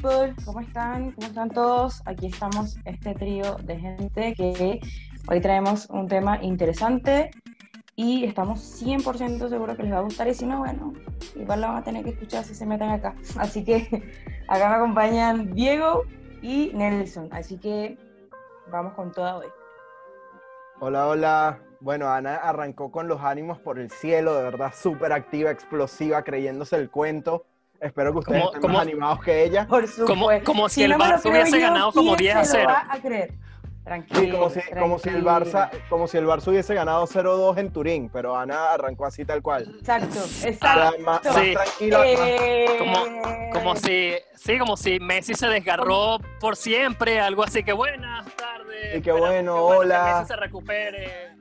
people, 0.00 0.34
¿cómo 0.44 0.60
están? 0.60 1.12
¿Cómo 1.12 1.26
están 1.26 1.50
todos? 1.50 2.02
Aquí 2.04 2.26
estamos, 2.26 2.76
este 2.84 3.14
trío 3.14 3.56
de 3.64 3.78
gente 3.78 4.34
que 4.34 4.80
hoy 5.28 5.40
traemos 5.40 5.88
un 5.90 6.06
tema 6.06 6.42
interesante 6.42 7.30
y 7.96 8.24
estamos 8.24 8.60
100% 8.82 9.48
seguros 9.48 9.76
que 9.76 9.82
les 9.82 9.92
va 9.92 9.98
a 9.98 10.02
gustar 10.02 10.28
y 10.28 10.34
si 10.34 10.46
no, 10.46 10.58
bueno, 10.58 10.92
igual 11.34 11.60
la 11.60 11.68
van 11.68 11.76
a 11.78 11.84
tener 11.84 12.04
que 12.04 12.10
escuchar 12.10 12.44
si 12.44 12.54
se 12.54 12.64
meten 12.64 12.90
acá. 12.90 13.14
Así 13.38 13.64
que 13.64 13.80
acá 14.46 14.68
me 14.68 14.74
acompañan 14.76 15.52
Diego 15.54 16.04
y 16.42 16.70
Nelson, 16.74 17.28
así 17.32 17.58
que 17.58 17.98
vamos 18.70 18.94
con 18.94 19.10
toda 19.10 19.38
hoy. 19.38 19.46
Hola, 20.78 21.08
hola. 21.08 21.58
Bueno, 21.80 22.08
Ana 22.08 22.36
arrancó 22.36 22.92
con 22.92 23.08
los 23.08 23.20
ánimos 23.22 23.58
por 23.58 23.80
el 23.80 23.90
cielo, 23.90 24.36
de 24.36 24.44
verdad 24.44 24.72
súper 24.72 25.12
activa, 25.12 25.50
explosiva, 25.50 26.22
creyéndose 26.22 26.76
el 26.76 26.90
cuento. 26.90 27.47
Espero 27.80 28.12
que 28.12 28.18
ustedes 28.18 28.44
estén 28.54 28.72
más 28.72 28.82
animados 28.82 29.20
que 29.20 29.44
ella. 29.44 29.66
Por 29.66 29.86
supuesto. 29.86 30.44
Como, 30.44 30.68
si 30.68 30.82
el 30.82 30.94
Barça 30.94 31.30
hubiese 31.30 31.58
ganado 31.58 31.92
como 31.92 32.16
10 32.16 32.36
a 32.36 32.44
0. 32.44 32.70
a 32.90 32.98
creer? 33.00 33.34
Tranquilo, 33.88 34.50
sí, 34.50 34.60
como 34.60 34.68
si, 34.68 34.78
como 34.78 34.98
si, 34.98 35.08
el 35.08 35.24
Barça, 35.24 35.70
como 35.88 36.06
si 36.06 36.18
el 36.18 36.26
Barça 36.26 36.48
hubiese 36.48 36.74
ganado 36.74 37.06
0-2 37.06 37.56
en 37.56 37.72
Turín, 37.72 38.10
pero 38.12 38.36
Ana 38.36 38.74
arrancó 38.74 39.06
así 39.06 39.24
tal 39.24 39.40
cual. 39.40 39.76
Exacto, 39.78 40.18
exacto. 40.44 41.00
más, 41.00 41.20
sí. 41.22 41.54
tranquilo. 41.54 42.02
Eh... 42.04 42.66
Como, 42.78 43.50
como, 43.50 43.76
si, 43.76 44.12
sí, 44.34 44.58
como 44.58 44.76
si 44.76 45.00
Messi 45.00 45.32
se 45.32 45.46
desgarró 45.48 46.18
por 46.38 46.56
siempre, 46.56 47.18
algo 47.18 47.42
así 47.42 47.62
que 47.62 47.72
buenas 47.72 48.26
tardes. 48.36 48.98
Y 48.98 49.00
qué 49.00 49.12
bueno, 49.12 49.56
hola. 49.56 50.04
Que 50.04 50.12
Messi 50.12 50.26
se 50.26 50.36
recupere. 50.36 51.37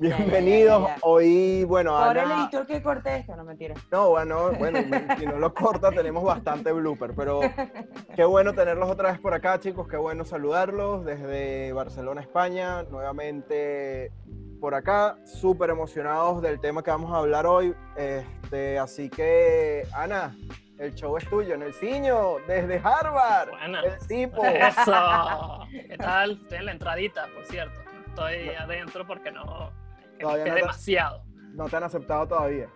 Bienvenidos. 0.00 0.88
Hoy, 1.02 1.64
bueno, 1.64 1.94
Ahora 1.94 2.22
el 2.22 2.30
editor 2.30 2.66
que 2.66 2.80
corte 2.80 3.16
esto, 3.16 3.36
no 3.36 3.44
mentira. 3.44 3.74
No, 3.92 4.08
bueno, 4.08 4.50
bueno, 4.52 4.78
si 5.18 5.26
no 5.26 5.38
lo 5.38 5.52
corta 5.52 5.90
tenemos 5.90 6.24
bastante 6.24 6.72
blooper, 6.72 7.12
pero 7.14 7.40
qué 8.16 8.24
bueno 8.24 8.54
tenerlos 8.54 8.88
otra 8.88 9.10
vez 9.10 9.20
por 9.20 9.34
acá, 9.34 9.60
chicos, 9.60 9.86
qué 9.88 9.98
bueno 9.98 10.24
saludarlos 10.24 11.04
desde 11.04 11.74
Barcelona, 11.74 12.22
España, 12.22 12.82
nuevamente 12.84 14.10
por 14.58 14.74
acá, 14.74 15.18
súper 15.26 15.68
emocionados 15.68 16.40
del 16.40 16.60
tema 16.60 16.82
que 16.82 16.90
vamos 16.90 17.12
a 17.12 17.18
hablar 17.18 17.44
hoy. 17.44 17.74
Este, 17.94 18.78
así 18.78 19.10
que, 19.10 19.86
Ana, 19.94 20.34
el 20.78 20.94
show 20.94 21.14
es 21.18 21.28
tuyo, 21.28 21.52
en 21.52 21.62
el 21.62 21.74
ciño, 21.74 22.36
desde 22.48 22.80
Harvard. 22.82 23.50
Buena. 23.50 23.82
El 23.82 24.06
tipo. 24.06 24.42
Eso. 24.46 25.66
¿Qué 25.70 25.98
tal? 25.98 26.40
Estoy 26.42 26.56
en 26.56 26.64
la 26.64 26.72
entradita, 26.72 27.26
por 27.34 27.44
cierto. 27.44 27.78
Estoy 28.06 28.48
adentro 28.58 29.06
porque 29.06 29.30
no 29.30 29.78
Todavía 30.20 30.44
te- 30.44 30.52
demasiado. 30.60 31.24
No 31.54 31.68
te 31.68 31.76
han 31.76 31.84
aceptado 31.84 32.26
todavía. 32.28 32.68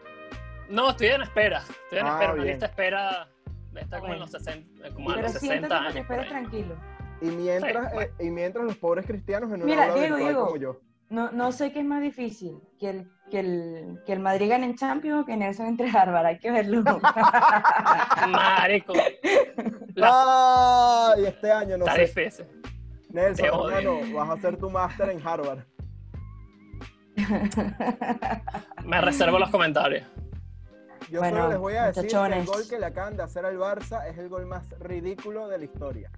No, 0.69 0.91
estoy 0.91 1.09
en 1.09 1.23
espera. 1.23 1.59
Estoy 1.85 1.99
en 1.99 2.07
Ah, 2.07 2.13
espera. 2.15 2.33
Una 2.35 2.45
lista 2.45 2.67
espera 2.67 3.29
está 3.77 4.01
como 4.01 4.13
en 4.15 4.21
los 4.21 4.31
60, 4.31 4.91
como 4.95 5.11
a 5.11 5.15
Pero 5.15 5.29
los 5.29 5.33
siéntate 5.39 5.69
60 5.69 5.69
para 5.69 5.93
que 5.93 5.99
años. 5.99 6.11
ahí. 6.11 6.29
tranquilo. 6.29 6.77
Y 7.21 7.27
mientras, 7.27 7.89
Sí, 7.89 7.95
bueno. 7.95 8.11
eh, 8.19 8.25
y 8.27 8.31
mientras 8.31 8.65
los 8.65 8.77
pobres 8.77 9.07
cristianos 9.07 9.51
en 9.51 9.57
una 9.57 9.65
Mira, 9.67 9.93
aula 9.93 10.17
Diego, 10.17 10.45
como 10.47 10.57
yo. 10.57 10.81
No, 11.11 11.31
no 11.33 11.53
sé 11.53 11.73
qué 11.73 11.81
es 11.81 11.85
más 11.85 12.03
difícil, 12.03 12.59
que 12.81 12.91
el, 12.91 13.11
que 13.31 13.41
el, 13.41 14.01
que 14.05 14.13
el 14.15 14.21
Madrid 14.21 14.49
gane 14.51 14.67
en 14.67 14.75
Champions 14.75 15.23
o 15.23 15.27
que 15.27 15.37
Nelson 15.37 15.67
entre 15.67 15.89
Harvard, 15.91 16.27
hay 16.27 16.39
que 16.39 16.51
verlo. 16.51 16.83
Marico. 18.29 18.93
La- 19.95 20.09
¡Ah! 20.11 21.15
Y 21.19 21.25
este 21.27 21.53
año, 21.53 21.77
no 21.79 21.85
está 21.87 21.95
sé. 21.97 22.01
difícil. 22.07 22.47
Nelson, 23.11 23.47
hermano, 23.47 24.01
vas 24.15 24.29
a 24.29 24.33
hacer 24.33 24.57
tu 24.57 24.71
máster 24.71 25.11
en 25.11 25.27
Harvard. 25.27 25.61
Me 28.85 29.01
reservo 29.01 29.39
los 29.39 29.51
comentarios. 29.51 30.05
Yo 31.11 31.21
Bueno, 31.21 31.37
solo 31.39 31.49
les 31.51 31.59
voy 31.59 31.75
a 31.75 31.87
decir 31.87 32.09
que 32.09 32.39
el 32.39 32.47
gol 32.47 32.63
que 32.69 32.79
le 32.79 32.87
acaban 32.87 33.17
de 33.17 33.23
hacer 33.23 33.45
al 33.45 33.59
Barça 33.59 34.07
es 34.09 34.17
el 34.19 34.29
gol 34.29 34.47
más 34.47 34.69
ridículo 34.81 35.49
de 35.49 35.59
la 35.59 35.65
historia. 35.65 36.11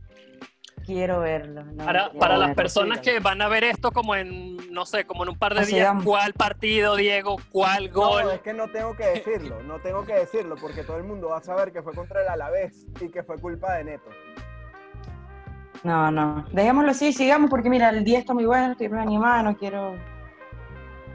Quiero 0.84 1.18
verlo. 1.20 1.64
no, 1.64 1.84
Para, 1.84 2.04
quiero 2.04 2.18
para 2.20 2.36
las 2.36 2.54
personas 2.54 3.00
que 3.00 3.18
van 3.18 3.42
a 3.42 3.48
ver 3.48 3.64
esto 3.64 3.90
como 3.90 4.14
en, 4.14 4.72
no 4.72 4.86
sé, 4.86 5.04
como 5.04 5.24
en 5.24 5.30
un 5.30 5.38
par 5.38 5.54
de 5.54 5.66
días, 5.66 5.88
vamos. 5.88 6.04
¿cuál 6.04 6.32
partido, 6.32 6.94
Diego? 6.94 7.36
¿Cuál 7.50 7.86
No, 7.88 7.92
gol? 7.92 8.30
es 8.30 8.40
que 8.40 8.52
no 8.54 8.68
tengo 8.70 8.94
que 8.94 9.04
decirlo, 9.06 9.60
no 9.64 9.80
tengo 9.80 10.04
que 10.04 10.14
decirlo 10.14 10.54
porque 10.60 10.84
todo 10.84 10.96
el 10.98 11.02
mundo 11.02 11.30
va 11.30 11.38
a 11.38 11.42
saber 11.42 11.72
que 11.72 11.82
fue 11.82 11.92
contra 11.92 12.22
el 12.22 12.28
Alavés 12.28 12.86
y 13.00 13.08
que 13.10 13.24
fue 13.24 13.36
culpa 13.38 13.74
de 13.74 13.84
Neto. 13.84 14.10
No, 15.82 16.10
no. 16.12 16.44
Dejémoslo 16.52 16.92
así, 16.92 17.12
sigamos, 17.12 17.50
porque 17.50 17.68
mira, 17.68 17.90
el 17.90 18.04
día 18.04 18.20
está 18.20 18.32
muy 18.32 18.44
bueno, 18.44 18.72
estoy 18.72 18.88
muy 18.88 18.98
animada, 19.00 19.42
no 19.42 19.56
quiero. 19.56 19.96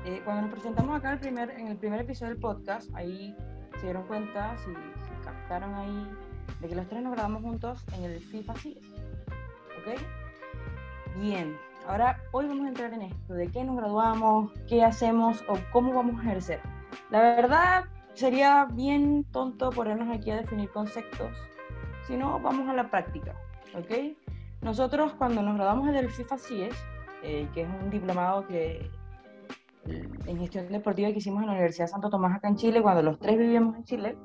Eh, 0.05 0.21
cuando 0.23 0.43
nos 0.43 0.51
presentamos 0.51 0.97
acá 0.97 1.13
el 1.13 1.19
primer, 1.19 1.51
en 1.51 1.67
el 1.67 1.77
primer 1.77 2.01
episodio 2.01 2.31
del 2.31 2.41
podcast, 2.41 2.89
ahí 2.95 3.35
se 3.79 3.83
dieron 3.83 4.07
cuenta, 4.07 4.57
si, 4.57 4.71
si 4.71 5.23
captaron 5.23 5.75
ahí, 5.75 6.07
de 6.59 6.67
que 6.67 6.75
los 6.75 6.87
tres 6.87 7.03
nos 7.03 7.13
grabamos 7.13 7.43
juntos 7.43 7.85
en 7.93 8.05
el 8.05 8.19
FIFA 8.19 8.55
CIS. 8.55 8.77
¿Ok? 9.79 10.01
Bien. 11.19 11.55
Ahora, 11.87 12.19
hoy 12.31 12.47
vamos 12.47 12.65
a 12.65 12.69
entrar 12.69 12.93
en 12.93 13.03
esto, 13.03 13.33
de 13.33 13.47
qué 13.47 13.63
nos 13.63 13.75
graduamos, 13.77 14.51
qué 14.67 14.83
hacemos 14.83 15.43
o 15.47 15.57
cómo 15.71 15.93
vamos 15.93 16.19
a 16.19 16.23
ejercer. 16.23 16.59
La 17.09 17.21
verdad, 17.21 17.85
sería 18.13 18.65
bien 18.71 19.23
tonto 19.31 19.71
ponernos 19.71 20.15
aquí 20.15 20.31
a 20.31 20.37
definir 20.37 20.69
conceptos, 20.71 21.35
si 22.07 22.17
no, 22.17 22.39
vamos 22.39 22.67
a 22.69 22.73
la 22.73 22.89
práctica. 22.89 23.35
¿Ok? 23.75 24.15
Nosotros 24.61 25.13
cuando 25.13 25.41
nos 25.41 25.55
graduamos 25.55 25.91
del 25.91 26.09
FIFA 26.09 26.37
CIES, 26.37 26.75
eh, 27.23 27.47
que 27.53 27.61
es 27.61 27.69
un 27.69 27.89
diplomado 27.89 28.47
que 28.47 28.89
en 29.87 30.37
gestión 30.39 30.67
deportiva 30.71 31.09
que 31.11 31.17
hicimos 31.19 31.41
en 31.41 31.47
la 31.47 31.53
Universidad 31.53 31.87
Santo 31.87 32.09
Tomás 32.09 32.35
acá 32.35 32.47
en 32.47 32.55
Chile, 32.55 32.81
cuando 32.81 33.01
los 33.01 33.19
tres 33.19 33.37
vivíamos 33.37 33.75
en 33.77 33.83
Chile, 33.83 34.17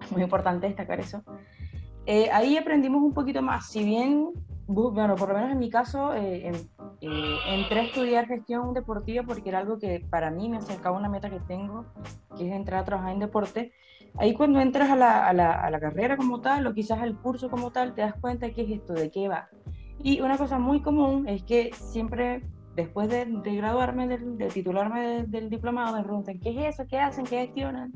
muy 0.10 0.22
importante 0.22 0.66
destacar 0.66 1.00
eso, 1.00 1.22
eh, 2.06 2.28
ahí 2.32 2.56
aprendimos 2.56 3.02
un 3.02 3.12
poquito 3.14 3.40
más, 3.42 3.70
si 3.70 3.84
bien, 3.84 4.30
bu- 4.66 4.92
bueno, 4.92 5.14
por 5.16 5.28
lo 5.28 5.34
menos 5.34 5.52
en 5.52 5.58
mi 5.58 5.70
caso, 5.70 6.14
eh, 6.14 6.48
en- 6.48 6.70
eh, 7.00 7.36
entré 7.46 7.80
a 7.80 7.82
estudiar 7.84 8.26
gestión 8.26 8.74
deportiva 8.74 9.24
porque 9.24 9.48
era 9.48 9.58
algo 9.58 9.78
que 9.78 10.04
para 10.10 10.30
mí 10.30 10.48
me 10.48 10.58
acercaba 10.58 10.96
a 10.96 11.00
una 11.00 11.08
meta 11.08 11.28
que 11.30 11.40
tengo, 11.40 11.86
que 12.36 12.46
es 12.48 12.52
entrar 12.52 12.82
a 12.82 12.84
trabajar 12.84 13.12
en 13.12 13.18
deporte, 13.18 13.72
ahí 14.18 14.34
cuando 14.34 14.60
entras 14.60 14.88
a 14.90 14.96
la, 14.96 15.26
a 15.26 15.32
la- 15.32 15.54
a 15.60 15.70
la 15.70 15.80
carrera 15.80 16.16
como 16.16 16.40
tal, 16.40 16.66
o 16.66 16.74
quizás 16.74 17.00
al 17.00 17.18
curso 17.18 17.50
como 17.50 17.70
tal, 17.72 17.94
te 17.94 18.02
das 18.02 18.14
cuenta 18.20 18.46
de 18.46 18.52
qué 18.54 18.62
es 18.62 18.70
esto, 18.80 18.92
de 18.92 19.10
qué 19.10 19.26
va. 19.28 19.48
Y 19.98 20.20
una 20.20 20.36
cosa 20.38 20.58
muy 20.58 20.80
común 20.82 21.26
es 21.28 21.42
que 21.44 21.70
siempre, 21.74 22.42
después 22.74 23.08
de, 23.08 23.24
de 23.26 23.56
graduarme, 23.56 24.08
del- 24.08 24.38
de, 24.38 24.48
titularme 24.48 25.00
de- 25.02 25.22
del 25.24 25.50
diplomado, 25.50 25.96
me 25.96 26.02
preguntan, 26.02 26.38
¿qué 26.40 26.50
es 26.68 26.74
eso? 26.74 26.86
¿Qué 26.88 26.98
hacen? 26.98 27.24
¿Qué 27.24 27.46
gestionan? 27.46 27.92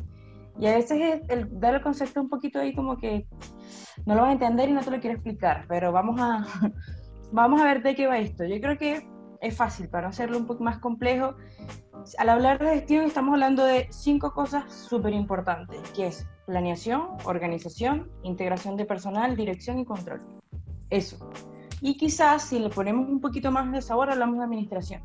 Y 0.58 0.66
a 0.66 0.74
veces 0.74 0.98
es 1.22 1.28
el, 1.30 1.60
dar 1.60 1.74
el 1.74 1.82
concepto 1.82 2.20
un 2.20 2.28
poquito 2.28 2.58
ahí 2.58 2.74
como 2.74 2.96
que 2.96 3.26
no 4.06 4.14
lo 4.14 4.22
vas 4.22 4.30
a 4.30 4.32
entender 4.32 4.68
y 4.68 4.72
no 4.72 4.80
te 4.82 4.90
lo 4.90 5.00
quiero 5.00 5.14
explicar, 5.16 5.66
pero 5.68 5.92
vamos 5.92 6.18
a, 6.20 6.46
vamos 7.32 7.60
a 7.60 7.64
ver 7.64 7.82
de 7.82 7.94
qué 7.94 8.06
va 8.06 8.18
esto. 8.18 8.44
Yo 8.44 8.60
creo 8.60 8.78
que 8.78 9.06
es 9.40 9.56
fácil, 9.56 9.88
para 9.88 10.08
hacerlo 10.08 10.38
un 10.38 10.46
poco 10.46 10.64
más 10.64 10.78
complejo. 10.78 11.34
Al 12.18 12.28
hablar 12.28 12.58
de 12.58 12.70
gestión 12.74 13.04
estamos 13.04 13.32
hablando 13.34 13.64
de 13.64 13.86
cinco 13.90 14.32
cosas 14.32 14.72
súper 14.72 15.12
importantes, 15.12 15.78
que 15.90 16.06
es 16.06 16.26
planeación, 16.46 17.02
organización, 17.24 18.08
integración 18.22 18.76
de 18.76 18.84
personal, 18.86 19.36
dirección 19.36 19.78
y 19.78 19.84
control. 19.84 20.22
Eso. 20.88 21.18
Y 21.80 21.96
quizás 21.96 22.42
si 22.42 22.58
le 22.58 22.70
ponemos 22.70 23.08
un 23.08 23.20
poquito 23.20 23.50
más 23.50 23.70
de 23.70 23.82
sabor 23.82 24.10
hablamos 24.10 24.38
de 24.38 24.44
administración. 24.44 25.02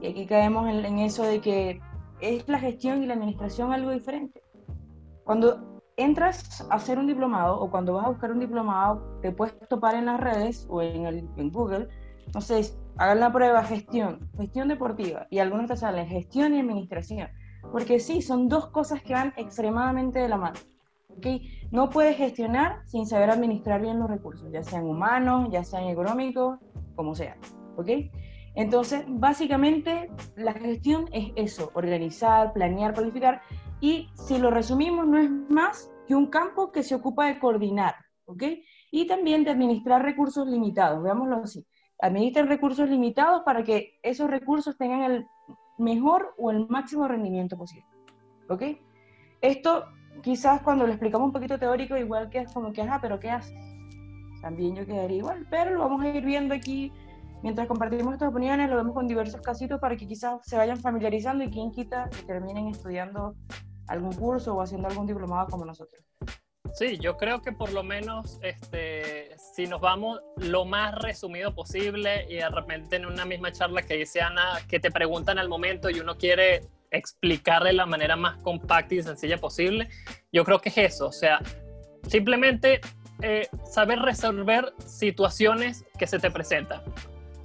Y 0.00 0.08
aquí 0.08 0.26
caemos 0.26 0.68
en, 0.68 0.98
eso 0.98 1.22
de 1.24 1.40
que 1.40 1.80
es 2.20 2.48
la 2.48 2.58
gestión 2.58 3.02
y 3.02 3.06
la 3.06 3.14
administración 3.14 3.72
algo 3.72 3.90
diferente. 3.90 4.42
Cuando 5.24 5.82
entras 5.96 6.66
a 6.70 6.74
hacer 6.74 6.98
un 6.98 7.06
diplomado 7.06 7.58
o 7.60 7.70
cuando 7.70 7.94
vas 7.94 8.06
a 8.06 8.10
buscar 8.10 8.32
un 8.32 8.40
diplomado, 8.40 9.18
te 9.20 9.32
puedes 9.32 9.56
topar 9.68 9.94
en 9.94 10.06
las 10.06 10.20
redes 10.20 10.66
o 10.68 10.82
en, 10.82 11.06
en 11.06 11.50
Google, 11.50 11.88
no 12.34 12.40
sé, 12.40 12.62
hagan 12.96 13.20
la 13.20 13.32
prueba 13.32 13.62
gestión, 13.64 14.30
gestión 14.36 14.68
deportiva, 14.68 15.26
y 15.30 15.38
algunos 15.38 15.68
te 15.68 15.76
salen 15.76 16.06
gestión 16.06 16.54
y 16.54 16.60
administración, 16.60 17.28
porque 17.70 18.00
sí, 18.00 18.22
son 18.22 18.48
dos 18.48 18.68
cosas 18.68 19.02
que 19.02 19.14
van 19.14 19.32
extremadamente 19.36 20.18
de 20.18 20.28
la 20.28 20.36
mano. 20.36 20.58
No 21.70 21.88
puedes 21.88 22.16
gestionar 22.16 22.82
sin 22.86 23.06
saber 23.06 23.30
administrar 23.30 23.80
bien 23.80 23.98
los 23.98 24.10
recursos, 24.10 24.50
ya 24.52 24.62
sean 24.62 24.84
humanos, 24.84 25.48
ya 25.50 25.64
sean 25.64 25.84
económicos, 25.84 26.58
como 26.94 27.14
sea. 27.14 27.36
¿ok? 27.76 27.88
Entonces, 28.54 29.04
básicamente, 29.08 30.10
la 30.36 30.52
gestión 30.52 31.08
es 31.12 31.32
eso, 31.36 31.70
organizar, 31.74 32.52
planear, 32.52 32.92
planificar, 32.92 33.40
y 33.80 34.08
si 34.14 34.38
lo 34.38 34.50
resumimos, 34.50 35.06
no 35.06 35.18
es 35.18 35.30
más 35.48 35.90
que 36.06 36.14
un 36.14 36.26
campo 36.26 36.70
que 36.70 36.82
se 36.82 36.94
ocupa 36.94 37.26
de 37.26 37.38
coordinar, 37.38 37.94
¿ok? 38.26 38.42
Y 38.90 39.06
también 39.06 39.44
de 39.44 39.50
administrar 39.50 40.02
recursos 40.02 40.46
limitados, 40.46 41.02
veámoslo 41.02 41.36
así. 41.36 41.66
Administren 41.98 42.48
recursos 42.48 42.88
limitados 42.90 43.42
para 43.44 43.64
que 43.64 43.98
esos 44.02 44.28
recursos 44.28 44.76
tengan 44.76 45.02
el 45.02 45.26
mejor 45.78 46.34
o 46.36 46.50
el 46.50 46.68
máximo 46.68 47.08
rendimiento 47.08 47.56
posible, 47.56 47.86
¿ok? 48.48 48.62
Esto 49.40 49.86
quizás 50.22 50.62
cuando 50.62 50.86
lo 50.86 50.92
explicamos 50.92 51.26
un 51.26 51.32
poquito 51.32 51.58
teórico, 51.58 51.96
igual 51.96 52.28
que 52.28 52.40
es 52.40 52.52
como 52.52 52.72
que, 52.72 52.82
ajá, 52.82 53.00
pero 53.00 53.18
¿qué 53.18 53.30
haces? 53.30 53.54
También 54.40 54.74
yo 54.74 54.84
quedaría 54.84 55.18
igual, 55.18 55.46
pero 55.50 55.70
lo 55.70 55.80
vamos 55.80 56.02
a 56.02 56.08
ir 56.08 56.24
viendo 56.24 56.54
aquí 56.54 56.92
mientras 57.42 57.66
compartimos 57.66 58.14
estas 58.14 58.28
opiniones, 58.28 58.70
lo 58.70 58.76
vemos 58.76 58.94
con 58.94 59.06
diversos 59.06 59.40
casitos 59.40 59.80
para 59.80 59.96
que 59.96 60.06
quizás 60.06 60.40
se 60.44 60.56
vayan 60.56 60.78
familiarizando 60.78 61.44
y 61.44 61.50
quien 61.50 61.70
quita 61.70 62.08
que 62.10 62.22
terminen 62.24 62.68
estudiando 62.68 63.34
algún 63.88 64.12
curso 64.12 64.54
o 64.54 64.62
haciendo 64.62 64.88
algún 64.88 65.06
diplomado 65.06 65.48
como 65.48 65.64
nosotros. 65.64 66.02
Sí, 66.74 66.98
yo 66.98 67.18
creo 67.18 67.42
que 67.42 67.52
por 67.52 67.72
lo 67.72 67.82
menos 67.82 68.38
este, 68.42 69.36
si 69.36 69.66
nos 69.66 69.80
vamos 69.80 70.20
lo 70.36 70.64
más 70.64 70.94
resumido 70.94 71.54
posible 71.54 72.26
y 72.30 72.36
de 72.36 72.48
repente 72.48 72.96
en 72.96 73.04
una 73.04 73.26
misma 73.26 73.52
charla 73.52 73.82
que 73.82 73.94
dice 73.94 74.22
Ana, 74.22 74.58
que 74.68 74.80
te 74.80 74.90
preguntan 74.90 75.38
al 75.38 75.50
momento 75.50 75.90
y 75.90 76.00
uno 76.00 76.16
quiere 76.16 76.62
explicar 76.92 77.64
de 77.64 77.72
la 77.72 77.86
manera 77.86 78.16
más 78.16 78.40
compacta 78.42 78.94
y 78.94 79.02
sencilla 79.02 79.38
posible, 79.38 79.88
yo 80.32 80.44
creo 80.44 80.60
que 80.60 80.68
es 80.68 80.78
eso, 80.78 81.08
o 81.08 81.12
sea, 81.12 81.40
simplemente 82.06 82.80
eh, 83.22 83.48
saber 83.64 84.00
resolver 84.00 84.72
situaciones 84.86 85.84
que 85.98 86.06
se 86.06 86.18
te 86.18 86.30
presentan. 86.30 86.82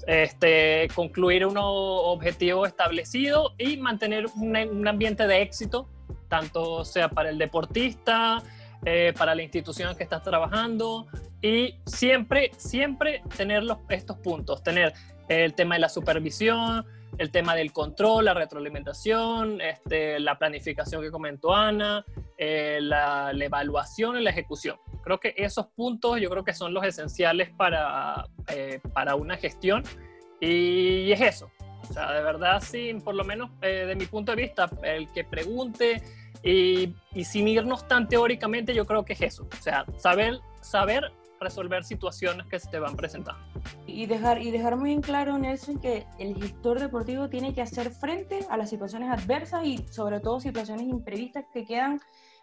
Este, 0.06 0.88
concluir 0.96 1.46
un 1.46 1.58
objetivo 1.58 2.66
establecido 2.66 3.54
y 3.58 3.76
mantener 3.78 4.26
un 4.36 4.88
ambiente 4.88 5.28
de 5.28 5.42
éxito, 5.42 5.90
tanto 6.30 6.86
sea 6.86 7.10
para 7.10 7.30
el 7.30 7.38
deportista, 7.38 8.42
eh, 8.86 9.14
para 9.18 9.36
la 9.36 9.42
institución 9.42 9.90
en 9.90 9.98
que 9.98 10.04
estás 10.04 10.24
trabajando 10.24 11.08
y 11.42 11.76
siempre, 11.86 12.52
siempre 12.58 13.22
tener 13.36 13.64
los, 13.64 13.80
estos 13.90 14.18
puntos, 14.18 14.64
tener 14.64 14.94
el 15.28 15.54
tema 15.56 15.76
de 15.76 15.82
la 15.82 15.90
supervisión, 15.90 16.86
el 17.18 17.32
tema 17.32 17.56
del 17.56 17.74
control, 17.74 18.26
la 18.26 18.34
retroalimentación, 18.34 19.62
este, 19.62 20.20
la 20.20 20.38
planificación 20.38 21.02
que 21.02 21.12
comentó 21.12 21.54
Ana, 21.54 22.06
eh, 22.38 22.80
la, 22.82 23.32
evaluación 23.34 24.18
y 24.18 24.24
la 24.24 24.30
ejecución. 24.30 24.78
Creo 25.04 25.20
que 25.20 25.34
esos 25.38 25.68
puntos 25.68 26.20
yo 26.20 26.30
creo 26.30 26.44
que 26.44 26.54
son 26.54 26.74
los 26.74 26.84
esenciales 26.84 27.50
para, 27.50 28.28
eh, 28.50 28.80
para 28.94 29.16
una 29.16 29.38
gestión 29.38 29.84
y 30.40 31.12
es 31.12 31.22
eso. 31.22 31.52
O 31.90 31.94
sea, 31.94 32.12
de 32.12 32.22
verdad, 32.22 32.62
sí, 32.62 32.94
por 33.04 33.16
lo 33.16 33.24
menos 33.24 33.50
de 33.62 33.96
mi 33.96 34.06
punto 34.06 34.36
de 34.36 34.42
vista, 34.42 34.70
el 34.84 35.10
que 35.12 35.24
pregunte, 35.24 36.04
y, 36.44 36.94
sin 37.24 37.48
irnos 37.48 37.88
tan 37.88 38.08
teóricamente, 38.08 38.74
yo 38.74 38.86
creo 38.86 39.04
que 39.04 39.14
es 39.14 39.22
eso. 39.22 39.48
O 39.52 39.62
sea, 39.62 39.86
saber, 39.98 40.40
saber 40.62 41.12
resolver 41.40 41.84
situaciones 41.84 42.46
que 42.48 42.60
se 42.60 42.70
te 42.70 42.80
van 42.80 42.96
presentando. 42.96 43.42
Y 43.86 44.06
dejar, 44.06 44.42
y 44.42 44.52
dejar 44.52 44.76
muy 44.76 44.92
en 44.92 45.02
claro, 45.02 45.38
Nelson, 45.38 45.80
que 45.80 46.06
el 46.20 46.36
gestor 46.36 46.80
deportivo 46.80 47.30
tiene 47.30 47.54
que 47.54 47.62
hacer 47.62 47.92
frente 47.92 48.46
a 48.50 48.58
las 48.58 48.70
situaciones 48.70 49.10
adversas 49.10 49.66
y 49.66 49.86
sobre 49.90 50.20
todo 50.20 50.40
situaciones 50.40 50.88
imprevistas 50.88 51.46
que 51.54 51.66
quedan 51.66 52.02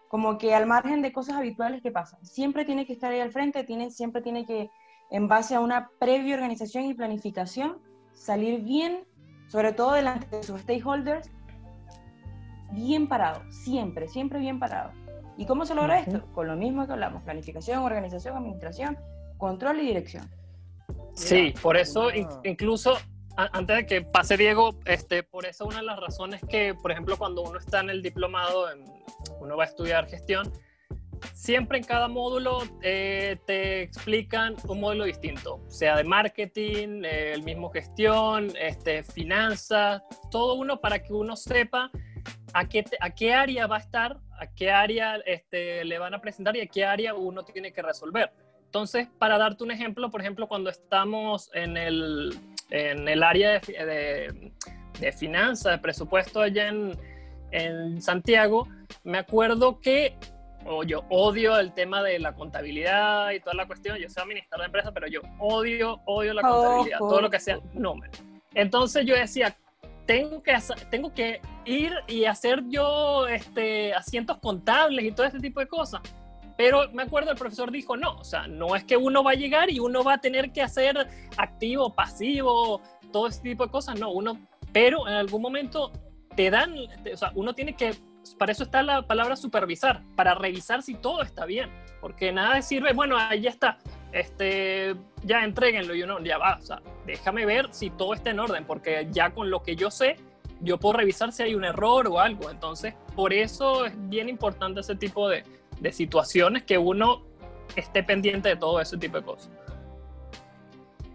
como 0.08 0.38
que 0.38 0.55
al 0.55 0.67
margen 0.67 1.02
de 1.02 1.12
cosas 1.12 1.37
habituales 1.37 1.82
que 1.82 1.91
pasan. 1.91 2.25
Siempre 2.25 2.64
tiene 2.64 2.87
que 2.87 2.93
estar 2.93 3.11
ahí 3.11 3.20
al 3.20 3.32
frente, 3.32 3.64
tiene, 3.64 3.91
siempre 3.91 4.23
tiene 4.23 4.46
que, 4.46 4.70
en 5.11 5.26
base 5.29 5.55
a 5.55 5.61
una 5.61 5.91
previa 5.99 6.35
organización 6.35 6.85
y 6.85 6.94
planificación, 6.94 7.79
salir 8.12 8.61
bien, 8.62 9.05
sobre 9.49 9.73
todo 9.73 9.93
delante 9.93 10.37
de 10.37 10.43
sus 10.44 10.61
stakeholders, 10.61 11.31
bien 12.70 13.08
parado, 13.08 13.43
siempre, 13.50 14.08
siempre 14.08 14.38
bien 14.38 14.58
parado. 14.58 14.93
¿Y 15.37 15.47
cómo 15.47 15.67
se 15.67 15.75
logra 15.75 15.99
esto? 15.99 16.27
Con 16.33 16.47
lo 16.47 16.57
mismo 16.57 16.87
que 16.87 16.93
hablamos, 16.93 17.23
planificación, 17.23 17.83
organización, 17.83 18.37
administración, 18.37 18.99
control 19.39 19.81
y 19.81 19.87
dirección. 19.87 20.31
Sí, 21.15 21.55
por 21.63 21.77
eso 21.77 22.09
incluso 22.45 22.97
antes 23.37 23.77
de 23.77 23.87
que 23.87 24.03
pase 24.03 24.37
Diego, 24.37 24.79
este, 24.85 25.23
por 25.23 25.45
eso 25.47 25.67
una 25.67 25.79
de 25.79 25.85
las 25.85 25.99
razones 25.99 26.41
que, 26.49 26.75
por 26.75 26.93
ejemplo, 26.93 27.17
cuando 27.17 27.43
uno 27.43 27.59
está 27.59 27.81
en 27.81 27.91
el 27.91 28.03
diplomado, 28.03 28.69
uno 29.41 29.57
va 29.57 29.65
a 29.65 29.67
estudiar 29.67 30.07
gestión, 30.07 30.53
siempre 31.33 31.79
en 31.79 31.85
cada 31.85 32.07
módulo 32.07 32.63
eh, 32.83 33.39
te 33.47 33.83
explican 33.83 34.57
un 34.69 34.81
módulo 34.81 35.05
distinto, 35.05 35.61
sea 35.69 35.97
de 35.97 36.05
marketing, 36.05 37.03
eh, 37.05 37.33
el 37.33 37.43
mismo 37.43 37.71
gestión, 37.71 38.53
este, 38.59 39.03
finanzas, 39.03 40.03
todo 40.31 40.55
uno 40.55 40.81
para 40.81 41.03
que 41.03 41.13
uno 41.13 41.35
sepa 41.35 41.91
a 42.53 42.69
qué, 42.69 42.85
a 43.01 43.11
qué 43.11 43.35
área 43.35 43.67
va 43.67 43.77
a 43.77 43.81
estar, 43.81 44.19
a 44.39 44.47
qué 44.47 44.71
área 44.71 45.17
este, 45.27 45.85
le 45.85 45.99
van 45.99 46.15
a 46.15 46.21
presentar 46.21 46.57
y 46.57 46.61
a 46.61 46.67
qué 46.67 46.85
área 46.85 47.15
uno 47.15 47.45
tiene 47.45 47.73
que 47.73 47.83
resolver. 47.83 48.31
Entonces, 48.67 49.09
para 49.19 49.39
darte 49.39 49.63
un 49.63 49.71
ejemplo, 49.71 50.11
por 50.11 50.21
ejemplo, 50.21 50.49
cuando 50.49 50.71
estamos 50.71 51.51
en 51.55 51.77
el, 51.77 52.37
en 52.71 53.09
el 53.09 53.23
área 53.23 53.61
de, 53.61 54.53
de, 54.99 55.13
finanzas, 55.13 55.73
de 55.73 55.79
presupuesto 55.79 56.41
allá 56.41 56.69
en, 56.69 56.99
en 57.53 58.03
Santiago, 58.03 58.67
me 59.05 59.19
acuerdo 59.19 59.81
que 59.81 60.17
yo 60.87 61.05
odio 61.11 61.59
el 61.59 61.73
tema 61.73 62.03
de 62.03 62.19
la 62.19 62.35
contabilidad 62.35 63.31
y 63.31 63.41
toda 63.41 63.55
la 63.55 63.67
cuestión. 63.67 63.97
Yo 63.99 64.09
soy 64.09 64.23
administrador 64.23 64.63
de 64.63 64.67
empresa, 64.67 64.93
pero 64.93 65.07
yo 65.07 65.21
odio, 65.39 66.01
odio 66.07 66.35
la 66.35 66.43
contabilidad, 66.43 66.99
todo 66.99 67.21
lo 67.21 67.31
que 67.31 67.41
sea 67.41 67.61
número. 67.75 68.13
Entonces 68.55 69.05
yo 69.05 69.15
decía, 69.15 69.57
tengo 70.06 70.43
que, 70.43 70.56
tengo 70.91 71.12
que 71.12 71.41
ir 71.65 71.93
y 72.06 72.25
hacer 72.25 72.62
yo 72.69 73.27
este, 73.27 73.95
asientos 73.95 74.39
contables 74.39 75.05
y 75.05 75.12
todo 75.12 75.27
este 75.27 75.41
tipo 75.41 75.61
de 75.61 75.69
cosas. 75.69 76.01
Pero 76.56 76.91
me 76.93 77.03
acuerdo 77.03 77.33
el 77.33 77.37
profesor 77.37 77.71
dijo, 77.71 77.97
no, 77.97 78.17
o 78.17 78.25
sea, 78.25 78.47
no 78.47 78.77
es 78.77 78.85
que 78.85 78.97
uno 78.97 79.25
va 79.25 79.33
a 79.33 79.35
llegar 79.35 79.71
y 79.71 79.81
uno 79.81 80.05
va 80.05 80.15
a 80.15 80.19
tener 80.19 80.53
que 80.53 80.62
hacer 80.62 81.09
activo, 81.37 81.95
pasivo, 81.95 82.81
todo 83.12 83.27
ese 83.27 83.41
tipo 83.41 83.65
de 83.65 83.73
cosas, 83.73 83.99
no, 83.99 84.12
uno, 84.12 84.39
pero 84.73 85.09
en 85.09 85.15
algún 85.15 85.43
momento 85.43 85.93
te 86.37 86.51
dan, 86.51 86.75
o 87.12 87.17
sea, 87.17 87.33
uno 87.35 87.55
tiene 87.55 87.75
que, 87.75 87.95
para 88.39 88.53
eso 88.53 88.65
está 88.65 88.83
la 88.83 89.06
palabra 89.06 89.37
supervisar, 89.37 90.03
para 90.17 90.35
revisar 90.35 90.83
si 90.83 90.95
todo 90.95 91.23
está 91.23 91.45
bien, 91.45 91.71
porque 92.01 92.33
nada 92.33 92.62
sirve, 92.62 92.93
bueno, 92.93 93.17
ahí 93.19 93.47
está, 93.47 93.79
este, 94.15 94.95
ya 95.25 95.45
entreguenlo 95.45 95.95
y 95.95 96.05
uno, 96.05 96.21
ya 96.21 96.39
va, 96.39 96.57
o 96.57 96.63
sea, 96.63 96.81
déjame 97.05 97.45
ver 97.47 97.69
si 97.73 97.91
todo 97.91 98.15
está 98.15 98.31
en 98.31 98.39
orden, 98.39 98.65
porque 98.65 99.09
ya 99.11 99.31
con 99.35 99.51
lo 99.51 99.63
que 99.63 99.75
yo 99.75 99.91
sé, 99.91 100.17
yo 100.61 100.79
puedo 100.79 100.99
revisar 100.99 101.33
si 101.33 101.43
hay 101.43 101.55
un 101.57 101.65
error 101.65 102.07
o 102.07 102.21
algo. 102.21 102.49
Entonces, 102.49 102.95
por 103.17 103.33
eso 103.33 103.85
es 103.85 103.93
bien 104.09 104.29
importante 104.29 104.81
ese 104.81 104.95
tipo 104.95 105.29
de, 105.29 105.43
de 105.81 105.93
situaciones 105.93 106.63
que 106.63 106.79
uno 106.79 107.23
esté 107.75 108.05
pendiente 108.05 108.49
de 108.49 108.57
todo 108.57 108.81
ese 108.81 108.97
tipo 108.97 109.17
de 109.19 109.25
cosas. 109.25 109.51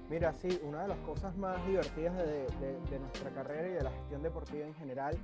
Mira, 0.10 0.34
sí, 0.34 0.60
una 0.64 0.82
de 0.82 0.88
las 0.90 0.98
cosas 1.00 1.38
más 1.38 1.66
divertidas 1.68 2.18
de, 2.18 2.48
de, 2.90 3.00
nuestra 3.00 3.30
carrera 3.30 3.68
y 3.68 3.72
de 3.74 3.84
la 3.84 3.92
gestión 3.92 4.24
deportiva 4.24 4.66
en 4.66 4.74
general 4.76 5.16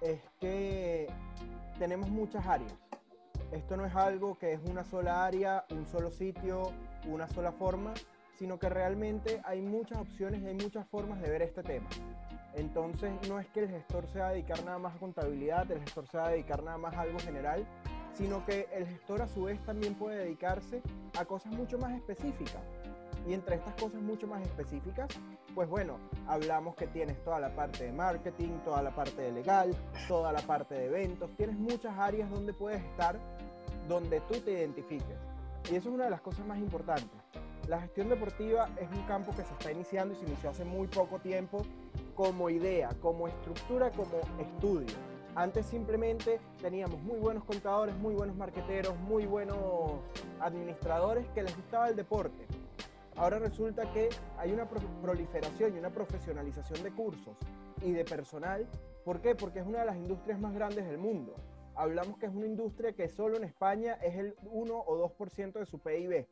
es 0.00 0.20
que 0.38 1.08
tenemos 1.78 2.08
muchas 2.08 2.46
áreas. 2.46 2.72
Esto 3.52 3.76
no 3.76 3.86
es 3.86 3.94
algo 3.94 4.38
que 4.38 4.52
es 4.52 4.60
una 4.68 4.84
sola 4.84 5.24
área, 5.24 5.64
un 5.70 5.86
solo 5.86 6.10
sitio, 6.10 6.72
una 7.06 7.28
sola 7.28 7.52
forma, 7.52 7.94
sino 8.38 8.58
que 8.58 8.68
realmente 8.68 9.40
hay 9.44 9.62
muchas 9.62 9.98
opciones 9.98 10.42
y 10.42 10.46
hay 10.46 10.54
muchas 10.54 10.86
formas 10.88 11.20
de 11.22 11.30
ver 11.30 11.42
este 11.42 11.62
tema. 11.62 11.88
Entonces, 12.54 13.12
no 13.28 13.38
es 13.38 13.46
que 13.48 13.60
el 13.60 13.68
gestor 13.68 14.06
se 14.08 14.18
va 14.18 14.28
a 14.28 14.32
dedicar 14.32 14.64
nada 14.64 14.78
más 14.78 14.96
a 14.96 14.98
contabilidad, 14.98 15.70
el 15.70 15.80
gestor 15.80 16.06
se 16.06 16.18
va 16.18 16.26
a 16.26 16.30
dedicar 16.30 16.62
nada 16.62 16.78
más 16.78 16.94
a 16.94 17.02
algo 17.02 17.18
general, 17.18 17.66
sino 18.14 18.44
que 18.46 18.66
el 18.72 18.86
gestor 18.86 19.22
a 19.22 19.28
su 19.28 19.44
vez 19.44 19.62
también 19.64 19.94
puede 19.94 20.18
dedicarse 20.18 20.82
a 21.18 21.24
cosas 21.24 21.52
mucho 21.52 21.78
más 21.78 21.92
específicas. 21.92 22.62
Y 23.26 23.34
entre 23.34 23.56
estas 23.56 23.74
cosas 23.74 24.00
mucho 24.00 24.26
más 24.26 24.40
específicas, 24.42 25.08
pues 25.54 25.68
bueno, 25.68 25.98
hablamos 26.26 26.76
que 26.76 26.86
tienes 26.86 27.22
toda 27.24 27.40
la 27.40 27.54
parte 27.54 27.84
de 27.84 27.92
marketing, 27.92 28.58
toda 28.64 28.82
la 28.82 28.94
parte 28.94 29.20
de 29.20 29.32
legal, 29.32 29.74
toda 30.06 30.32
la 30.32 30.40
parte 30.40 30.74
de 30.74 30.86
eventos, 30.86 31.30
tienes 31.36 31.56
muchas 31.56 31.98
áreas 31.98 32.30
donde 32.30 32.52
puedes 32.52 32.82
estar, 32.84 33.18
donde 33.88 34.20
tú 34.22 34.34
te 34.40 34.52
identifiques. 34.52 35.18
Y 35.70 35.76
eso 35.76 35.88
es 35.88 35.94
una 35.94 36.04
de 36.04 36.10
las 36.10 36.20
cosas 36.20 36.46
más 36.46 36.58
importantes. 36.58 37.20
La 37.68 37.80
gestión 37.80 38.08
deportiva 38.08 38.68
es 38.80 38.88
un 38.90 39.02
campo 39.04 39.32
que 39.34 39.42
se 39.42 39.52
está 39.52 39.72
iniciando 39.72 40.14
y 40.14 40.16
se 40.16 40.24
inició 40.26 40.50
hace 40.50 40.64
muy 40.64 40.86
poco 40.86 41.18
tiempo 41.18 41.62
como 42.14 42.48
idea, 42.48 42.90
como 43.00 43.26
estructura, 43.26 43.90
como 43.90 44.20
estudio. 44.38 44.94
Antes 45.34 45.66
simplemente 45.66 46.40
teníamos 46.62 47.02
muy 47.02 47.18
buenos 47.18 47.44
contadores, 47.44 47.96
muy 47.96 48.14
buenos 48.14 48.36
marqueteros, 48.36 48.96
muy 49.00 49.26
buenos 49.26 49.56
administradores 50.40 51.26
que 51.34 51.42
les 51.42 51.54
gustaba 51.56 51.88
el 51.88 51.96
deporte. 51.96 52.46
Ahora 53.16 53.38
resulta 53.38 53.90
que 53.92 54.08
hay 54.38 54.52
una 54.52 54.68
proliferación 54.68 55.74
y 55.74 55.78
una 55.78 55.90
profesionalización 55.90 56.82
de 56.82 56.90
cursos 56.92 57.36
y 57.82 57.92
de 57.92 58.04
personal. 58.04 58.66
¿Por 59.04 59.20
qué? 59.20 59.34
Porque 59.34 59.58
es 59.58 59.66
una 59.66 59.80
de 59.80 59.86
las 59.86 59.96
industrias 59.96 60.38
más 60.38 60.54
grandes 60.54 60.86
del 60.86 60.98
mundo. 60.98 61.34
Hablamos 61.76 62.16
que 62.16 62.24
es 62.24 62.34
una 62.34 62.46
industria 62.46 62.94
que 62.94 63.08
solo 63.08 63.36
en 63.36 63.44
España 63.44 63.98
es 64.02 64.16
el 64.16 64.34
1 64.42 64.74
o 64.74 65.08
2% 65.10 65.52
de 65.52 65.66
su 65.66 65.78
PIB. 65.78 66.26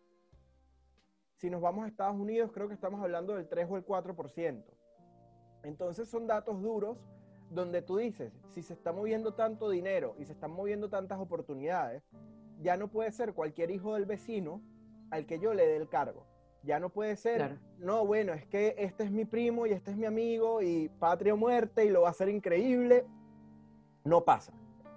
Si 1.37 1.51
nos 1.51 1.61
vamos 1.61 1.85
a 1.85 1.89
Estados 1.89 2.17
Unidos, 2.17 2.51
creo 2.51 2.67
que 2.67 2.75
estamos 2.75 3.03
hablando 3.03 3.35
del 3.35 3.47
3 3.47 3.69
o 3.71 3.77
el 3.77 3.85
4%. 3.85 4.65
Entonces 5.65 6.09
son 6.09 6.27
datos 6.27 6.63
duros 6.63 6.99
donde 7.51 7.83
tú 7.83 7.99
dices, 7.99 8.33
si 8.49 8.63
se 8.63 8.73
está 8.73 8.93
moviendo 8.93 9.35
tanto 9.35 9.69
dinero 9.69 10.17
y 10.19 10.25
se 10.25 10.33
están 10.33 10.51
moviendo 10.51 10.89
tantas 10.89 11.19
oportunidades, 11.19 12.03
ya 12.63 12.79
no 12.79 12.89
puede 12.89 13.13
ser 13.13 13.35
cualquier 13.35 13.71
hijo 13.71 13.95
del 13.95 14.07
vecino 14.07 14.63
al 15.11 15.27
que 15.27 15.39
yo 15.39 15.53
le 15.53 15.67
dé 15.67 15.77
el 15.77 15.91
cargo. 15.91 16.27
Ya 16.63 16.81
no 16.81 16.89
puede 16.89 17.17
ser, 17.17 17.59
no, 17.79 18.07
bueno, 18.07 18.33
es 18.33 18.47
que 18.47 18.75
este 18.79 19.05
es 19.05 19.11
mi 19.11 19.27
primo 19.27 19.67
y 19.67 19.73
este 19.73 19.91
es 19.91 19.99
mi 19.99 20.07
amigo 20.07 20.63
y 20.63 20.89
patria 20.99 21.35
o 21.35 21.37
muerte 21.37 21.85
y 21.85 21.91
lo 21.91 22.03
va 22.03 22.09
a 22.09 22.11
hacer 22.13 22.31
increíble. 22.31 23.05
No 24.05 24.25
pasa, 24.25 24.55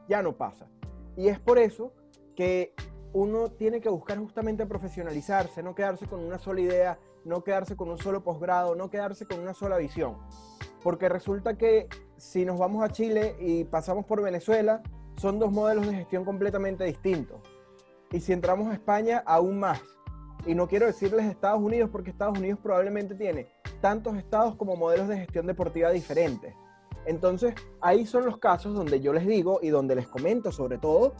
ya 0.08 0.22
no 0.22 0.34
pasa. 0.38 0.68
Y 1.16 1.28
es 1.28 1.40
por 1.40 1.58
eso 1.58 1.94
que 2.36 2.74
uno 3.14 3.50
tiene 3.50 3.82
que 3.82 3.90
buscar 3.90 4.18
justamente 4.20 4.66
profesionalizarse, 4.66 5.64
no 5.64 5.74
quedarse 5.74 6.06
con 6.08 6.20
una 6.20 6.38
sola 6.38 6.62
idea, 6.62 7.00
no 7.26 7.44
quedarse 7.44 7.76
con 7.76 7.90
un 7.90 7.98
solo 7.98 8.24
posgrado, 8.24 8.76
no 8.76 8.90
quedarse 8.90 9.26
con 9.26 9.40
una 9.40 9.54
sola 9.54 9.78
visión. 9.78 10.18
Porque 10.84 11.10
resulta 11.10 11.58
que 11.58 11.88
si 12.18 12.46
nos 12.46 12.60
vamos 12.60 12.84
a 12.84 12.90
Chile 12.90 13.36
y 13.40 13.64
pasamos 13.64 14.06
por 14.06 14.22
Venezuela, 14.22 14.82
son 15.18 15.40
dos 15.40 15.52
modelos 15.52 15.88
de 15.88 15.96
gestión 15.96 16.24
completamente 16.26 16.84
distintos. 16.84 17.40
Y 18.12 18.20
si 18.20 18.34
entramos 18.34 18.68
a 18.68 18.74
España, 18.74 19.24
aún 19.26 19.60
más. 19.60 19.82
Y 20.46 20.56
no 20.56 20.68
quiero 20.68 20.86
decirles 20.86 21.26
Estados 21.26 21.62
Unidos 21.62 21.90
porque 21.92 22.12
Estados 22.12 22.38
Unidos 22.38 22.60
probablemente 22.62 23.16
tiene 23.16 23.48
tantos 23.82 24.16
estados 24.16 24.56
como 24.56 24.76
modelos 24.76 25.08
de 25.08 25.18
gestión 25.18 25.48
deportiva 25.48 25.90
diferentes. 25.92 26.54
Entonces, 27.08 27.56
ahí 27.80 28.06
son 28.06 28.26
los 28.26 28.38
casos 28.38 28.76
donde 28.76 29.00
yo 29.00 29.14
les 29.14 29.26
digo 29.26 29.60
y 29.64 29.70
donde 29.70 29.96
les 29.96 30.08
comento 30.08 30.52
sobre 30.52 30.78
todo 30.78 31.14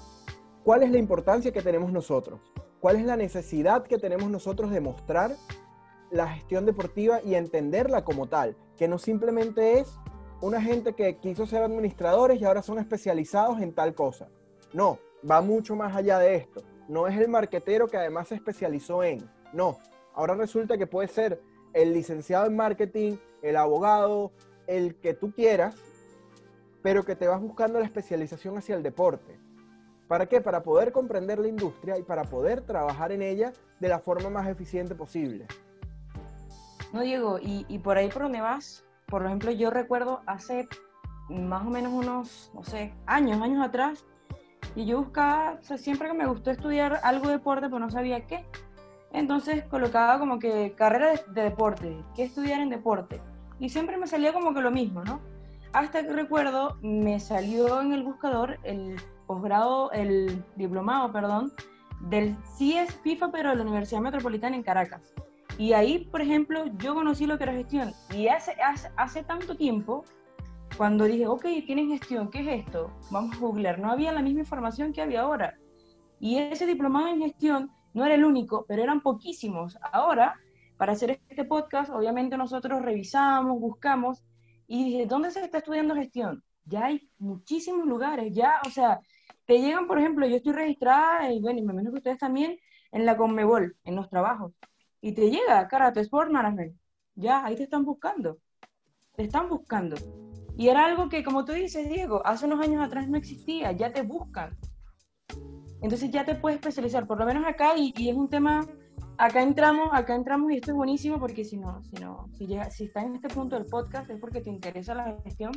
cuál 0.64 0.84
es 0.84 0.92
la 0.92 0.98
importancia 0.98 1.54
que 1.54 1.62
tenemos 1.62 1.94
nosotros, 1.94 2.52
cuál 2.82 2.98
es 2.98 3.06
la 3.06 3.16
necesidad 3.16 3.84
que 3.84 3.98
tenemos 3.98 4.30
nosotros 4.30 4.70
de 4.70 4.82
mostrar 4.82 5.32
la 6.12 6.28
gestión 6.28 6.66
deportiva 6.66 7.22
y 7.24 7.36
entenderla 7.36 8.04
como 8.04 8.28
tal, 8.28 8.58
que 8.76 8.90
no 8.90 8.98
simplemente 8.98 9.80
es 9.80 9.98
una 10.42 10.62
gente 10.62 10.94
que 10.94 11.18
quiso 11.20 11.48
ser 11.48 11.64
administradores 11.64 12.42
y 12.42 12.46
ahora 12.46 12.62
son 12.62 12.80
especializados 12.80 13.62
en 13.62 13.74
tal 13.74 13.96
cosa. 13.96 14.28
No, 14.74 15.00
va 15.30 15.40
mucho 15.40 15.78
más 15.78 15.96
allá 15.96 16.20
de 16.20 16.36
esto. 16.36 16.64
No 16.90 17.08
es 17.08 17.18
el 17.18 17.30
marquetero 17.30 17.88
que 17.88 17.98
además 17.98 18.28
se 18.28 18.36
especializó 18.36 19.04
en. 19.04 19.30
No, 19.54 19.78
ahora 20.14 20.36
resulta 20.36 20.78
que 20.78 20.86
puede 20.86 21.08
ser 21.08 21.42
el 21.74 21.94
licenciado 21.94 22.46
en 22.46 22.58
marketing, 22.58 23.16
el 23.42 23.56
abogado, 23.56 24.34
el 24.68 24.96
que 24.96 25.14
tú 25.14 25.32
quieras, 25.32 25.76
pero 26.82 27.04
que 27.04 27.16
te 27.16 27.28
vas 27.28 27.42
buscando 27.42 27.80
la 27.80 27.86
especialización 27.86 28.58
hacia 28.58 28.76
el 28.76 28.84
deporte. 28.84 29.40
¿Para 30.08 30.26
qué? 30.28 30.40
Para 30.40 30.64
poder 30.64 30.92
comprender 30.92 31.40
la 31.40 31.48
industria 31.48 31.98
y 31.98 32.04
para 32.04 32.24
poder 32.24 32.62
trabajar 32.62 33.12
en 33.12 33.22
ella 33.22 33.52
de 33.80 33.90
la 33.90 34.00
forma 34.00 34.30
más 34.30 34.48
eficiente 34.48 34.96
posible. 34.96 35.48
No, 36.94 37.02
Diego, 37.02 37.40
y, 37.42 37.80
por 37.80 37.98
ahí 37.98 38.08
por 38.08 38.24
donde 38.24 38.40
vas, 38.40 38.86
por 39.08 39.26
ejemplo, 39.26 39.52
yo 39.52 39.70
recuerdo 39.70 40.22
hace 40.26 40.68
más 41.30 41.66
o 41.66 41.70
menos 41.70 41.92
unos, 41.92 42.52
no 42.54 42.64
sé, 42.64 42.94
años, 43.06 43.42
años 43.42 43.66
atrás, 43.66 44.06
y 44.76 44.86
yo 44.86 45.00
buscaba, 45.00 45.58
o 45.60 45.64
sea, 45.64 45.78
siempre 45.78 46.08
que 46.08 46.14
me 46.14 46.28
gustó 46.28 46.52
estudiar 46.52 47.02
algo 47.04 47.28
de 47.28 47.34
deporte, 47.34 47.68
pero 47.68 47.80
no 47.80 47.90
sabía 47.90 48.26
qué. 48.26 48.46
Entonces 49.12 49.64
colocaba 49.66 50.20
como 50.20 50.40
que 50.40 50.74
carrera 50.78 51.14
de, 51.28 51.42
deporte, 51.42 51.98
qué 52.16 52.24
estudiar 52.24 52.62
en 52.62 52.70
deporte. 52.70 53.20
Y 53.60 53.70
siempre 53.70 53.98
me 53.98 54.08
salía 54.08 54.34
como 54.34 54.54
que 54.54 54.62
lo 54.62 54.72
mismo, 54.72 55.04
¿no? 55.04 55.20
Hasta 55.74 56.04
que 56.04 56.14
recuerdo, 56.14 56.78
me 56.82 57.20
salió 57.20 57.82
en 57.82 57.94
el 57.94 58.04
buscador 58.04 58.58
el 58.64 58.96
posgrado, 59.26 59.92
el 59.92 60.44
diplomado, 60.56 61.12
perdón, 61.12 61.52
del 62.02 62.36
CIES 62.58 62.96
FIFA, 63.04 63.32
pero 63.32 63.50
de 63.50 63.58
la 63.58 63.64
Universidad 63.64 64.02
Metropolitana 64.02 64.56
en 64.56 64.64
Caracas. 64.64 65.14
Y 65.58 65.74
ahí, 65.74 66.06
por 66.06 66.22
ejemplo, 66.22 66.66
yo 66.78 66.94
conocí 66.94 67.26
lo 67.26 67.38
que 67.38 67.44
era 67.44 67.54
gestión. 67.54 67.94
Y 68.16 68.28
hace, 68.28 68.54
hace, 68.62 68.90
hace 68.96 69.24
tanto 69.24 69.58
tiempo, 69.58 70.06
cuando 70.78 71.06
dije, 71.06 71.28
ok, 71.28 71.46
tienen 71.66 71.90
gestión, 71.90 72.30
¿qué 72.30 72.42
es 72.42 72.66
esto? 72.66 72.92
Vamos 73.10 73.36
a 73.36 73.40
googlear. 73.40 73.80
No 73.80 73.92
había 73.92 74.12
la 74.12 74.22
misma 74.22 74.42
información 74.42 74.94
que 74.94 75.02
había 75.02 75.22
ahora. 75.22 75.58
Y 76.20 76.38
ese 76.38 76.66
diplomado 76.66 77.08
en 77.08 77.22
gestión 77.22 77.72
no 77.94 78.06
era 78.06 78.16
el 78.16 78.24
único, 78.24 78.66
pero 78.68 78.84
eran 78.84 79.02
poquísimos. 79.02 79.78
Ahora, 79.92 80.36
para 80.78 80.94
hacer 80.94 81.20
este 81.30 81.46
podcast, 81.46 81.92
obviamente 81.92 82.38
nosotros 82.38 82.82
revisamos, 82.82 83.60
buscamos 83.60 84.24
y 84.68 84.86
dije, 84.86 85.06
¿dónde 85.06 85.32
se 85.32 85.44
está 85.44 85.60
estudiando 85.60 85.96
gestión? 85.96 86.44
Ya 86.66 86.86
hay 86.86 87.10
muchísimos 87.18 87.88
lugares, 87.88 88.34
ya, 88.34 88.62
o 88.66 88.70
sea, 88.70 89.00
te 89.46 89.60
llegan, 89.60 89.88
por 89.88 90.00
ejemplo, 90.00 90.28
yo 90.28 90.36
estoy 90.36 90.54
registrada, 90.54 91.32
y 91.32 91.42
bueno, 91.42 91.60
y 91.60 91.64
me 91.64 91.72
imagino 91.74 91.92
que 91.92 91.98
ustedes 91.98 92.18
también, 92.18 92.58
en 92.92 93.06
la 93.06 93.18
Conmebol, 93.18 93.76
en 93.84 93.96
los 93.96 94.10
trabajos 94.10 94.54
y 95.02 95.14
te 95.14 95.30
llega 95.30 95.68
Karate 95.68 96.02
Sport 96.02 96.32
Management. 96.32 96.76
Ya, 97.16 97.46
ahí 97.46 97.56
te 97.56 97.64
están 97.64 97.86
buscando. 97.86 98.40
Te 99.16 99.24
están 99.24 99.50
buscando. 99.50 99.96
Y 100.58 100.70
era 100.70 100.86
algo 100.86 101.10
que, 101.10 101.24
como 101.24 101.46
tú 101.46 101.54
dices, 101.54 101.88
Diego, 101.88 102.22
hace 102.26 102.46
unos 102.46 102.60
años 102.62 102.86
atrás 102.86 103.08
no 103.08 103.18
existía, 103.18 103.72
ya 103.72 103.92
te 103.92 104.02
buscan. 104.02 104.58
Entonces 105.82 106.10
ya 106.12 106.26
te 106.26 106.36
puedes 106.36 106.58
especializar, 106.58 107.06
por 107.06 107.20
lo 107.20 107.26
menos 107.26 107.46
acá, 107.46 107.78
y, 107.78 107.94
es 108.10 108.16
un 108.16 108.30
tema, 108.30 108.68
acá 109.18 109.42
entramos, 109.42 109.90
acá 109.92 110.16
entramos 110.16 110.52
y 110.52 110.56
esto 110.56 110.72
es 110.72 110.78
buenísimo 110.78 111.20
porque 111.20 111.44
si 111.44 111.58
no, 111.58 111.84
si 111.84 111.96
no, 111.96 112.30
si, 112.38 112.48
llega, 112.48 112.70
si 112.70 112.86
estás 112.86 113.06
en 113.06 113.16
este 113.16 113.30
punto 113.30 113.56
del 113.56 113.66
podcast 113.66 114.10
es 114.10 114.20
porque 114.20 114.42
te 114.42 114.50
interesa 114.50 114.94
la 114.94 115.20
gestión. 115.24 115.52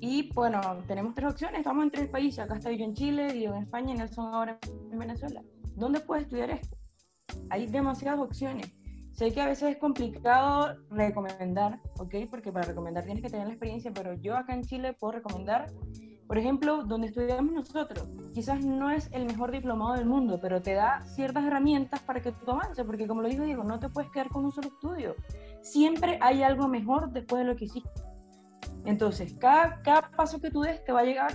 Y 0.00 0.32
bueno, 0.32 0.60
tenemos 0.86 1.14
tres 1.14 1.30
opciones, 1.30 1.58
estamos 1.58 1.84
en 1.84 1.90
tres 1.90 2.08
países, 2.08 2.38
acá 2.38 2.56
estoy 2.56 2.78
yo 2.78 2.84
en 2.84 2.94
Chile, 2.94 3.32
Diego 3.32 3.54
en 3.54 3.62
España 3.62 3.94
y 3.94 3.98
Nelson 3.98 4.34
ahora 4.34 4.58
en 4.90 4.98
Venezuela. 4.98 5.42
¿Dónde 5.76 6.00
puedes 6.00 6.24
estudiar 6.24 6.50
esto? 6.50 6.80
hay 7.50 7.66
demasiadas 7.66 8.20
opciones. 8.20 8.72
Sé 9.12 9.32
que 9.32 9.40
a 9.40 9.46
veces 9.46 9.70
es 9.72 9.76
complicado 9.78 10.76
recomendar, 10.90 11.80
¿ok? 11.98 12.14
Porque 12.30 12.52
para 12.52 12.66
recomendar 12.66 13.04
tienes 13.04 13.22
que 13.22 13.28
tener 13.28 13.46
la 13.46 13.52
experiencia, 13.52 13.92
pero 13.92 14.14
yo 14.14 14.36
acá 14.36 14.54
en 14.54 14.62
Chile 14.62 14.94
puedo 14.98 15.12
recomendar, 15.12 15.66
por 16.26 16.38
ejemplo, 16.38 16.84
donde 16.84 17.08
estudiamos 17.08 17.52
nosotros. 17.52 18.08
Quizás 18.32 18.64
no 18.64 18.90
es 18.90 19.08
el 19.12 19.26
mejor 19.26 19.50
diplomado 19.50 19.94
del 19.94 20.06
mundo, 20.06 20.38
pero 20.40 20.62
te 20.62 20.74
da 20.74 21.02
ciertas 21.04 21.44
herramientas 21.44 22.00
para 22.00 22.20
que 22.20 22.32
tú 22.32 22.52
avances, 22.52 22.84
porque 22.84 23.06
como 23.06 23.22
lo 23.22 23.28
dijo 23.28 23.44
Diego, 23.44 23.64
no 23.64 23.78
te 23.80 23.88
puedes 23.88 24.10
quedar 24.10 24.28
con 24.28 24.44
un 24.44 24.52
solo 24.52 24.68
estudio. 24.68 25.16
Siempre 25.62 26.18
hay 26.20 26.42
algo 26.42 26.68
mejor 26.68 27.10
después 27.10 27.40
de 27.40 27.46
lo 27.46 27.56
que 27.56 27.64
hiciste. 27.64 27.90
Entonces, 28.84 29.34
cada, 29.34 29.82
cada 29.82 30.10
paso 30.10 30.40
que 30.40 30.50
tú 30.50 30.62
des 30.62 30.82
te 30.84 30.92
va 30.92 31.00
a 31.00 31.04
llegar 31.04 31.32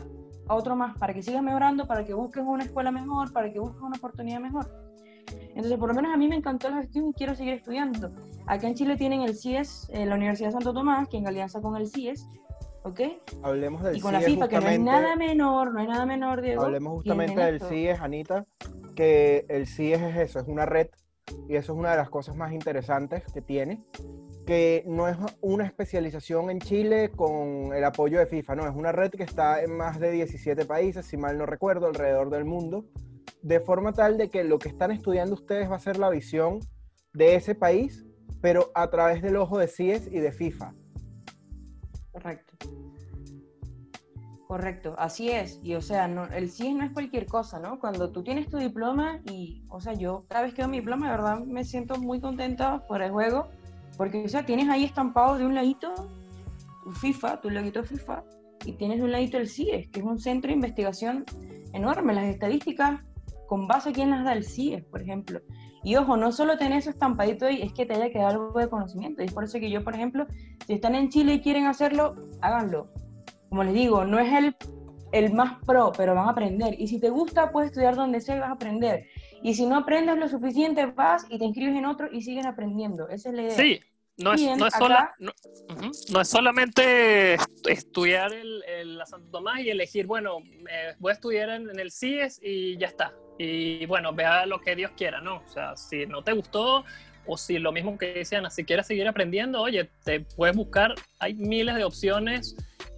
a 0.47 0.55
otro 0.55 0.75
más, 0.75 0.97
para 0.97 1.13
que 1.13 1.21
sigas 1.21 1.43
mejorando, 1.43 1.85
para 1.87 2.05
que 2.05 2.13
busques 2.13 2.43
una 2.45 2.63
escuela 2.63 2.91
mejor, 2.91 3.33
para 3.33 3.51
que 3.51 3.59
busques 3.59 3.81
una 3.81 3.97
oportunidad 3.97 4.39
mejor. 4.39 4.69
Entonces, 5.49 5.77
por 5.77 5.89
lo 5.89 5.95
menos 5.95 6.13
a 6.13 6.17
mí 6.17 6.27
me 6.27 6.35
encantó 6.35 6.69
la 6.69 6.77
gestión 6.77 7.09
y 7.09 7.13
quiero 7.13 7.35
seguir 7.35 7.53
estudiando. 7.55 8.11
Acá 8.45 8.67
en 8.67 8.75
Chile 8.75 8.95
tienen 8.95 9.21
el 9.21 9.35
CIES, 9.35 9.89
eh, 9.91 10.05
la 10.05 10.15
Universidad 10.15 10.49
de 10.49 10.53
Santo 10.53 10.73
Tomás, 10.73 11.07
que 11.07 11.17
en 11.17 11.27
alianza 11.27 11.61
con 11.61 11.75
el 11.75 11.87
CIES, 11.87 12.27
¿ok? 12.85 13.01
Hablemos 13.41 13.83
del 13.83 13.97
Y 13.97 13.99
con 13.99 14.13
la 14.13 14.21
FIFA, 14.21 14.47
que 14.47 14.59
no 14.59 14.69
es 14.69 14.79
nada 14.79 15.15
menor, 15.15 15.73
no 15.73 15.79
hay 15.79 15.87
nada 15.87 16.05
menor, 16.05 16.41
Diego. 16.41 16.63
Hablemos 16.63 16.93
justamente 16.93 17.41
del 17.41 17.59
CIES, 17.59 17.99
Anita, 17.99 18.45
que 18.95 19.45
el 19.49 19.67
CIES 19.67 20.01
es 20.01 20.17
eso, 20.17 20.39
es 20.39 20.47
una 20.47 20.65
red, 20.65 20.87
y 21.49 21.55
eso 21.55 21.73
es 21.73 21.79
una 21.79 21.91
de 21.91 21.97
las 21.97 22.09
cosas 22.09 22.35
más 22.35 22.53
interesantes 22.53 23.23
que 23.33 23.41
tiene, 23.41 23.83
que 24.45 24.83
no 24.85 25.07
es 25.07 25.17
una 25.41 25.65
especialización 25.65 26.51
en 26.51 26.59
Chile 26.59 27.09
con 27.09 27.73
el 27.73 27.83
apoyo 27.83 28.19
de 28.19 28.27
FIFA, 28.27 28.55
no, 28.55 28.67
es 28.67 28.75
una 28.75 28.91
red 28.91 29.09
que 29.09 29.23
está 29.23 29.63
en 29.63 29.75
más 29.75 29.99
de 29.99 30.11
17 30.11 30.65
países, 30.65 31.07
si 31.07 31.17
mal 31.17 31.39
no 31.39 31.47
recuerdo, 31.47 31.87
alrededor 31.87 32.29
del 32.29 32.45
mundo, 32.45 32.85
de 33.41 33.59
forma 33.59 33.93
tal 33.93 34.19
de 34.19 34.29
que 34.29 34.43
lo 34.43 34.59
que 34.59 34.69
están 34.69 34.91
estudiando 34.91 35.33
ustedes 35.33 35.69
va 35.69 35.77
a 35.77 35.79
ser 35.79 35.97
la 35.97 36.11
visión 36.11 36.59
de 37.13 37.35
ese 37.35 37.55
país, 37.55 38.05
pero 38.41 38.69
a 38.75 38.91
través 38.91 39.23
del 39.23 39.37
ojo 39.37 39.57
de 39.57 39.67
CIES 39.67 40.07
y 40.11 40.19
de 40.19 40.31
FIFA. 40.31 40.75
Correcto. 42.15 42.53
Correcto, 44.47 44.95
así 44.97 45.29
es. 45.29 45.59
Y 45.63 45.75
o 45.75 45.81
sea, 45.81 46.07
no, 46.07 46.23
el 46.27 46.49
CIES 46.49 46.75
no 46.75 46.85
es 46.85 46.91
cualquier 46.91 47.25
cosa, 47.25 47.59
¿no? 47.59 47.77
Cuando 47.77 48.11
tú 48.11 48.23
tienes 48.23 48.47
tu 48.47 48.57
diploma 48.57 49.19
y, 49.25 49.65
o 49.67 49.81
sea, 49.81 49.93
yo 49.93 50.23
cada 50.29 50.43
vez 50.43 50.53
que 50.53 50.61
veo 50.61 50.69
mi 50.69 50.77
diploma, 50.77 51.07
de 51.07 51.11
verdad 51.11 51.39
me 51.43 51.65
siento 51.65 51.97
muy 51.97 52.21
contenta 52.21 52.87
por 52.87 53.01
el 53.01 53.11
juego, 53.11 53.49
porque, 53.97 54.23
o 54.23 54.29
sea, 54.29 54.45
tienes 54.45 54.69
ahí 54.69 54.85
estampado 54.85 55.37
de 55.37 55.45
un 55.45 55.55
ladito 55.55 55.93
tu 56.85 56.91
FIFA, 56.93 57.41
tu 57.41 57.49
loguito 57.49 57.83
FIFA, 57.83 58.23
y 58.65 58.71
tienes 58.73 58.99
de 58.99 59.03
un 59.03 59.11
ladito 59.11 59.37
el 59.37 59.49
CIES, 59.49 59.89
que 59.89 59.99
es 59.99 60.05
un 60.05 60.19
centro 60.19 60.47
de 60.47 60.55
investigación 60.55 61.25
enorme. 61.73 62.13
Las 62.13 62.27
estadísticas 62.27 63.01
con 63.47 63.67
base 63.67 63.89
a 63.89 63.91
quién 63.91 64.09
las 64.09 64.23
da 64.23 64.31
el 64.31 64.45
CIE, 64.45 64.83
por 64.83 65.01
ejemplo. 65.01 65.41
Y 65.85 65.95
ojo, 65.97 66.17
no 66.17 66.31
solo 66.31 66.57
tener 66.57 66.79
eso 66.79 66.89
estampadito 66.89 67.45
ahí, 67.45 67.61
es 67.61 67.71
que 67.71 67.85
te 67.85 67.93
haya 67.93 68.09
quedado 68.09 68.47
algo 68.47 68.59
de 68.59 68.67
conocimiento. 68.67 69.21
Y 69.21 69.25
es 69.25 69.33
por 69.33 69.43
eso 69.43 69.59
que 69.59 69.69
yo, 69.69 69.83
por 69.83 69.93
ejemplo, 69.93 70.25
si 70.65 70.73
están 70.73 70.95
en 70.95 71.09
Chile 71.09 71.35
y 71.35 71.41
quieren 71.41 71.67
hacerlo, 71.67 72.15
háganlo. 72.41 72.89
Como 73.49 73.63
les 73.63 73.75
digo, 73.75 74.03
no 74.03 74.17
es 74.17 74.33
el, 74.33 74.55
el 75.11 75.31
más 75.33 75.63
pro, 75.63 75.91
pero 75.95 76.15
van 76.15 76.27
a 76.27 76.31
aprender. 76.31 76.75
Y 76.79 76.87
si 76.87 76.99
te 76.99 77.11
gusta, 77.11 77.51
puedes 77.51 77.69
estudiar 77.69 77.95
donde 77.95 78.19
sea 78.19 78.35
y 78.35 78.39
vas 78.39 78.49
a 78.49 78.53
aprender. 78.53 79.05
Y 79.43 79.53
si 79.53 79.67
no 79.67 79.77
aprendes 79.77 80.17
lo 80.17 80.27
suficiente, 80.27 80.87
vas 80.87 81.27
y 81.29 81.37
te 81.37 81.45
inscribes 81.45 81.75
en 81.75 81.85
otro 81.85 82.07
y 82.11 82.23
sigues 82.23 82.47
aprendiendo. 82.47 83.07
Esa 83.07 83.29
es 83.29 83.35
la 83.35 83.41
idea. 83.43 83.55
Sí, 83.55 83.79
no 84.17 84.33
es, 84.33 84.41
no, 84.41 84.67
es 84.67 84.73
no, 86.09 86.21
es, 86.21 86.27
solamente 86.29 87.35
estudiar 87.67 88.33
el, 88.33 88.97
la 88.97 89.05
Santo 89.05 89.29
Tomás 89.29 89.59
y 89.61 89.69
elegir, 89.69 90.05
bueno, 90.05 90.39
voy 90.99 91.11
a 91.11 91.13
estudiar 91.13 91.49
en, 91.49 91.69
en, 91.69 91.79
el 91.79 91.91
CIES 91.91 92.39
y 92.41 92.77
ya 92.77 92.87
está 92.87 93.13
y 93.37 93.85
bueno, 93.85 94.13
vea 94.13 94.45
lo 94.45 94.59
que 94.59 94.75
Dios 94.75 94.91
quiera, 94.95 95.21
¿no? 95.21 95.37
O 95.45 95.47
sea, 95.47 95.75
si 95.75 96.05
no 96.05 96.23
te 96.23 96.33
gustó 96.33 96.85
o 97.25 97.37
si 97.37 97.57
lo 97.57 97.71
mismo 97.71 97.97
que 97.97 98.13
decían, 98.13 98.49
si 98.51 98.63
quieres 98.63 98.87
seguir 98.87 99.07
aprendiendo, 99.07 99.61
oye, 99.61 99.89
te 100.03 100.21
puedes 100.21 100.55
buscar, 100.55 100.93
hay 101.19 101.33
miles 101.33 101.75
de 101.75 101.83
opciones 101.83 102.55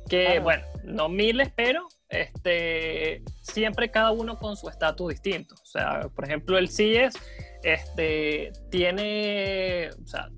que, 0.09 0.39
bueno, 0.39 0.63
no 0.83 1.09
miles, 1.09 1.51
pero 1.55 1.88
este, 2.09 3.24
siempre 3.41 3.89
cada 3.89 4.12
uno 4.12 4.38
con 4.38 4.55
su 4.55 4.69
estatus 4.69 5.09
distinto. 5.09 5.55
O 5.55 5.65
sea, 5.65 6.09
por 6.13 6.25
ejemplo, 6.25 6.57
el 6.57 6.69
CIES 6.69 7.15
este, 7.63 8.51
tiene, 8.69 9.89
o 10.03 10.07
sea, 10.07 10.29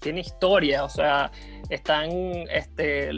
tiene 0.00 0.20
historia, 0.20 0.84
o 0.84 0.88
sea, 0.88 1.30
están, 1.70 2.10
este, 2.50 3.10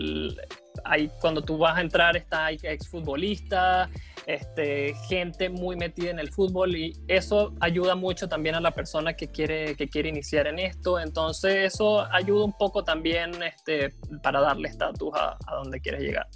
hay, 0.85 1.11
cuando 1.21 1.43
tú 1.43 1.59
vas 1.59 1.77
a 1.77 1.81
entrar 1.81 2.17
está 2.17 2.47
hay 2.47 2.59
exfutbolistas, 2.63 3.89
este, 4.27 4.95
gente 5.09 5.49
muy 5.49 5.77
metida 5.77 6.11
en 6.11 6.19
el 6.19 6.33
fútbol 6.33 6.77
y 6.77 6.93
eso 7.09 7.55
ayuda 7.61 7.95
mucho 7.95 8.29
también 8.29 8.55
a 8.55 8.61
la 8.61 8.71
persona 8.71 9.15
que 9.15 9.29
quiere, 9.29 9.75
que 9.77 9.89
quiere 9.89 10.09
iniciar 10.09 10.47
en 10.47 10.59
esto. 10.59 11.01
Entonces 11.01 11.75
eso 11.75 12.07
ayuda 12.13 12.45
un 12.45 12.57
poco 12.57 12.85
también 12.85 13.31
este, 13.43 13.95
para 14.23 14.41
darle 14.41 14.69
estatus 14.69 15.11
a, 15.15 15.37
a 15.47 15.55
donde 15.57 15.81
quieres 15.81 16.03
llegar. 16.03 16.27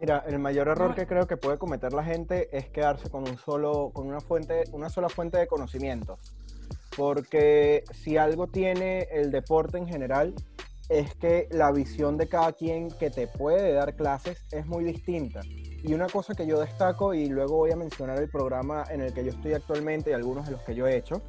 Mira, 0.00 0.24
el 0.26 0.38
mayor 0.38 0.68
error 0.68 0.94
que 0.94 1.06
creo 1.06 1.26
que 1.26 1.36
puede 1.36 1.58
cometer 1.58 1.92
la 1.92 2.02
gente 2.02 2.48
es 2.56 2.70
quedarse 2.70 3.10
con 3.10 3.28
un 3.28 3.36
solo, 3.36 3.90
con 3.92 4.06
una 4.06 4.20
fuente, 4.20 4.64
una 4.72 4.88
sola 4.88 5.10
fuente 5.10 5.36
de 5.36 5.46
conocimientos. 5.46 6.18
Porque 6.96 7.84
si 7.92 8.16
algo 8.16 8.46
tiene 8.46 9.08
el 9.12 9.30
deporte 9.30 9.78
en 9.78 9.86
general, 9.86 10.34
es 10.88 11.14
que 11.14 11.48
la 11.52 11.70
visión 11.70 12.16
de 12.16 12.28
cada 12.28 12.52
quien 12.52 12.90
que 12.90 13.10
te 13.10 13.28
puede 13.28 13.72
dar 13.72 13.94
clases 13.94 14.38
es 14.50 14.66
muy 14.66 14.84
distinta. 14.84 15.40
Y 15.82 15.94
una 15.94 16.08
cosa 16.08 16.34
que 16.34 16.46
yo 16.46 16.60
destaco, 16.60 17.14
y 17.14 17.26
luego 17.26 17.56
voy 17.56 17.70
a 17.70 17.76
mencionar 17.76 18.18
el 18.18 18.28
programa 18.28 18.84
en 18.90 19.00
el 19.00 19.14
que 19.14 19.24
yo 19.24 19.30
estoy 19.30 19.54
actualmente 19.54 20.10
y 20.10 20.12
algunos 20.14 20.46
de 20.46 20.52
los 20.52 20.62
que 20.62 20.74
yo 20.74 20.86
he 20.86 20.96
hecho, 20.96 21.22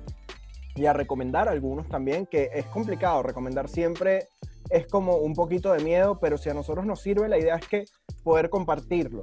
y 0.76 0.86
a 0.86 0.94
recomendar 0.94 1.48
algunos 1.48 1.88
también, 1.90 2.26
que 2.26 2.50
es 2.54 2.66
complicado, 2.66 3.24
recomendar 3.24 3.70
siempre 3.70 4.28
es 4.72 4.88
como 4.88 5.18
un 5.18 5.36
poquito 5.36 5.74
de 5.74 5.84
miedo, 5.84 6.18
pero 6.20 6.38
si 6.38 6.50
a 6.50 6.54
nosotros 6.54 6.86
nos 6.86 7.02
sirve, 7.02 7.28
la 7.28 7.38
idea 7.38 7.56
es 7.56 7.68
que 7.68 7.86
poder 8.24 8.50
compartirlo. 8.50 9.22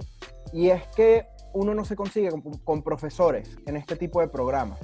Y 0.53 0.69
es 0.69 0.83
que 0.95 1.27
uno 1.55 1.75
no 1.75 1.85
se 1.85 1.97
consigue 1.97 2.31
con, 2.65 2.83
profesores 2.83 3.57
en 3.67 3.77
este 3.77 3.97
tipo 3.97 4.21
de 4.21 4.29
programas. 4.29 4.79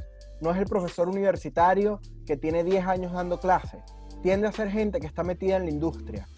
No 0.45 0.51
es 0.51 0.59
el 0.59 0.67
profesor 0.67 1.09
universitario 1.09 2.03
que 2.27 2.37
tiene 2.37 2.65
10 2.65 2.87
años 2.87 3.13
dando 3.15 3.41
clases. 3.41 3.81
Tiende 4.23 4.47
a 4.47 4.53
ser 4.53 4.71
gente 4.71 5.01
que 5.01 5.07
está 5.07 5.25
metida 5.25 5.57
en 5.57 5.65
la 5.65 5.71
industria. 5.71 6.29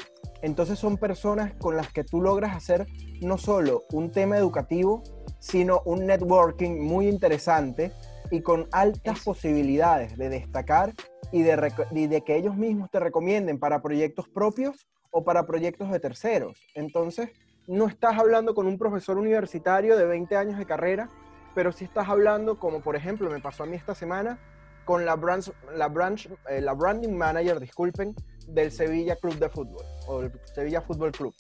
Entonces 0.42 0.78
son 0.78 0.96
personas 0.96 1.54
con 1.54 1.76
las 1.76 1.92
que 1.92 2.04
tú 2.04 2.22
logras 2.22 2.54
hacer 2.54 2.86
no 3.20 3.36
solo 3.36 3.82
un 3.90 4.12
tema 4.12 4.38
educativo, 4.38 5.02
sino 5.40 5.82
un 5.86 6.06
networking 6.06 6.78
muy 6.78 7.08
interesante 7.08 7.90
y 8.30 8.42
con 8.42 8.68
altas 8.70 9.24
posibilidades 9.24 10.16
de 10.16 10.28
destacar 10.28 10.92
y 11.32 11.42
de, 11.42 12.22
que 12.24 12.36
ellos 12.36 12.54
mismos 12.56 12.88
te 12.92 13.00
recomienden 13.00 13.58
para 13.58 13.82
proyectos 13.82 14.28
propios 14.28 14.86
o 15.10 15.24
para 15.24 15.46
proyectos 15.46 15.90
de 15.90 15.98
terceros. 15.98 16.56
Entonces, 16.76 17.30
no 17.66 17.88
estás 17.88 18.16
hablando 18.20 18.54
con 18.54 18.68
un 18.68 18.78
profesor 18.78 19.18
universitario 19.18 19.96
de 19.96 20.06
20 20.06 20.36
años 20.36 20.58
de 20.58 20.64
carrera, 20.64 21.08
pero 21.56 21.72
sí 21.72 21.86
estás 21.86 22.06
hablando, 22.10 22.58
como 22.58 22.82
por 22.82 22.96
ejemplo 22.96 23.30
me 23.30 23.40
pasó 23.40 23.62
a 23.62 23.66
mí 23.66 23.76
esta 23.76 23.94
semana, 23.94 24.38
con 24.84 25.06
la, 25.06 25.16
branch, 25.16 25.50
la, 25.74 25.88
branch, 25.88 26.28
eh, 26.50 26.60
la 26.60 26.74
branding 26.74 27.14
manager, 27.14 27.58
disculpen, 27.58 28.14
del 28.46 28.70
Sevilla 28.70 29.16
Club 29.16 29.38
de 29.38 29.48
Fútbol 29.48 29.82
o 30.06 30.20
el 30.20 30.32
Sevilla 30.54 30.82
Fútbol 30.82 31.12
Club. 31.12 31.34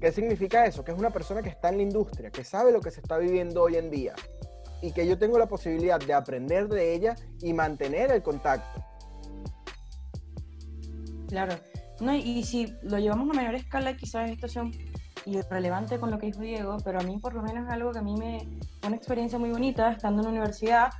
¿Qué 0.00 0.12
significa 0.12 0.64
eso? 0.64 0.84
Que 0.84 0.92
es 0.92 0.98
una 0.98 1.10
persona 1.10 1.42
que 1.42 1.48
está 1.48 1.70
en 1.70 1.78
la 1.78 1.82
industria, 1.82 2.30
que 2.30 2.44
sabe 2.44 2.70
lo 2.70 2.80
que 2.80 2.92
se 2.92 3.00
está 3.00 3.18
viviendo 3.18 3.62
hoy 3.62 3.74
en 3.76 3.90
día, 3.90 4.14
y 4.80 4.92
que 4.92 5.04
yo 5.08 5.18
tengo 5.18 5.40
la 5.40 5.46
posibilidad 5.46 5.98
de 5.98 6.14
aprender 6.14 6.68
de 6.68 6.94
ella 6.94 7.16
y 7.42 7.52
mantener 7.52 8.12
el 8.12 8.22
contacto. 8.22 8.84
Claro. 11.26 11.56
No, 12.00 12.14
y 12.14 12.44
si 12.44 12.76
lo 12.82 13.00
llevamos 13.00 13.28
a 13.30 13.34
mayor 13.34 13.56
escala, 13.56 13.96
quizás 13.96 14.30
esto 14.30 14.46
sea 14.46 14.62
irrelevante 15.26 15.98
con 15.98 16.10
lo 16.10 16.18
que 16.18 16.26
dijo 16.26 16.40
Diego, 16.40 16.76
pero 16.84 17.00
a 17.00 17.02
mí 17.02 17.18
por 17.18 17.34
lo 17.34 17.42
menos 17.42 17.66
es 17.66 17.72
algo 17.72 17.92
que 17.92 17.98
a 17.98 18.02
mí 18.02 18.16
me 18.16 18.48
una 18.86 18.96
experiencia 18.96 19.38
muy 19.38 19.50
bonita 19.50 19.92
estando 19.92 20.20
en 20.20 20.24
la 20.24 20.30
universidad. 20.30 20.90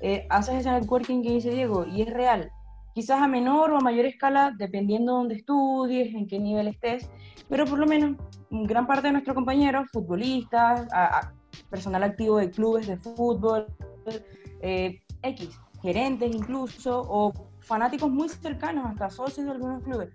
Eh, 0.00 0.26
haces 0.30 0.56
ese 0.56 0.70
networking 0.70 1.22
que 1.22 1.32
dice 1.32 1.50
Diego 1.50 1.86
y 1.86 2.02
es 2.02 2.12
real. 2.12 2.50
Quizás 2.94 3.20
a 3.20 3.26
menor 3.26 3.72
o 3.72 3.78
a 3.78 3.80
mayor 3.80 4.06
escala, 4.06 4.52
dependiendo 4.56 5.12
de 5.12 5.18
dónde 5.18 5.34
estudies, 5.34 6.14
en 6.14 6.26
qué 6.28 6.38
nivel 6.38 6.68
estés, 6.68 7.08
pero 7.48 7.64
por 7.64 7.78
lo 7.78 7.86
menos 7.86 8.16
gran 8.50 8.86
parte 8.86 9.08
de 9.08 9.12
nuestros 9.12 9.34
compañeros, 9.34 9.88
futbolistas, 9.92 10.86
a, 10.92 11.32
personal 11.70 12.02
activo 12.04 12.38
de 12.38 12.50
clubes 12.50 12.86
de 12.86 12.96
fútbol, 12.98 13.66
eh, 14.60 15.00
X, 15.22 15.58
gerentes 15.82 16.34
incluso, 16.34 17.02
o 17.08 17.32
fanáticos 17.60 18.10
muy 18.10 18.28
cercanos, 18.28 18.86
hasta 18.86 19.10
socios 19.10 19.46
de 19.46 19.52
algunos 19.52 19.82
clubes. 19.82 20.10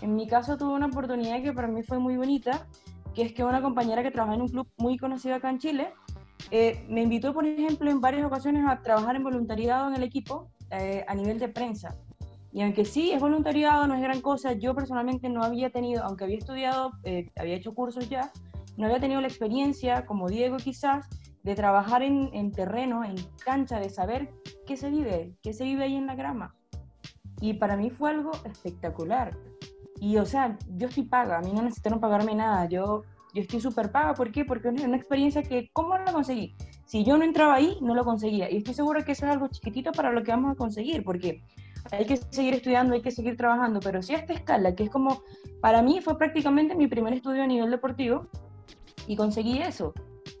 En 0.00 0.14
mi 0.14 0.26
caso 0.26 0.56
tuve 0.56 0.74
una 0.74 0.86
oportunidad 0.86 1.42
que 1.42 1.52
para 1.52 1.68
mí 1.68 1.82
fue 1.82 1.98
muy 1.98 2.16
bonita, 2.16 2.66
que 3.14 3.22
es 3.22 3.32
que 3.32 3.44
una 3.44 3.62
compañera 3.62 4.02
que 4.02 4.10
trabaja 4.10 4.34
en 4.34 4.42
un 4.42 4.48
club 4.48 4.68
muy 4.78 4.96
conocido 4.96 5.36
acá 5.36 5.50
en 5.50 5.58
Chile, 5.58 5.94
eh, 6.50 6.84
me 6.88 7.02
invitó, 7.02 7.32
por 7.32 7.46
ejemplo, 7.46 7.90
en 7.90 8.00
varias 8.00 8.24
ocasiones 8.24 8.64
a 8.68 8.80
trabajar 8.80 9.16
en 9.16 9.24
voluntariado 9.24 9.88
en 9.88 9.94
el 9.94 10.02
equipo 10.02 10.50
eh, 10.70 11.04
a 11.06 11.14
nivel 11.14 11.38
de 11.38 11.48
prensa. 11.48 11.96
Y 12.52 12.62
aunque 12.62 12.84
sí 12.84 13.12
es 13.12 13.20
voluntariado, 13.20 13.86
no 13.86 13.94
es 13.94 14.02
gran 14.02 14.20
cosa, 14.20 14.52
yo 14.52 14.74
personalmente 14.74 15.28
no 15.28 15.42
había 15.42 15.70
tenido, 15.70 16.04
aunque 16.04 16.24
había 16.24 16.36
estudiado, 16.36 16.92
había 17.36 17.54
hecho 17.54 17.74
cursos 17.74 18.10
ya, 18.10 18.30
no 18.76 18.86
había 18.86 19.00
tenido 19.00 19.20
la 19.20 19.28
experiencia, 19.28 20.06
como 20.06 20.28
Diego 20.28 20.56
quizás, 20.58 21.08
de 21.42 21.54
trabajar 21.54 22.02
en, 22.02 22.52
terreno, 22.52 23.04
en 23.04 23.16
cancha, 23.44 23.80
de 23.80 23.90
saber 23.90 24.32
qué 24.66 24.76
se 24.76 24.90
vive, 24.90 25.34
qué 25.42 25.52
se 25.52 25.64
vive 25.64 25.84
ahí 25.84 25.96
en 25.96 26.06
la 26.06 26.14
grama. 26.14 26.54
Y 27.40 27.54
para 27.54 27.76
mí 27.76 27.90
fue 27.90 28.10
algo 28.10 28.30
espectacular. 28.44 29.36
Y 30.02 30.16
o 30.16 30.26
sea, 30.26 30.58
yo 30.76 30.88
estoy 30.88 31.04
paga, 31.04 31.38
a 31.38 31.42
mí 31.42 31.52
no 31.52 31.62
necesitaron 31.62 32.00
pagarme 32.00 32.34
nada, 32.34 32.68
yo, 32.68 33.04
yo 33.32 33.40
estoy 33.40 33.60
súper 33.60 33.92
paga, 33.92 34.14
¿por 34.14 34.32
qué? 34.32 34.44
Porque 34.44 34.68
es 34.68 34.82
una 34.82 34.96
experiencia 34.96 35.44
que, 35.44 35.70
¿cómo 35.72 35.96
lo 35.96 36.12
conseguí? 36.12 36.56
Si 36.86 37.04
yo 37.04 37.16
no 37.16 37.22
entraba 37.22 37.54
ahí, 37.54 37.78
no 37.80 37.94
lo 37.94 38.04
conseguía. 38.04 38.50
Y 38.50 38.56
estoy 38.56 38.74
segura 38.74 39.04
que 39.04 39.12
eso 39.12 39.26
es 39.26 39.30
algo 39.30 39.46
chiquitito 39.46 39.92
para 39.92 40.10
lo 40.10 40.24
que 40.24 40.32
vamos 40.32 40.50
a 40.50 40.56
conseguir, 40.56 41.04
porque 41.04 41.44
hay 41.92 42.04
que 42.04 42.16
seguir 42.16 42.52
estudiando, 42.54 42.94
hay 42.94 43.00
que 43.00 43.12
seguir 43.12 43.36
trabajando, 43.36 43.78
pero 43.78 44.02
si 44.02 44.12
a 44.12 44.18
esta 44.18 44.32
escala, 44.32 44.74
que 44.74 44.82
es 44.82 44.90
como, 44.90 45.22
para 45.60 45.82
mí 45.82 46.00
fue 46.00 46.18
prácticamente 46.18 46.74
mi 46.74 46.88
primer 46.88 47.12
estudio 47.12 47.44
a 47.44 47.46
nivel 47.46 47.70
deportivo, 47.70 48.26
y 49.06 49.14
conseguí 49.14 49.58
eso. 49.58 49.94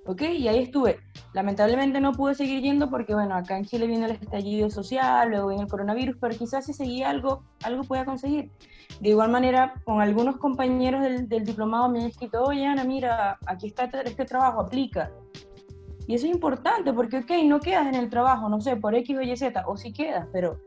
¿Ok? 0.06 0.22
Y 0.22 0.48
ahí 0.48 0.58
estuve. 0.64 0.98
Lamentablemente 1.32 2.00
no 2.00 2.12
pude 2.12 2.34
seguir 2.34 2.60
yendo 2.62 2.90
porque, 2.90 3.14
bueno, 3.14 3.34
acá 3.34 3.56
en 3.56 3.64
Chile 3.64 3.86
viene 3.86 4.06
el 4.06 4.12
estallido 4.12 4.68
social, 4.68 5.30
luego 5.30 5.48
viene 5.48 5.62
el 5.62 5.68
coronavirus, 5.68 6.16
pero 6.20 6.36
quizás 6.36 6.66
si 6.66 6.72
seguía 6.72 7.10
algo, 7.10 7.44
algo 7.62 7.84
pueda 7.84 8.04
conseguir. 8.04 8.50
De 9.00 9.10
igual 9.10 9.30
manera, 9.30 9.74
con 9.84 10.00
algunos 10.00 10.36
compañeros 10.38 11.02
del, 11.02 11.44
diplomado 11.44 11.88
me 11.88 12.00
han 12.00 12.06
escrito, 12.06 12.42
oye, 12.42 12.66
Ana, 12.66 12.84
mira, 12.84 13.38
aquí 13.46 13.68
está 13.68 13.84
este, 13.84 14.24
trabajo, 14.24 14.60
aplica. 14.60 15.12
Y 16.08 16.14
eso 16.14 16.26
es 16.26 16.32
importante 16.32 16.92
porque, 16.92 17.18
ok, 17.18 17.30
no 17.44 17.60
quedas 17.60 17.86
en 17.86 17.94
el 17.94 18.10
trabajo, 18.10 18.48
no 18.48 18.60
sé, 18.60 18.76
por 18.76 18.94
X 18.94 19.16
o 19.16 19.22
Y, 19.22 19.36
Z, 19.36 19.64
o 19.66 19.76
si 19.76 19.92
quedas, 19.92 20.26
pero 20.32 20.58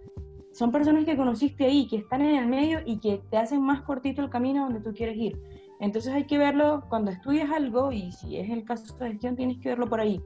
son 0.53 0.71
personas 0.71 1.03
que 1.03 1.17
conociste 1.17 1.65
ahí, 1.65 1.85
que 1.87 1.97
están 1.97 2.21
en 2.21 2.35
el 2.35 2.47
medio 2.47 2.79
y 2.85 2.99
que 2.99 3.21
te 3.29 3.37
hacen 3.37 3.61
más 3.61 3.81
cortito 3.81 4.21
el 4.21 4.29
camino 4.29 4.63
donde 4.63 4.79
tú 4.79 4.93
quieres 4.93 5.17
ir. 5.17 5.37
Entonces 5.79 6.13
hay 6.13 6.25
que 6.25 6.37
verlo 6.37 6.85
cuando 6.89 7.11
estudias 7.11 7.51
algo 7.51 7.91
y 7.91 8.11
si 8.11 8.37
es 8.37 8.49
el 8.49 8.63
caso 8.63 8.95
de 8.97 9.11
gestión 9.11 9.35
tienes 9.35 9.59
que 9.59 9.69
verlo 9.69 9.87
por 9.87 9.99
ahí. 9.99 10.21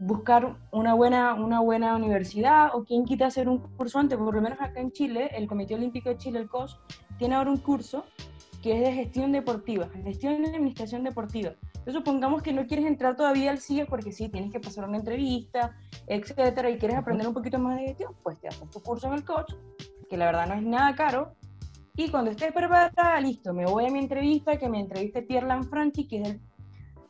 Buscar 0.00 0.56
una 0.72 0.94
buena, 0.94 1.34
una 1.34 1.60
buena 1.60 1.94
universidad 1.96 2.74
o 2.74 2.84
quien 2.84 3.04
quita 3.04 3.26
hacer 3.26 3.48
un 3.48 3.58
curso 3.58 3.98
antes, 3.98 4.18
por 4.18 4.34
lo 4.34 4.42
menos 4.42 4.60
acá 4.60 4.80
en 4.80 4.90
Chile, 4.92 5.30
el 5.34 5.46
Comité 5.46 5.74
Olímpico 5.74 6.08
de 6.08 6.18
Chile, 6.18 6.40
el 6.40 6.48
COS, 6.48 6.78
tiene 7.18 7.36
ahora 7.36 7.50
un 7.50 7.58
curso 7.58 8.04
que 8.62 8.76
es 8.76 8.80
de 8.80 8.92
gestión 8.92 9.30
deportiva, 9.30 9.88
gestión 10.02 10.42
de 10.42 10.48
administración 10.48 11.04
deportiva. 11.04 11.54
Entonces 11.84 12.02
supongamos 12.02 12.42
que 12.42 12.52
no 12.54 12.66
quieres 12.66 12.86
entrar 12.86 13.14
todavía 13.14 13.50
al 13.50 13.58
CIE 13.58 13.84
porque 13.84 14.10
sí, 14.10 14.30
tienes 14.30 14.50
que 14.50 14.58
pasar 14.58 14.88
una 14.88 14.96
entrevista, 14.96 15.76
etcétera, 16.06 16.70
y 16.70 16.78
quieres 16.78 16.96
aprender 16.96 17.28
un 17.28 17.34
poquito 17.34 17.58
más 17.58 17.78
de 17.78 17.88
gestión, 17.88 18.14
pues 18.22 18.40
te 18.40 18.48
haces 18.48 18.70
tu 18.70 18.80
curso 18.80 19.06
en 19.08 19.12
el 19.12 19.24
coach, 19.24 19.52
que 20.08 20.16
la 20.16 20.24
verdad 20.24 20.46
no 20.46 20.54
es 20.54 20.62
nada 20.62 20.94
caro, 20.94 21.34
y 21.96 22.10
cuando 22.10 22.32
estés 22.32 22.52
preparada, 22.52 23.20
listo, 23.20 23.54
me 23.54 23.66
voy 23.66 23.86
a 23.86 23.90
mi 23.90 24.00
entrevista, 24.00 24.56
que 24.56 24.68
me 24.68 24.80
entreviste 24.80 25.22
Pierre 25.22 25.46
Lanfranchi, 25.46 26.08
que 26.08 26.22
es 26.22 26.36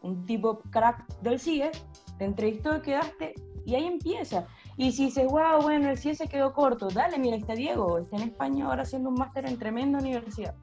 un 0.02 0.26
tipo 0.26 0.60
crack 0.70 1.06
del 1.20 1.40
CIE, 1.40 1.70
te 2.18 2.26
entrevistó, 2.26 2.82
quedaste, 2.82 3.34
y 3.64 3.74
ahí 3.74 3.86
empieza. 3.86 4.46
Y 4.76 4.92
si 4.92 5.06
dices, 5.06 5.26
wow, 5.26 5.62
bueno, 5.62 5.88
el 5.88 5.96
CIE 5.96 6.14
se 6.14 6.28
quedó 6.28 6.52
corto, 6.52 6.88
dale, 6.88 7.18
mira, 7.18 7.36
está 7.36 7.54
Diego, 7.54 7.98
está 7.98 8.16
en 8.16 8.24
España 8.24 8.66
ahora 8.66 8.82
haciendo 8.82 9.08
un 9.08 9.14
máster 9.14 9.46
en 9.46 9.58
tremenda 9.58 9.98
universidad. 9.98 10.54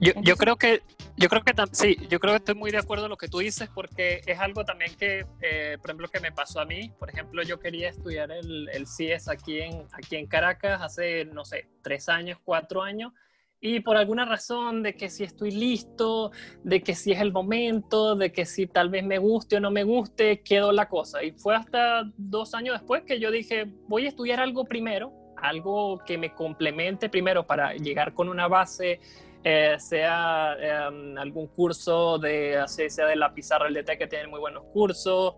Yo, 0.00 0.12
yo, 0.22 0.36
creo 0.36 0.56
que, 0.56 0.82
yo 1.16 1.28
creo 1.28 1.42
que 1.42 1.52
sí, 1.72 1.96
yo 2.08 2.18
creo 2.18 2.32
que 2.32 2.38
estoy 2.38 2.54
muy 2.56 2.70
de 2.70 2.78
acuerdo 2.78 3.06
en 3.06 3.10
lo 3.10 3.16
que 3.16 3.28
tú 3.28 3.38
dices 3.38 3.68
porque 3.72 4.22
es 4.26 4.38
algo 4.38 4.64
también 4.64 4.94
que, 4.96 5.26
eh, 5.40 5.76
por 5.80 5.90
ejemplo, 5.90 6.08
que 6.08 6.20
me 6.20 6.30
pasó 6.30 6.60
a 6.60 6.64
mí. 6.64 6.92
Por 6.98 7.10
ejemplo, 7.10 7.42
yo 7.42 7.58
quería 7.58 7.90
estudiar 7.90 8.30
el, 8.30 8.68
el 8.72 8.86
CIES 8.86 9.28
aquí 9.28 9.60
en, 9.60 9.86
aquí 9.92 10.16
en 10.16 10.26
Caracas 10.26 10.80
hace, 10.82 11.24
no 11.24 11.44
sé, 11.44 11.68
tres 11.82 12.08
años, 12.08 12.38
cuatro 12.44 12.82
años 12.82 13.12
y 13.60 13.80
por 13.80 13.96
alguna 13.96 14.24
razón 14.24 14.82
de 14.82 14.94
que 14.94 15.10
si 15.10 15.24
estoy 15.24 15.50
listo, 15.50 16.30
de 16.62 16.82
que 16.82 16.94
si 16.94 17.12
es 17.12 17.20
el 17.20 17.32
momento, 17.32 18.14
de 18.14 18.32
que 18.32 18.46
si 18.46 18.66
tal 18.66 18.88
vez 18.88 19.04
me 19.04 19.18
guste 19.18 19.56
o 19.56 19.60
no 19.60 19.70
me 19.70 19.82
guste, 19.82 20.42
quedó 20.42 20.70
la 20.70 20.88
cosa. 20.88 21.24
Y 21.24 21.32
fue 21.32 21.56
hasta 21.56 22.08
dos 22.16 22.54
años 22.54 22.78
después 22.78 23.02
que 23.02 23.18
yo 23.18 23.30
dije, 23.30 23.66
voy 23.88 24.06
a 24.06 24.08
estudiar 24.08 24.40
algo 24.40 24.64
primero, 24.64 25.12
algo 25.36 25.98
que 26.06 26.18
me 26.18 26.34
complemente 26.34 27.08
primero 27.08 27.46
para 27.46 27.74
llegar 27.74 28.14
con 28.14 28.28
una 28.28 28.46
base, 28.46 29.00
eh, 29.42 29.76
sea 29.78 30.56
em, 30.60 31.18
algún 31.18 31.48
curso 31.48 32.18
de, 32.18 32.62
sea 32.66 33.06
de 33.06 33.16
la 33.16 33.34
pizarra 33.34 33.64
del 33.66 33.74
DT 33.74 33.98
que 33.98 34.06
tienen 34.06 34.30
muy 34.30 34.40
buenos 34.40 34.64
cursos, 34.72 35.34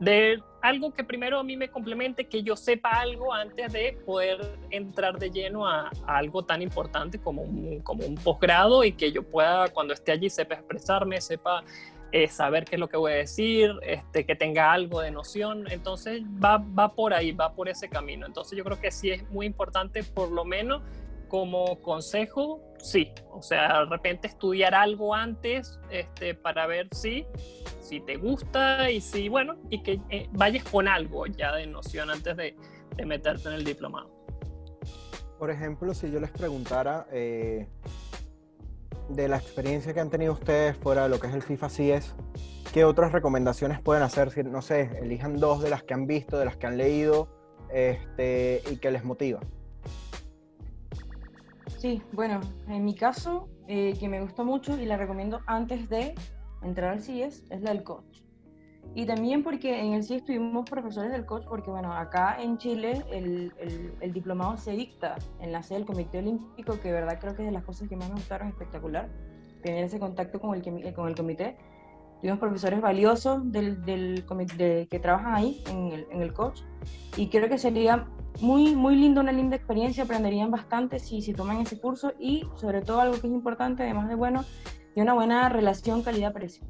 de 0.00 0.42
algo 0.62 0.92
que 0.92 1.04
primero 1.04 1.38
a 1.38 1.44
mí 1.44 1.56
me 1.56 1.68
complemente, 1.68 2.26
que 2.26 2.42
yo 2.42 2.56
sepa 2.56 2.90
algo 3.00 3.32
antes 3.32 3.72
de 3.72 3.98
poder 4.04 4.58
entrar 4.70 5.18
de 5.18 5.30
lleno 5.30 5.66
a, 5.66 5.90
algo 6.06 6.42
tan 6.42 6.62
importante 6.62 7.18
como 7.18 7.42
un, 7.42 7.80
como 7.80 8.04
un 8.04 8.16
posgrado 8.16 8.82
y 8.84 8.92
que 8.92 9.12
yo 9.12 9.22
pueda, 9.22 9.68
cuando 9.68 9.94
esté 9.94 10.12
allí, 10.12 10.28
sepa 10.28 10.54
expresarme, 10.54 11.20
sepa 11.20 11.62
eh, 12.12 12.28
saber 12.28 12.64
qué 12.64 12.76
es 12.76 12.80
lo 12.80 12.88
que 12.88 12.96
voy 12.96 13.12
a 13.12 13.16
decir, 13.16 13.72
este, 13.82 14.24
que 14.24 14.34
tenga 14.34 14.72
algo 14.72 15.00
de 15.00 15.10
noción. 15.10 15.70
Entonces 15.70 16.22
va, 16.42 16.58
va 16.58 16.88
por 16.88 17.14
ahí, 17.14 17.32
va 17.32 17.52
por 17.52 17.68
ese 17.68 17.88
camino. 17.88 18.26
Entonces 18.26 18.56
yo 18.56 18.64
creo 18.64 18.80
que 18.80 18.90
sí 18.90 19.10
es 19.10 19.28
muy 19.30 19.46
importante 19.46 20.02
por 20.02 20.30
lo 20.30 20.44
menos 20.44 20.82
como 21.30 21.80
consejo, 21.80 22.60
sí. 22.78 23.14
O 23.30 23.40
sea, 23.40 23.80
de 23.80 23.84
repente 23.86 24.28
estudiar 24.28 24.74
algo 24.74 25.14
antes 25.14 25.78
este, 25.90 26.34
para 26.34 26.66
ver 26.66 26.88
si, 26.92 27.24
si 27.80 28.00
te 28.00 28.16
gusta 28.16 28.90
y 28.90 29.00
si, 29.00 29.28
bueno, 29.28 29.56
y 29.70 29.82
que 29.82 30.00
eh, 30.10 30.28
vayas 30.32 30.64
con 30.64 30.88
algo 30.88 31.26
ya 31.26 31.54
de 31.54 31.66
noción 31.66 32.10
antes 32.10 32.36
de, 32.36 32.54
meterte 33.06 33.48
en 33.48 33.54
el 33.54 33.64
diplomado. 33.64 34.10
Por 35.38 35.50
ejemplo, 35.50 35.94
si 35.94 36.10
yo 36.10 36.20
les 36.20 36.30
preguntara 36.30 37.06
eh, 37.10 37.66
de 39.08 39.28
la 39.28 39.38
experiencia 39.38 39.94
que 39.94 40.00
han 40.00 40.10
tenido 40.10 40.34
ustedes 40.34 40.76
fuera 40.76 41.04
de 41.04 41.08
lo 41.08 41.18
que 41.18 41.28
es 41.28 41.34
el 41.34 41.42
FIFA 41.42 41.70
CIES, 41.70 42.14
¿qué 42.74 42.84
otras 42.84 43.12
recomendaciones 43.12 43.80
pueden 43.80 44.02
hacer? 44.02 44.32
Si, 44.32 44.42
no 44.42 44.60
sé, 44.60 44.90
elijan 45.00 45.38
dos 45.38 45.62
de 45.62 45.70
las 45.70 45.82
que 45.82 45.94
han 45.94 46.06
visto, 46.06 46.38
de 46.38 46.44
las 46.44 46.58
que 46.58 46.66
han 46.66 46.76
leído 46.76 47.28
este, 47.72 48.62
y 48.70 48.76
que 48.76 48.90
les 48.90 49.04
motiva. 49.04 49.40
Sí, 51.80 52.02
bueno, 52.12 52.40
en 52.68 52.84
mi 52.84 52.94
caso, 52.94 53.48
eh, 53.66 53.96
que 53.98 54.06
me 54.06 54.20
gustó 54.20 54.44
mucho 54.44 54.78
y 54.78 54.84
la 54.84 54.98
recomiendo 54.98 55.40
antes 55.46 55.88
de 55.88 56.14
entrar 56.62 56.90
al 56.90 57.00
CIES, 57.00 57.46
es 57.48 57.62
la 57.62 57.70
del 57.70 57.84
coach. 57.84 58.20
Y 58.94 59.06
también 59.06 59.42
porque 59.42 59.80
en 59.80 59.94
el 59.94 60.04
CIES 60.04 60.26
tuvimos 60.26 60.68
profesores 60.68 61.10
del 61.10 61.24
coach, 61.24 61.46
porque 61.48 61.70
bueno, 61.70 61.94
acá 61.94 62.36
en 62.38 62.58
Chile 62.58 63.02
el, 63.10 63.54
el, 64.02 64.12
diplomado 64.12 64.58
se 64.58 64.72
dicta 64.72 65.16
en 65.40 65.52
la 65.52 65.62
sede 65.62 65.78
del 65.78 65.86
Comité 65.86 66.18
Olímpico, 66.18 66.78
que 66.78 66.92
verdad 66.92 67.18
creo 67.18 67.34
que 67.34 67.44
es 67.44 67.46
de 67.46 67.52
las 67.52 67.64
cosas 67.64 67.88
que 67.88 67.96
más 67.96 68.10
me 68.10 68.16
gustaron, 68.16 68.48
espectacular, 68.48 69.08
tener 69.62 69.82
ese 69.82 69.98
contacto 69.98 70.38
con 70.38 70.54
el, 70.54 70.92
con 70.92 71.08
el 71.08 71.14
comité. 71.14 71.56
Tuvimos 72.20 72.38
profesores 72.38 72.80
valiosos 72.80 73.50
del, 73.50 73.82
del 73.84 74.24
comité, 74.26 74.86
que 74.90 74.98
trabajan 74.98 75.34
ahí 75.34 75.62
en 75.70 75.92
el, 75.92 76.06
en 76.10 76.22
el 76.22 76.32
coach, 76.32 76.60
y 77.16 77.28
creo 77.28 77.48
que 77.48 77.58
sería 77.58 78.06
muy, 78.40 78.74
muy 78.74 78.96
lindo, 78.96 79.20
una 79.20 79.32
linda 79.32 79.56
experiencia, 79.56 80.04
aprenderían 80.04 80.50
bastante 80.50 80.98
si, 80.98 81.20
si 81.22 81.32
toman 81.32 81.58
ese 81.58 81.78
curso. 81.78 82.12
Y 82.18 82.46
sobre 82.56 82.82
todo 82.82 83.00
algo 83.00 83.20
que 83.20 83.26
es 83.26 83.32
importante, 83.32 83.82
además 83.82 84.08
de 84.08 84.14
bueno, 84.14 84.44
de 84.94 85.02
una 85.02 85.14
buena 85.14 85.48
relación 85.48 86.02
calidad-precio. 86.02 86.64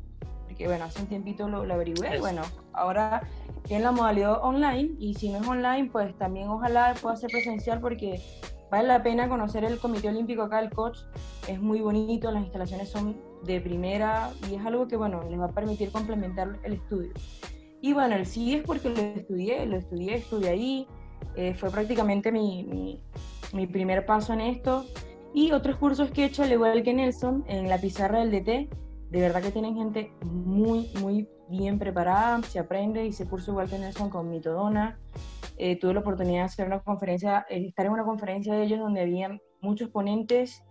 Porque 0.46 0.66
bueno, 0.66 0.84
hace 0.84 1.02
un 1.02 1.08
tiempito 1.08 1.48
lo, 1.48 1.64
lo 1.64 1.74
averigüé. 1.74 2.16
Y 2.16 2.20
bueno, 2.20 2.42
ahora 2.72 3.22
tienen 3.64 3.84
la 3.84 3.92
modalidad 3.92 4.42
online. 4.42 4.96
Y 4.98 5.14
si 5.14 5.30
no 5.30 5.38
es 5.38 5.46
online, 5.46 5.90
pues 5.92 6.16
también 6.18 6.48
ojalá 6.48 6.94
pueda 7.00 7.16
ser 7.16 7.30
presencial 7.30 7.80
porque 7.80 8.20
vale 8.70 8.88
la 8.88 9.02
pena 9.02 9.28
conocer 9.28 9.64
el 9.64 9.78
Comité 9.78 10.08
Olímpico 10.08 10.42
acá, 10.42 10.60
el 10.60 10.70
coach, 10.70 10.98
es 11.48 11.60
muy 11.60 11.80
bonito, 11.80 12.30
las 12.30 12.42
instalaciones 12.42 12.88
son 12.88 13.16
de 13.44 13.60
primera 13.60 14.32
y 14.50 14.54
es 14.54 14.66
algo 14.66 14.86
que 14.86 14.96
bueno, 14.96 15.22
les 15.28 15.38
va 15.38 15.46
a 15.46 15.52
permitir 15.52 15.90
complementar 15.90 16.58
el 16.62 16.74
estudio. 16.74 17.12
Y 17.80 17.92
bueno, 17.92 18.14
el 18.16 18.26
sí 18.26 18.54
es 18.54 18.62
porque 18.62 18.90
lo 18.90 19.00
estudié, 19.00 19.64
lo 19.66 19.76
estudié, 19.76 20.16
estudié 20.16 20.48
ahí, 20.50 20.86
eh, 21.36 21.54
fue 21.54 21.70
prácticamente 21.70 22.30
mi, 22.30 23.02
mi, 23.52 23.66
primer 23.66 24.04
paso 24.04 24.32
en 24.32 24.40
esto. 24.40 24.84
Y 25.32 25.52
otros 25.52 25.76
cursos 25.76 26.10
que 26.10 26.22
he 26.22 26.26
hecho, 26.26 26.42
al 26.42 26.52
igual 26.52 26.82
que 26.82 26.92
Nelson, 26.92 27.44
en 27.46 27.68
la 27.68 27.78
pizarra 27.78 28.18
del 28.18 28.30
DT, 28.30 28.68
de 29.10 29.20
verdad 29.20 29.42
que 29.42 29.50
tienen 29.50 29.76
gente 29.76 30.12
muy, 30.22 30.90
muy 31.00 31.28
bien 31.48 31.78
preparada, 31.78 32.42
se 32.42 32.58
aprende, 32.58 33.06
hice 33.06 33.26
curso 33.26 33.52
igual 33.52 33.68
que 33.68 33.78
Nelson 33.78 34.10
con 34.10 34.28
Mitodona. 34.28 34.98
Eh, 35.56 35.78
tuve 35.78 35.94
la 35.94 36.00
oportunidad 36.00 36.40
de 36.40 36.46
hacer 36.46 36.66
una 36.66 36.80
conferencia, 36.80 37.46
eh, 37.48 37.66
estar 37.66 37.86
en 37.86 37.92
una 37.92 38.04
conferencia 38.04 38.54
de 38.54 38.64
ellos 38.64 38.80
donde 38.80 39.02
había 39.02 39.38
muchos 39.60 39.90
ponentes. 39.90 40.62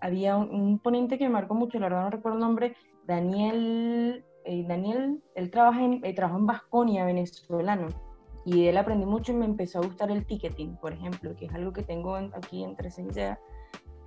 Había 0.00 0.36
un, 0.36 0.78
ponente 0.78 1.18
que 1.18 1.24
me 1.24 1.30
marcó 1.30 1.54
mucho, 1.54 1.78
la 1.78 1.88
verdad 1.88 2.04
no 2.04 2.10
recuerdo 2.10 2.38
el 2.38 2.44
nombre, 2.44 2.76
Daniel, 3.06 4.24
Daniel, 4.66 5.22
él 5.34 5.50
trabaja 5.50 5.82
en, 5.82 6.00
trabajó 6.14 6.38
en 6.38 6.46
Vasconia, 6.46 7.04
venezolano 7.04 7.88
y 8.44 8.62
de 8.62 8.70
él 8.70 8.78
aprendí 8.78 9.04
mucho 9.04 9.32
y 9.32 9.36
me 9.36 9.44
empezó 9.44 9.78
a 9.78 9.82
gustar 9.82 10.10
el 10.10 10.24
ticketing, 10.24 10.76
por 10.76 10.92
ejemplo, 10.92 11.36
que 11.36 11.46
es 11.46 11.52
algo 11.52 11.72
que 11.72 11.82
tengo 11.82 12.16
aquí 12.16 12.64
en 12.64 12.76
360 12.76 13.38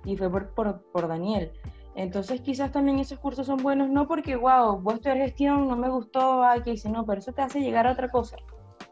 y 0.04 0.16
fue 0.16 0.28
por, 0.28 0.52
por, 0.54 0.82
por, 0.90 1.06
Daniel. 1.06 1.52
Entonces 1.94 2.40
quizás 2.40 2.72
también 2.72 2.98
esos 2.98 3.20
cursos 3.20 3.46
son 3.46 3.58
buenos, 3.58 3.88
no 3.88 4.08
porque, 4.08 4.34
wow, 4.34 4.80
vos 4.80 4.94
estudiar 4.94 5.18
gestión, 5.18 5.68
no 5.68 5.76
me 5.76 5.88
gustó, 5.88 6.42
ay, 6.42 6.62
que 6.62 6.72
dice, 6.72 6.90
no, 6.90 7.06
pero 7.06 7.20
eso 7.20 7.32
te 7.32 7.42
hace 7.42 7.60
llegar 7.60 7.86
a 7.86 7.92
otra 7.92 8.10
cosa. 8.10 8.36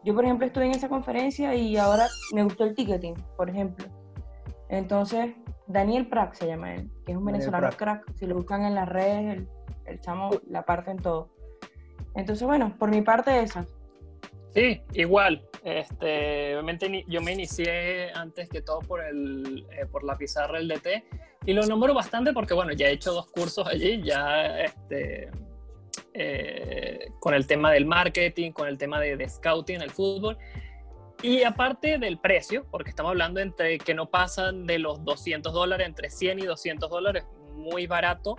Yo, 0.04 0.14
por 0.14 0.24
ejemplo, 0.24 0.46
estuve 0.46 0.66
en 0.66 0.72
esa 0.72 0.88
conferencia 0.88 1.54
y 1.54 1.76
ahora 1.76 2.06
me 2.32 2.44
gustó 2.44 2.64
el 2.64 2.74
ticketing, 2.74 3.14
por 3.36 3.50
ejemplo. 3.50 3.86
Entonces, 4.68 5.34
Daniel 5.70 6.08
Prack 6.08 6.34
se 6.34 6.46
llama 6.46 6.74
él, 6.74 6.90
que 7.04 7.12
es 7.12 7.18
un 7.18 7.24
venezolano 7.24 7.70
crack. 7.70 8.12
Si 8.14 8.26
lo 8.26 8.34
buscan 8.34 8.64
en 8.64 8.74
las 8.74 8.88
redes, 8.88 9.38
el, 9.38 9.48
el 9.86 10.00
chamo 10.00 10.30
la 10.48 10.64
parte 10.64 10.90
en 10.90 10.98
todo. 10.98 11.30
Entonces, 12.14 12.46
bueno, 12.46 12.74
por 12.78 12.90
mi 12.90 13.02
parte 13.02 13.40
esa. 13.40 13.66
Sí, 14.54 14.82
igual. 14.94 15.46
Este, 15.62 16.54
obviamente 16.54 17.04
yo 17.06 17.20
me 17.20 17.32
inicié 17.32 18.12
antes 18.14 18.48
que 18.48 18.62
todo 18.62 18.80
por, 18.80 19.04
el, 19.04 19.66
eh, 19.70 19.86
por 19.86 20.04
la 20.04 20.16
pizarra 20.16 20.58
del 20.58 20.68
DT 20.68 21.04
y 21.46 21.52
lo 21.52 21.66
nombro 21.66 21.94
bastante 21.94 22.32
porque, 22.32 22.54
bueno, 22.54 22.72
ya 22.72 22.88
he 22.88 22.92
hecho 22.92 23.12
dos 23.12 23.26
cursos 23.26 23.66
allí, 23.66 24.02
ya 24.02 24.60
este, 24.60 25.30
eh, 26.14 27.12
con 27.20 27.34
el 27.34 27.46
tema 27.46 27.70
del 27.72 27.86
marketing, 27.86 28.52
con 28.52 28.66
el 28.66 28.76
tema 28.76 28.98
de, 29.00 29.16
de 29.16 29.28
scouting 29.28 29.76
en 29.76 29.82
el 29.82 29.90
fútbol. 29.90 30.36
Y 31.22 31.42
aparte 31.42 31.98
del 31.98 32.18
precio, 32.18 32.66
porque 32.70 32.90
estamos 32.90 33.10
hablando 33.10 33.40
entre 33.40 33.78
que 33.78 33.94
no 33.94 34.10
pasan 34.10 34.66
de 34.66 34.78
los 34.78 35.04
200 35.04 35.52
dólares, 35.52 35.86
entre 35.86 36.08
100 36.08 36.38
y 36.38 36.42
200 36.42 36.88
dólares, 36.88 37.24
muy 37.54 37.86
barato 37.86 38.36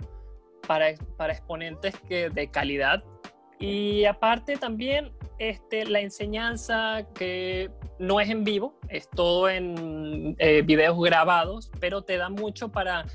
para, 0.66 0.86
para 1.16 1.32
exponentes 1.32 1.94
que, 2.08 2.28
de 2.30 2.50
calidad. 2.50 3.04
Y 3.60 4.04
aparte 4.06 4.56
también 4.56 5.12
este, 5.38 5.86
la 5.86 6.00
enseñanza 6.00 7.06
que 7.14 7.70
no 8.00 8.20
es 8.20 8.28
en 8.28 8.42
vivo, 8.42 8.74
es 8.88 9.08
todo 9.08 9.48
en 9.48 10.34
eh, 10.38 10.62
videos 10.62 10.98
grabados, 11.00 11.70
pero 11.78 12.02
te 12.02 12.16
da 12.16 12.28
mucho 12.28 12.72
para 12.72 13.06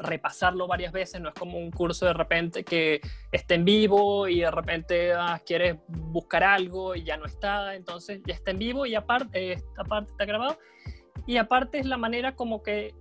repasarlo 0.00 0.66
varias 0.66 0.92
veces, 0.92 1.20
no 1.20 1.28
es 1.28 1.34
como 1.34 1.58
un 1.58 1.70
curso 1.70 2.06
de 2.06 2.12
repente 2.12 2.64
que 2.64 3.00
esté 3.30 3.54
en 3.54 3.64
vivo 3.64 4.28
y 4.28 4.40
de 4.40 4.50
repente 4.50 5.12
ah, 5.12 5.40
quieres 5.44 5.76
buscar 5.88 6.42
algo 6.42 6.94
y 6.94 7.04
ya 7.04 7.16
no 7.16 7.26
está, 7.26 7.74
entonces 7.74 8.20
ya 8.26 8.34
está 8.34 8.50
en 8.50 8.58
vivo 8.58 8.86
y 8.86 8.94
aparte, 8.94 9.52
eh, 9.52 9.62
aparte 9.76 10.10
está 10.10 10.24
grabado. 10.24 10.58
Y 11.26 11.36
aparte 11.36 11.78
es 11.78 11.86
la 11.86 11.96
manera 11.96 12.34
como 12.34 12.62
que 12.62 12.94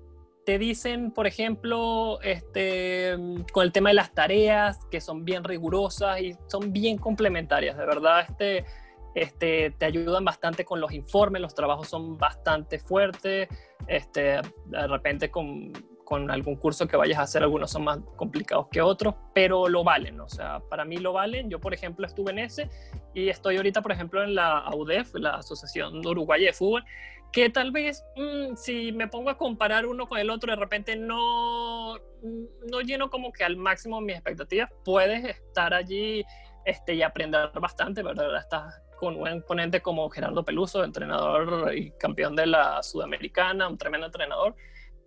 te 0.46 0.58
dicen, 0.58 1.12
por 1.12 1.28
ejemplo, 1.28 2.20
este, 2.22 3.16
con 3.52 3.64
el 3.64 3.72
tema 3.72 3.90
de 3.90 3.96
las 3.96 4.14
tareas, 4.14 4.80
que 4.90 5.02
son 5.02 5.24
bien 5.24 5.44
rigurosas 5.44 6.22
y 6.22 6.36
son 6.48 6.74
bien 6.74 6.98
complementarias, 6.98 7.78
de 7.78 7.86
verdad, 7.86 8.26
este, 8.28 8.66
este, 9.16 9.72
te 9.72 9.86
ayudan 9.86 10.26
bastante 10.26 10.66
con 10.66 10.80
los 10.80 10.92
informes, 10.92 11.42
los 11.42 11.54
trabajos 11.54 11.88
son 11.88 12.18
bastante 12.18 12.80
fuertes, 12.80 13.48
este, 13.88 14.42
de 14.66 14.88
repente 14.88 15.30
con, 15.30 15.72
con 16.10 16.32
algún 16.32 16.56
curso 16.56 16.88
que 16.88 16.98
vayas 16.98 17.20
a 17.20 17.22
hacer, 17.22 17.44
algunos 17.44 17.70
son 17.70 17.84
más 17.84 18.00
complicados 18.16 18.68
que 18.72 18.82
otros, 18.82 19.14
pero 19.32 19.70
lo 19.70 19.84
valen, 19.84 20.20
o 20.20 20.28
sea, 20.28 20.60
para 20.68 20.84
mí 20.84 20.98
lo 20.98 21.14
valen. 21.14 21.52
Yo, 21.52 21.60
por 21.60 21.72
ejemplo, 21.72 22.04
estuve 22.08 22.32
en 22.32 22.40
ese 22.40 22.68
y 23.14 23.30
estoy 23.30 23.58
ahorita, 23.58 23.84
por 23.84 23.92
ejemplo, 23.92 24.24
en 24.24 24.34
la 24.34 24.58
AUDEF, 24.58 25.14
la 25.14 25.36
Asociación 25.36 26.04
Uruguaya 26.04 26.48
de 26.48 26.54
Fútbol, 26.54 26.84
que 27.32 27.52
tal 27.52 27.70
vez 27.72 28.04
mm, 28.16 28.56
si 28.56 28.92
me 28.92 29.08
pongo 29.08 29.30
a 29.30 29.38
comparar 29.38 29.86
uno 29.86 30.08
con 30.08 30.18
el 30.18 30.32
otro, 30.32 30.50
de 30.50 30.56
repente 30.56 30.96
no, 30.96 31.96
no 32.24 32.82
lleno 32.82 33.12
como 33.12 33.32
que 33.32 33.44
al 33.44 33.56
máximo 33.56 34.02
mis 34.02 34.16
expectativas, 34.16 34.72
puedes 34.84 35.24
estar 35.24 35.76
allí 35.76 36.26
este, 36.66 36.96
y 36.96 37.04
aprender 37.04 37.52
bastante, 37.54 38.02
¿verdad? 38.02 38.36
Estás 38.36 38.82
con 38.98 39.16
un 39.16 39.44
ponente 39.44 39.80
como 39.80 40.10
Gerardo 40.10 40.44
Peluso, 40.44 40.84
entrenador 40.84 41.72
y 41.76 41.92
campeón 41.92 42.36
de 42.36 42.48
la 42.48 42.82
Sudamericana, 42.82 43.70
un 43.70 43.78
tremendo 43.78 44.08
entrenador, 44.08 44.56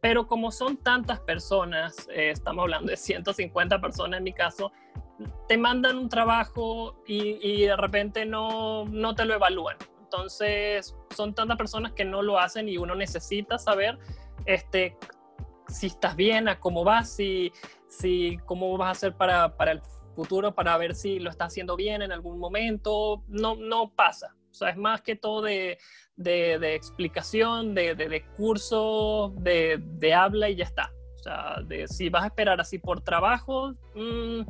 pero 0.03 0.27
como 0.27 0.51
son 0.51 0.79
tantas 0.79 1.21
personas, 1.21 2.09
eh, 2.11 2.31
estamos 2.31 2.65
hablando 2.65 2.91
de 2.91 2.97
150 2.97 3.81
personas 3.81 4.19
en 4.19 4.25
mi 4.25 4.33
caso, 4.33 4.73
te 5.47 5.57
mandan 5.57 5.97
un 5.97 6.09
trabajo 6.09 7.01
y, 7.07 7.39
y 7.41 7.67
de 7.67 7.77
repente 7.77 8.27
no, 8.27 8.85
no 8.87 9.15
te 9.15 9.25
lo 9.25 9.35
evalúan. 9.35 9.77
Entonces, 10.03 10.97
son 11.15 11.35
tantas 11.35 11.57
personas 11.57 11.93
que 11.93 12.05
no 12.05 12.21
lo 12.21 12.41
hacen 12.41 12.69
y 12.69 12.79
uno 12.79 12.97
necesita 12.97 13.59
saber 13.59 13.97
este, 14.45 14.97
si 15.69 15.87
estás 15.87 16.17
bien, 16.17 16.49
a 16.49 16.59
cómo 16.59 16.83
vas, 16.83 17.09
si, 17.09 17.53
si, 17.87 18.39
cómo 18.45 18.77
vas 18.77 18.89
a 18.89 18.91
hacer 18.91 19.15
para, 19.15 19.57
para 19.57 19.71
el 19.71 19.83
futuro, 20.17 20.53
para 20.53 20.77
ver 20.79 20.97
si 20.97 21.21
lo 21.21 21.31
estás 21.31 21.53
haciendo 21.53 21.77
bien 21.77 22.03
en 22.03 22.11
algún 22.11 22.41
momento. 22.41 23.23
No, 23.29 23.55
no 23.55 23.93
pasa. 23.95 24.35
O 24.51 24.55
sea, 24.55 24.71
es 24.71 24.77
más 24.77 25.01
que 25.01 25.15
todo 25.15 25.43
de, 25.43 25.79
de, 26.17 26.59
de 26.59 26.75
explicación, 26.75 27.75
de, 27.75 27.95
de, 27.95 28.25
curso, 28.37 29.33
de, 29.39 30.15
habla 30.15 30.51
y 30.51 30.57
ya 30.57 30.65
está. 30.65 30.93
O 31.15 31.23
sea, 31.23 31.57
de, 31.65 31.87
si 31.89 32.09
vas 32.09 32.25
a 32.25 32.27
esperar 32.27 32.61
así 32.61 32.79
por 32.79 33.01
trabajo, 33.01 33.75
mmm, 33.95 34.43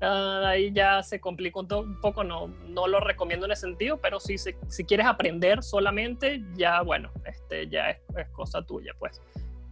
Ah, 0.00 0.42
ahí 0.48 0.72
ya 0.72 1.02
se 1.02 1.20
complica 1.20 1.58
un, 1.60 2.00
poco, 2.00 2.22
no, 2.22 2.48
no 2.68 2.86
lo 2.86 3.00
recomiendo 3.00 3.46
en 3.46 3.52
ese 3.52 3.62
sentido, 3.62 3.98
pero 3.98 4.20
si, 4.20 4.36
si 4.36 4.84
quieres 4.84 5.06
aprender 5.06 5.62
solamente, 5.62 6.42
ya 6.54 6.82
bueno, 6.82 7.10
este, 7.24 7.68
ya 7.68 7.90
es, 7.90 7.98
cosa 8.32 8.62
tuya, 8.62 8.92
pues. 8.98 9.20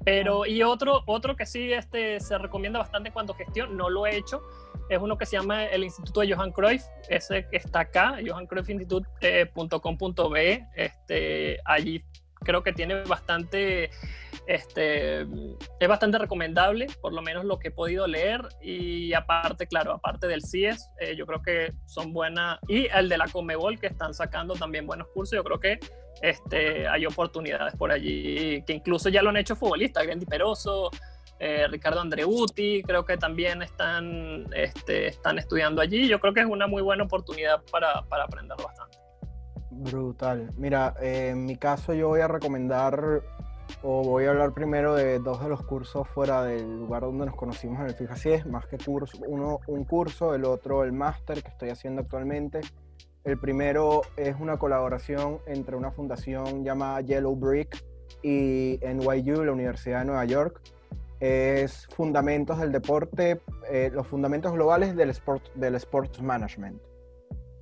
Pero, 0.05 0.47
y 0.47 0.63
otro, 0.63 1.03
otro 1.07 1.37
que 1.37 1.47
sí 1.47 1.73
este, 1.73 2.21
se 2.21 2.39
recomienda 2.39 2.79
bastante 2.79 3.11
cuando 3.11 3.35
gestión, 3.35 3.77
no 3.77 3.91
lo 3.91 4.07
he 4.07 4.17
hecho, 4.17 4.43
es 4.89 4.99
uno 4.99 5.17
que 5.17 5.27
se 5.27 5.37
llama 5.37 5.67
el 5.67 5.85
Instituto 5.85 6.21
de 6.21 6.35
Johan 6.35 6.51
Cruyff, 6.53 6.83
ese 7.09 7.47
está 7.53 7.81
acá, 7.81 8.17
johancruyffinstitute.com.be, 8.27 10.67
este, 10.75 11.61
allí 11.65 12.03
creo 12.45 12.63
que 12.63 12.73
tiene 12.73 13.03
bastante 13.05 13.91
este, 14.47 15.23
es 15.23 15.89
bastante 15.89 16.19
recomendable, 16.19 16.87
por 17.01 17.13
lo 17.13 17.23
menos 17.23 17.45
lo 17.45 17.59
que 17.59 17.69
he 17.69 17.71
podido 17.71 18.07
leer. 18.07 18.43
Y 18.61 19.13
aparte, 19.15 19.67
claro, 19.67 19.93
aparte 19.93 20.27
del 20.27 20.43
CIES, 20.43 20.91
eh, 21.01 21.17
yo 21.17 21.27
creo 21.27 21.43
que 21.43 21.73
son 21.87 22.13
buenas. 22.13 22.59
Y 22.69 22.87
el 22.87 23.09
de 23.09 23.19
la 23.19 23.29
Comebol, 23.29 23.79
que 23.79 23.87
están 23.87 24.15
sacando 24.15 24.55
también 24.55 24.87
buenos 24.87 25.09
cursos. 25.09 25.37
Yo 25.37 25.45
creo 25.45 25.61
que 25.61 25.79
este, 26.21 26.87
hay 26.87 27.07
oportunidades 27.07 27.75
por 27.77 27.91
allí, 27.91 28.63
que 28.67 28.73
incluso 28.73 29.09
ya 29.09 29.23
lo 29.23 29.31
han 29.31 29.37
hecho 29.37 29.57
futbolistas, 29.57 30.05
Grandy 30.05 30.27
Peroso, 30.27 30.91
eh, 31.39 31.67
Ricardo 31.69 32.01
Andreuti, 32.01 32.83
creo 32.83 33.05
que 33.05 33.17
también 33.17 33.63
están, 33.63 34.47
este, 34.55 35.09
están 35.09 35.39
estudiando 35.39 35.81
allí. 35.81 36.09
Yo 36.09 36.21
creo 36.21 36.33
que 36.33 36.41
es 36.41 36.47
una 36.47 36.67
muy 36.67 36.83
buena 36.83 37.05
oportunidad 37.05 37.63
para, 37.71 38.03
para 38.03 38.25
aprender 38.25 38.57
bastante. 38.57 38.99
Brutal. 39.71 40.53
Mira, 40.57 40.95
eh, 41.01 41.31
en 41.33 41.45
mi 41.47 41.57
caso 41.57 41.95
yo 41.95 42.09
voy 42.09 42.21
a 42.21 42.29
recomendar 42.29 43.23
o 43.83 44.03
voy 44.03 44.25
a 44.25 44.31
hablar 44.31 44.53
primero 44.53 44.95
de 44.95 45.19
dos 45.19 45.43
de 45.43 45.49
los 45.49 45.63
cursos 45.65 46.07
fuera 46.09 46.43
del 46.45 46.79
lugar 46.79 47.03
donde 47.03 47.27
nos 47.27 47.37
conocimos 47.37 47.81
en 47.81 47.87
el 47.87 47.95
FIFA 47.95 48.15
es 48.37 48.47
más 48.47 48.67
que 48.67 48.79
curso, 48.79 49.19
uno 49.27 49.61
un 49.67 49.85
curso, 49.85 50.35
el 50.35 50.45
otro 50.45 50.85
el 50.85 50.93
máster 50.93 51.43
que 51.43 51.49
estoy 51.49 51.71
haciendo 51.71 52.03
actualmente. 52.03 52.61
El 53.25 53.39
primero 53.39 54.03
es 54.17 54.37
una 54.39 54.59
colaboración 54.59 55.39
entre 55.47 55.77
una 55.77 55.91
fundación 55.91 56.63
llamada 56.63 57.01
Yellow 57.01 57.35
Brick 57.35 57.83
y 58.23 58.79
NYU, 58.83 59.45
la 59.45 59.53
Universidad 59.53 60.01
de 60.01 60.05
Nueva 60.07 60.25
York. 60.27 60.61
Es 61.25 61.87
fundamentos 61.95 62.59
del 62.59 62.71
deporte, 62.71 63.41
eh, 63.71 63.91
los 63.93 64.07
fundamentos 64.07 64.53
globales 64.53 64.95
del, 64.95 65.11
sport, 65.11 65.55
del 65.55 65.75
sports 65.77 66.21
management. 66.21 66.83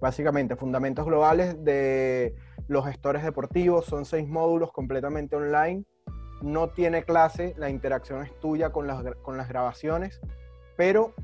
Básicamente, 0.01 0.57
fundamentos 0.57 1.07
globales 1.07 1.63
de 1.63 2.35
los 2.67 2.85
gestores 2.85 3.23
deportivos. 3.23 3.85
Son 3.85 4.05
seis 4.05 4.29
módulos 4.29 4.73
completamente 4.73 5.37
online 5.37 5.85
no 6.43 6.69
tiene 6.71 7.05
clase, 7.05 7.55
la 7.57 7.71
interacción 7.71 8.23
es 8.23 8.39
tuya 8.41 8.71
con 8.71 8.87
las, 8.87 9.03
con 9.23 9.37
las 9.37 9.49
grabaciones, 9.49 10.21
pero 10.77 11.15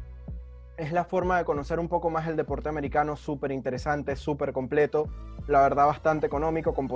es 0.76 0.92
la 0.92 1.04
forma 1.04 1.38
de 1.38 1.44
conocer 1.44 1.80
un 1.80 1.88
poco 1.88 2.08
más 2.08 2.28
el 2.28 2.36
deporte 2.36 2.68
americano, 2.68 3.16
súper 3.16 3.50
interesante, 3.50 4.14
súper 4.14 4.52
completo, 4.52 5.08
la 5.48 5.60
verdad 5.60 5.86
bastante 5.86 6.26
económico, 6.26 6.72
con, 6.72 6.88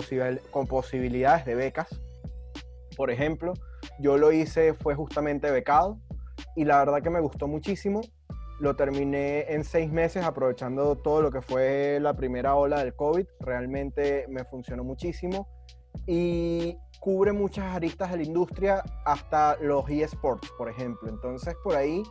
con 0.51 0.67
posibilidades 0.67 1.45
de 1.45 1.55
becas. 1.55 2.01
Por 2.97 3.11
ejemplo, 3.11 3.55
yo 3.99 4.19
lo 4.19 4.33
hice, 4.33 4.75
fue 4.75 4.95
justamente 4.95 5.51
becado, 5.51 5.99
y 6.57 6.65
la 6.65 6.79
verdad 6.79 7.03
que 7.03 7.11
me 7.11 7.21
gustó 7.21 7.49
muchísimo. 7.49 8.01
Lo 8.61 8.77
terminé 8.77 9.53
en 9.53 9.65
seis 9.65 9.91
meses 9.91 10.25
aprovechando 10.25 10.97
todo 10.97 11.21
lo 11.21 11.31
que 11.31 11.43
fue 11.43 11.99
la 12.01 12.15
primera 12.15 12.55
ola 12.55 12.79
del 12.79 12.95
COVID. 12.95 13.27
Realmente 13.41 14.27
me 14.29 14.45
funcionó 14.45 14.85
muchísimo. 14.85 15.49
Y 16.07 16.77
cubre 17.01 17.33
muchas 17.33 17.75
aristas 17.75 18.13
de 18.13 18.19
la 18.19 18.23
industria, 18.23 18.83
hasta 19.05 19.57
los 19.57 19.89
eSports, 19.91 20.49
por 20.57 20.69
ejemplo. 20.69 21.09
Entonces, 21.09 21.55
por 21.65 21.75
ahí 21.75 22.03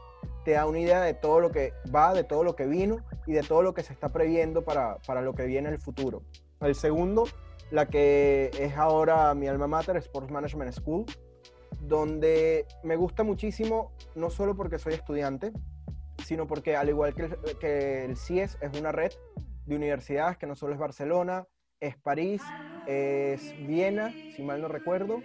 te 0.43 0.51
da 0.51 0.65
una 0.65 0.79
idea 0.79 1.01
de 1.01 1.13
todo 1.13 1.39
lo 1.39 1.51
que 1.51 1.71
va, 1.93 2.13
de 2.13 2.23
todo 2.23 2.43
lo 2.43 2.55
que 2.55 2.65
vino 2.65 2.97
y 3.25 3.33
de 3.33 3.43
todo 3.43 3.61
lo 3.61 3.73
que 3.73 3.83
se 3.83 3.93
está 3.93 4.09
previendo 4.09 4.63
para, 4.63 4.97
para 5.07 5.21
lo 5.21 5.33
que 5.33 5.45
viene 5.45 5.69
en 5.69 5.75
el 5.75 5.79
futuro. 5.79 6.23
El 6.59 6.75
segundo, 6.75 7.23
la 7.69 7.87
que 7.87 8.51
es 8.59 8.75
ahora 8.75 9.33
mi 9.35 9.47
alma 9.47 9.67
mater, 9.67 9.95
Sports 9.97 10.29
Management 10.29 10.73
School, 10.73 11.05
donde 11.79 12.65
me 12.83 12.95
gusta 12.95 13.23
muchísimo, 13.23 13.91
no 14.15 14.29
solo 14.29 14.55
porque 14.55 14.79
soy 14.79 14.93
estudiante, 14.93 15.51
sino 16.23 16.47
porque 16.47 16.75
al 16.75 16.89
igual 16.89 17.13
que 17.15 18.05
el, 18.05 18.17
CIES 18.17 18.57
es 18.61 18.79
una 18.79 18.91
red 18.91 19.11
de 19.65 19.75
universidades 19.75 20.37
que 20.37 20.47
no 20.47 20.55
solo 20.55 20.73
es 20.73 20.79
Barcelona, 20.79 21.47
es 21.79 21.97
París, 21.97 22.41
es 22.85 23.55
Viena, 23.67 24.13
si 24.35 24.43
mal 24.43 24.61
no 24.61 24.67
recuerdo. 24.67 25.21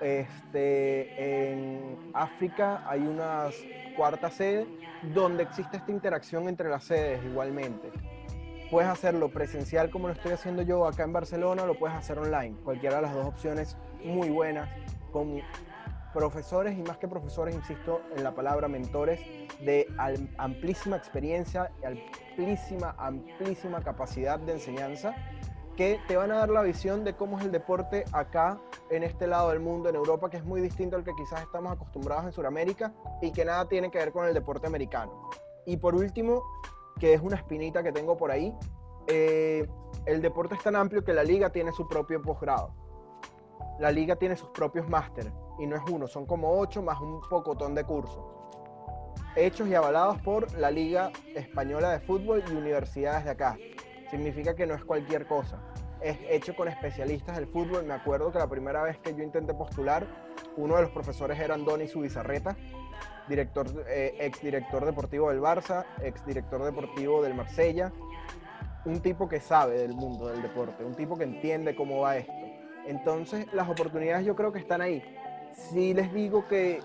Este, 0.00 1.52
en 1.52 2.10
África 2.12 2.84
hay 2.88 3.00
una 3.00 3.48
cuarta 3.96 4.30
sede 4.30 4.66
donde 5.14 5.44
existe 5.44 5.78
esta 5.78 5.90
interacción 5.90 6.48
entre 6.48 6.68
las 6.68 6.84
sedes 6.84 7.24
igualmente. 7.24 7.90
Puedes 8.70 8.90
hacerlo 8.90 9.30
presencial 9.30 9.90
como 9.90 10.08
lo 10.08 10.14
estoy 10.14 10.32
haciendo 10.32 10.62
yo 10.62 10.86
acá 10.86 11.04
en 11.04 11.12
Barcelona, 11.12 11.64
lo 11.64 11.78
puedes 11.78 11.96
hacer 11.96 12.18
online. 12.18 12.56
Cualquiera 12.64 12.96
de 12.96 13.02
las 13.02 13.14
dos 13.14 13.26
opciones 13.26 13.76
muy 14.04 14.28
buenas, 14.28 14.68
con 15.12 15.40
profesores 16.16 16.78
y 16.78 16.82
más 16.82 16.96
que 16.96 17.08
profesores, 17.08 17.54
insisto 17.54 18.00
en 18.16 18.24
la 18.24 18.34
palabra 18.34 18.68
mentores, 18.68 19.20
de 19.60 19.86
amplísima 20.38 20.96
experiencia 20.96 21.70
y 21.82 21.84
amplísima, 21.84 22.94
amplísima 22.96 23.82
capacidad 23.82 24.38
de 24.38 24.52
enseñanza 24.52 25.14
que 25.76 26.00
te 26.08 26.16
van 26.16 26.32
a 26.32 26.36
dar 26.36 26.48
la 26.48 26.62
visión 26.62 27.04
de 27.04 27.14
cómo 27.14 27.38
es 27.38 27.44
el 27.44 27.52
deporte 27.52 28.06
acá, 28.12 28.58
en 28.88 29.02
este 29.02 29.26
lado 29.26 29.50
del 29.50 29.60
mundo, 29.60 29.90
en 29.90 29.96
Europa, 29.96 30.30
que 30.30 30.38
es 30.38 30.44
muy 30.44 30.62
distinto 30.62 30.96
al 30.96 31.04
que 31.04 31.12
quizás 31.14 31.42
estamos 31.42 31.70
acostumbrados 31.70 32.24
en 32.24 32.32
Sudamérica 32.32 32.94
y 33.20 33.30
que 33.30 33.44
nada 33.44 33.68
tiene 33.68 33.90
que 33.90 33.98
ver 33.98 34.10
con 34.10 34.26
el 34.26 34.32
deporte 34.32 34.66
americano. 34.66 35.28
Y 35.66 35.76
por 35.76 35.94
último, 35.94 36.42
que 36.98 37.12
es 37.12 37.20
una 37.20 37.36
espinita 37.36 37.82
que 37.82 37.92
tengo 37.92 38.16
por 38.16 38.30
ahí, 38.30 38.54
eh, 39.06 39.68
el 40.06 40.22
deporte 40.22 40.54
es 40.54 40.62
tan 40.62 40.76
amplio 40.76 41.04
que 41.04 41.12
la 41.12 41.24
liga 41.24 41.50
tiene 41.50 41.72
su 41.72 41.86
propio 41.86 42.22
posgrado. 42.22 42.85
La 43.78 43.90
liga 43.90 44.16
tiene 44.16 44.36
sus 44.36 44.48
propios 44.50 44.88
másteres 44.88 45.32
y 45.58 45.66
no 45.66 45.76
es 45.76 45.82
uno, 45.90 46.06
son 46.06 46.26
como 46.26 46.58
ocho 46.58 46.82
más 46.82 47.00
un 47.00 47.20
pocotón 47.28 47.74
de 47.74 47.84
cursos. 47.84 48.24
Hechos 49.34 49.68
y 49.68 49.74
avalados 49.74 50.20
por 50.22 50.50
la 50.56 50.70
Liga 50.70 51.10
Española 51.34 51.90
de 51.92 52.00
Fútbol 52.00 52.42
y 52.48 52.52
universidades 52.52 53.24
de 53.24 53.30
acá 53.30 53.58
significa 54.10 54.54
que 54.54 54.66
no 54.66 54.74
es 54.74 54.84
cualquier 54.84 55.26
cosa. 55.26 55.60
Es 56.00 56.16
hecho 56.28 56.54
con 56.54 56.68
especialistas 56.68 57.36
del 57.36 57.46
fútbol. 57.46 57.84
Me 57.84 57.94
acuerdo 57.94 58.32
que 58.32 58.38
la 58.38 58.48
primera 58.48 58.82
vez 58.82 58.98
que 58.98 59.14
yo 59.14 59.22
intenté 59.22 59.52
postular, 59.52 60.06
uno 60.56 60.76
de 60.76 60.82
los 60.82 60.90
profesores 60.90 61.38
era 61.38 61.54
Andoni 61.54 61.86
Subizarreta, 61.86 62.56
director, 63.28 63.66
eh, 63.88 64.14
ex 64.20 64.40
director 64.40 64.84
deportivo 64.84 65.30
del 65.30 65.40
Barça, 65.40 65.84
ex 66.02 66.24
director 66.24 66.62
deportivo 66.62 67.22
del 67.22 67.34
Marsella. 67.34 67.92
Un 68.84 69.00
tipo 69.00 69.28
que 69.28 69.40
sabe 69.40 69.78
del 69.78 69.94
mundo 69.94 70.28
del 70.28 70.42
deporte, 70.42 70.84
un 70.84 70.94
tipo 70.94 71.16
que 71.16 71.24
entiende 71.24 71.74
cómo 71.74 72.00
va 72.00 72.18
esto. 72.18 72.45
Entonces, 72.86 73.46
las 73.52 73.68
oportunidades 73.68 74.24
yo 74.24 74.36
creo 74.36 74.52
que 74.52 74.58
están 74.58 74.80
ahí. 74.80 75.02
Si 75.52 75.94
les 75.94 76.12
digo 76.12 76.46
que 76.48 76.80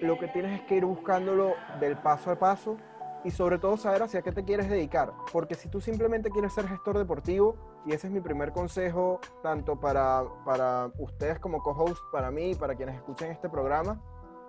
lo 0.00 0.18
que 0.18 0.28
tienes 0.28 0.60
es 0.60 0.66
que 0.66 0.76
ir 0.76 0.84
buscándolo 0.84 1.54
del 1.80 1.96
paso 1.96 2.30
a 2.30 2.38
paso, 2.38 2.76
y 3.24 3.30
sobre 3.30 3.58
todo 3.58 3.76
saber 3.76 4.02
hacia 4.02 4.22
qué 4.22 4.32
te 4.32 4.44
quieres 4.44 4.68
dedicar. 4.68 5.12
Porque 5.32 5.54
si 5.54 5.68
tú 5.68 5.80
simplemente 5.80 6.30
quieres 6.30 6.52
ser 6.52 6.68
gestor 6.68 6.98
deportivo, 6.98 7.56
y 7.86 7.92
ese 7.92 8.06
es 8.06 8.12
mi 8.12 8.20
primer 8.20 8.52
consejo, 8.52 9.20
tanto 9.42 9.80
para, 9.80 10.24
para 10.44 10.90
ustedes 10.98 11.38
como 11.38 11.58
co-host, 11.62 12.00
para 12.12 12.30
mí 12.30 12.50
y 12.50 12.54
para 12.54 12.74
quienes 12.74 12.96
escuchen 12.96 13.30
este 13.30 13.48
programa, 13.48 14.00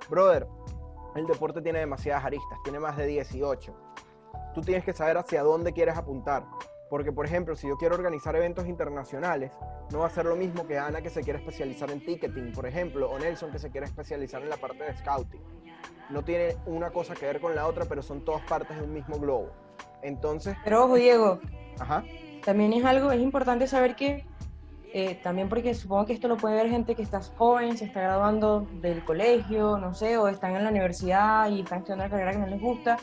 brother, 0.09 0.47
el 1.15 1.25
deporte 1.25 1.61
tiene 1.61 1.79
demasiadas 1.79 2.25
aristas, 2.25 2.59
tiene 2.63 2.79
más 2.79 2.97
de 2.97 3.07
18. 3.07 3.73
Tú 4.53 4.61
tienes 4.61 4.83
que 4.83 4.93
saber 4.93 5.17
hacia 5.17 5.41
dónde 5.41 5.71
quieres 5.71 5.97
apuntar. 5.97 6.45
Porque, 6.89 7.11
por 7.11 7.25
ejemplo, 7.25 7.55
si 7.55 7.67
yo 7.67 7.77
quiero 7.77 7.95
organizar 7.95 8.35
eventos 8.35 8.67
internacionales, 8.67 9.51
no 9.91 9.99
va 9.99 10.07
a 10.07 10.09
ser 10.09 10.25
lo 10.25 10.35
mismo 10.35 10.67
que 10.67 10.77
Ana 10.77 11.01
que 11.01 11.09
se 11.09 11.21
quiere 11.21 11.39
especializar 11.39 11.89
en 11.91 12.05
ticketing, 12.05 12.51
por 12.51 12.65
ejemplo, 12.67 13.09
o 13.09 13.17
Nelson 13.17 13.51
que 13.51 13.59
se 13.59 13.71
quiere 13.71 13.87
especializar 13.87 14.41
en 14.41 14.49
la 14.49 14.57
parte 14.57 14.83
de 14.83 14.95
scouting 14.97 15.41
no 16.09 16.23
tiene 16.23 16.55
una 16.65 16.91
cosa 16.91 17.13
que 17.15 17.25
ver 17.25 17.39
con 17.39 17.55
la 17.55 17.67
otra, 17.67 17.85
pero 17.85 18.01
son 18.01 18.23
todas 18.23 18.41
partes 18.43 18.77
de 18.77 18.83
un 18.83 18.93
mismo 18.93 19.17
globo. 19.17 19.49
Entonces... 20.01 20.55
Pero 20.63 20.85
ojo, 20.85 20.95
Diego. 20.95 21.39
Ajá. 21.79 22.03
También 22.43 22.73
es 22.73 22.85
algo, 22.85 23.11
es 23.11 23.21
importante 23.21 23.67
saber 23.67 23.95
que, 23.95 24.25
eh, 24.93 25.19
también 25.23 25.49
porque 25.49 25.73
supongo 25.73 26.05
que 26.05 26.13
esto 26.13 26.27
lo 26.27 26.37
puede 26.37 26.55
ver 26.55 26.69
gente 26.69 26.95
que 26.95 27.01
está 27.01 27.21
joven, 27.21 27.77
se 27.77 27.85
está 27.85 28.01
graduando 28.01 28.67
del 28.81 29.03
colegio, 29.03 29.77
no 29.77 29.93
sé, 29.93 30.17
o 30.17 30.27
están 30.27 30.55
en 30.55 30.63
la 30.63 30.69
universidad 30.69 31.49
y 31.49 31.61
están 31.61 31.79
estudiando 31.79 32.05
una 32.05 32.11
carrera 32.11 32.31
que 32.33 32.37
no 32.37 32.47
les 32.47 32.61
gusta. 32.61 32.97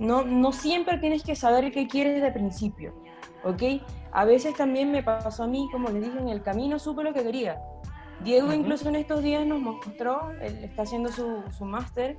No, 0.00 0.24
no 0.24 0.52
siempre 0.52 0.98
tienes 0.98 1.22
que 1.22 1.36
saber 1.36 1.70
qué 1.70 1.86
quieres 1.86 2.14
desde 2.14 2.32
principio, 2.32 2.94
¿ok? 3.44 3.82
A 4.12 4.24
veces 4.24 4.54
también 4.54 4.90
me 4.90 5.02
pasó 5.02 5.44
a 5.44 5.46
mí, 5.46 5.68
como 5.70 5.88
les 5.90 6.04
dije, 6.04 6.18
en 6.18 6.28
el 6.28 6.42
camino 6.42 6.78
supe 6.78 7.02
lo 7.02 7.12
que 7.12 7.22
quería 7.22 7.58
Diego 8.22 8.52
incluso 8.52 8.88
en 8.88 8.94
estos 8.96 9.22
días 9.22 9.46
nos 9.46 9.60
mostró, 9.60 10.30
él 10.40 10.64
está 10.64 10.82
haciendo 10.82 11.10
su, 11.10 11.42
su 11.50 11.64
máster 11.64 12.16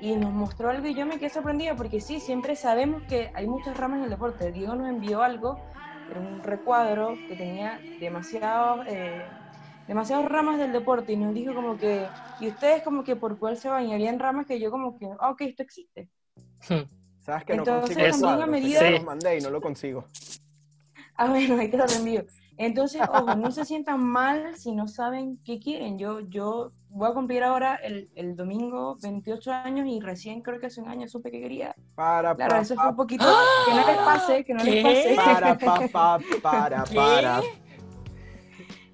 y 0.00 0.14
nos 0.14 0.32
mostró 0.32 0.70
algo 0.70 0.86
y 0.86 0.94
yo 0.94 1.06
me 1.06 1.18
quedé 1.18 1.30
sorprendida 1.30 1.74
porque 1.74 2.00
sí, 2.00 2.20
siempre 2.20 2.54
sabemos 2.54 3.02
que 3.08 3.30
hay 3.34 3.46
muchas 3.46 3.76
ramas 3.76 3.98
en 3.98 4.04
el 4.04 4.10
deporte. 4.10 4.52
Diego 4.52 4.76
nos 4.76 4.88
envió 4.88 5.22
algo, 5.22 5.58
era 6.10 6.20
un 6.20 6.42
recuadro 6.42 7.14
que 7.28 7.34
tenía 7.34 7.80
demasiado, 7.98 8.84
eh, 8.86 9.24
demasiadas 9.88 10.26
ramas 10.26 10.58
del 10.58 10.72
deporte 10.72 11.12
y 11.12 11.16
nos 11.16 11.34
dijo 11.34 11.54
como 11.54 11.76
que, 11.76 12.06
y 12.40 12.48
ustedes 12.48 12.82
como 12.82 13.02
que 13.02 13.16
por 13.16 13.38
cuál 13.38 13.56
se 13.56 13.68
bañarían 13.68 14.18
ramas 14.18 14.46
que 14.46 14.60
yo 14.60 14.70
como 14.70 14.96
que, 14.98 15.08
ah, 15.18 15.30
ok, 15.30 15.40
esto 15.40 15.62
existe. 15.62 16.08
¿Sabes 17.18 17.44
que 17.44 17.54
Entonces, 17.54 17.96
no 17.96 18.02
consigo 18.04 18.28
también 18.28 18.42
a 18.42 18.46
medida... 18.46 18.90
lo 18.90 19.02
mandé 19.02 19.38
y 19.38 19.40
no 19.40 19.50
lo 19.50 19.60
consigo. 19.60 20.04
Ah, 21.18 21.26
bueno, 21.28 21.58
ahí 21.58 21.68
te 21.68 21.76
lo 21.76 21.84
envío. 21.84 22.24
Entonces, 22.58 23.02
ojo, 23.12 23.34
no 23.34 23.50
se 23.50 23.64
sientan 23.64 24.00
mal 24.00 24.56
si 24.56 24.72
no 24.72 24.86
saben 24.86 25.40
qué 25.44 25.58
quieren. 25.58 25.98
Yo, 25.98 26.20
yo 26.20 26.70
voy 26.90 27.10
a 27.10 27.12
cumplir 27.12 27.42
ahora 27.42 27.74
el, 27.74 28.08
el 28.14 28.36
domingo 28.36 28.96
28 29.02 29.52
años 29.52 29.88
y 29.88 29.98
recién 29.98 30.42
creo 30.42 30.60
que 30.60 30.66
hace 30.66 30.80
un 30.80 30.88
año 30.88 31.08
supe 31.08 31.32
que 31.32 31.40
quería. 31.40 31.74
Para, 31.96 32.36
claro, 32.36 32.60
eso 32.60 32.76
fue 32.76 32.90
un 32.90 32.96
poquito. 32.96 33.24
Que 33.66 33.74
no 33.74 33.86
les 33.86 33.96
pase, 33.96 34.44
que 34.44 34.54
no 34.54 34.62
les 34.62 34.84
pase. 34.84 35.14
Para, 35.16 35.58
para, 35.58 36.18
para, 36.40 36.84
para. 36.84 37.40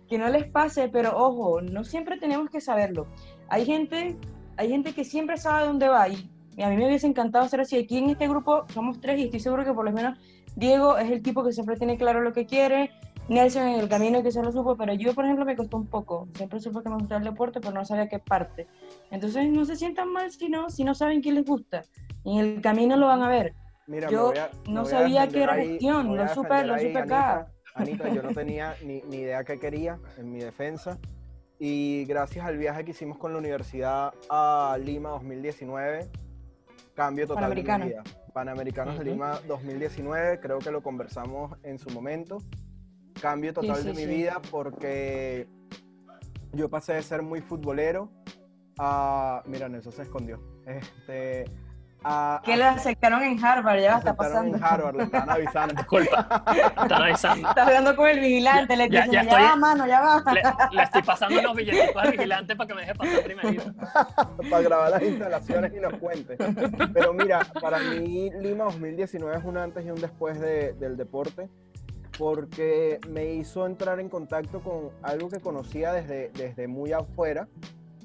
que 0.09 0.19
no 0.19 0.29
les 0.31 0.47
pase, 0.47 0.89
pero 0.89 1.15
ojo, 1.15 1.61
no 1.61 1.85
siempre 1.85 2.19
tenemos 2.19 2.49
que 2.49 2.63
saberlo. 2.63 3.07
Hay 3.49 3.67
gente, 3.67 4.17
hay 4.57 4.71
gente 4.71 4.95
que 4.95 5.05
siempre 5.05 5.37
sabe 5.37 5.67
dónde 5.67 5.89
va 5.89 6.09
y 6.09 6.31
a 6.63 6.69
mí 6.69 6.77
me 6.77 6.87
hubiese 6.87 7.07
encantado 7.07 7.49
ser 7.49 7.61
así. 7.61 7.77
Aquí 7.77 7.99
en 7.99 8.11
este 8.11 8.29
grupo 8.29 8.65
somos 8.73 9.01
tres 9.01 9.19
y 9.19 9.25
estoy 9.25 9.41
seguro 9.41 9.65
que 9.65 9.73
por 9.73 9.85
lo 9.85 9.93
menos 9.93 10.19
Diego 10.57 10.99
es 10.99 11.11
el 11.11 11.23
tipo 11.23 11.45
que 11.45 11.53
siempre 11.53 11.77
tiene 11.77 11.97
claro 11.97 12.21
lo 12.21 12.33
que 12.33 12.47
quiere, 12.47 12.91
Nelson 13.29 13.69
en 13.69 13.81
el 13.81 13.89
camino 13.89 14.23
que 14.23 14.31
se 14.31 14.43
lo 14.43 14.53
supo, 14.53 14.77
pero 14.77 14.93
yo, 14.93 15.15
por 15.15 15.25
ejemplo, 15.25 15.45
me 15.45 15.57
costó 15.57 15.79
un 15.79 15.87
poco. 15.87 16.29
Siempre 16.35 16.61
supe 16.61 16.83
que 16.83 16.91
me 16.91 16.97
gustaba 16.97 17.21
el 17.21 17.25
deporte, 17.25 17.61
pero 17.61 17.73
no 17.73 17.85
sabía 17.85 18.09
qué 18.09 18.19
parte. 18.19 18.67
Entonces, 19.11 19.49
no 19.49 19.65
se 19.65 19.77
sientan 19.77 20.13
mal 20.13 20.31
si 20.31 20.49
no, 20.49 20.69
si 20.69 20.85
no 20.85 20.95
saben 20.95 21.23
qué 21.23 21.33
les 21.33 21.45
gusta. 21.45 21.85
En 22.25 22.39
el 22.39 22.61
camino 22.61 22.97
lo 22.97 23.07
van 23.07 23.23
a 23.23 23.29
ver. 23.29 23.55
Mira, 23.87 24.11
yo 24.11 24.33
no 24.69 24.85
sabía 24.85 25.29
qué 25.29 25.43
era 25.43 25.55
gestión, 25.55 26.17
lo 26.17 26.29
supe, 26.29 26.65
lo 26.65 26.79
supe 26.79 26.99
acá. 26.99 27.47
Anita, 27.75 28.09
yo 28.09 28.23
no 28.23 28.33
tenía 28.33 28.77
ni, 28.85 29.03
ni 29.03 29.17
idea 29.19 29.43
qué 29.43 29.59
quería 29.59 29.99
en 30.19 30.31
mi 30.31 30.41
defensa. 30.41 30.99
Y 31.59 32.05
gracias 32.05 32.45
al 32.45 32.59
viaje 32.59 32.85
que 32.85 32.91
hicimos 32.91 33.17
con 33.19 33.33
la 33.33 33.39
universidad 33.39 34.13
a 34.29 34.77
Lima 34.81 35.11
2019, 35.11 36.09
cambio 36.95 37.27
total 37.27 37.55
de 37.55 37.63
mi 37.63 37.89
vida. 37.89 38.03
Panamericanos 38.33 38.99
de 38.99 39.05
Lima 39.05 39.41
2019, 39.47 40.41
creo 40.41 40.59
que 40.59 40.71
lo 40.71 40.83
conversamos 40.83 41.57
en 41.63 41.79
su 41.79 41.91
momento 41.91 42.39
cambio 43.21 43.53
total 43.55 43.85
de 43.85 43.95
mi 43.95 44.07
vida 44.07 44.41
porque 44.51 45.49
yo 46.53 46.69
pasé 46.69 46.95
de 46.95 47.03
ser 47.03 47.23
muy 47.23 47.41
futbolero 47.41 48.11
a... 48.79 49.43
Mira, 49.47 49.69
Nelson 49.69 49.93
se 49.93 50.03
escondió. 50.03 50.41
Este, 50.67 51.45
a, 52.05 52.41
que 52.45 52.57
le 52.57 52.65
aceptaron 52.65 53.23
en 53.23 53.43
Harvard, 53.43 53.81
ya 53.81 53.99
está 53.99 54.15
pasando. 54.15 54.57
en 54.57 54.63
Harvard, 54.63 54.97
le 54.97 55.05
están 55.05 55.29
avisando. 55.29 55.75
Disculpa, 55.79 56.45
están 56.83 57.03
avisando. 57.03 57.49
Estás 57.49 57.67
hablando 57.67 57.97
con 57.97 58.09
el 58.09 58.21
vigilante, 58.21 58.77
le 58.77 58.89
dicen, 58.89 59.11
ya, 59.11 59.23
ya, 59.25 59.33
va, 59.33 59.57
mano, 59.57 59.87
ya 59.87 60.01
va. 60.01 60.25
Le, 60.71 60.83
estoy 60.83 61.03
pasando 61.03 61.41
los 61.43 61.55
billetitos 61.57 61.97
al 61.97 62.13
vigilante 62.13 62.57
para 62.57 62.69
que 62.69 62.75
me 62.75 62.81
deje 62.83 62.95
pasar 62.95 63.23
primero. 63.23 63.63
para 64.51 64.63
grabar 64.63 64.91
las 64.91 65.03
instalaciones 65.03 65.73
y 65.75 65.81
nos 65.81 65.95
cuente. 65.95 66.37
Pero 66.93 67.13
mira, 67.13 67.41
para 67.61 67.79
mí 67.79 68.31
Lima 68.41 68.65
2019 68.65 69.39
es 69.39 69.45
un 69.45 69.57
antes 69.57 69.85
y 69.85 69.91
un 69.91 70.01
después 70.01 70.39
de, 70.41 70.75
del 70.75 70.97
deporte 70.97 71.49
porque 72.19 73.01
me 73.09 73.35
hizo 73.35 73.67
entrar 73.67 74.01
en 74.01 74.09
contacto 74.09 74.61
con 74.61 74.91
algo 75.03 75.29
que 75.29 75.41
conocía 75.41 75.93
desde, 75.93 76.31
desde 76.31 76.69
muy 76.69 76.93
afuera, 76.93 77.49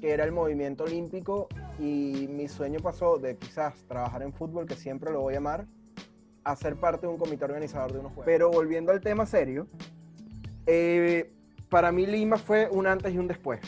que 0.00 0.12
era 0.12 0.24
el 0.24 0.32
movimiento 0.32 0.84
olímpico 0.84 1.48
y 1.78 2.26
mi 2.28 2.48
sueño 2.48 2.80
pasó 2.80 3.18
de 3.18 3.36
quizás 3.36 3.74
trabajar 3.86 4.22
en 4.22 4.32
fútbol, 4.32 4.66
que 4.66 4.74
siempre 4.74 5.12
lo 5.12 5.20
voy 5.20 5.34
a 5.34 5.38
amar, 5.38 5.66
a 6.44 6.56
ser 6.56 6.76
parte 6.76 7.06
de 7.06 7.12
un 7.12 7.18
comité 7.18 7.44
organizador 7.44 7.92
de 7.92 7.98
unos 7.98 8.12
juegos. 8.12 8.26
Pero 8.26 8.50
volviendo 8.50 8.92
al 8.92 9.00
tema 9.00 9.26
serio, 9.26 9.66
eh, 10.66 11.30
para 11.68 11.92
mí 11.92 12.06
Lima 12.06 12.38
fue 12.38 12.68
un 12.70 12.86
antes 12.86 13.12
y 13.12 13.18
un 13.18 13.28
después. 13.28 13.60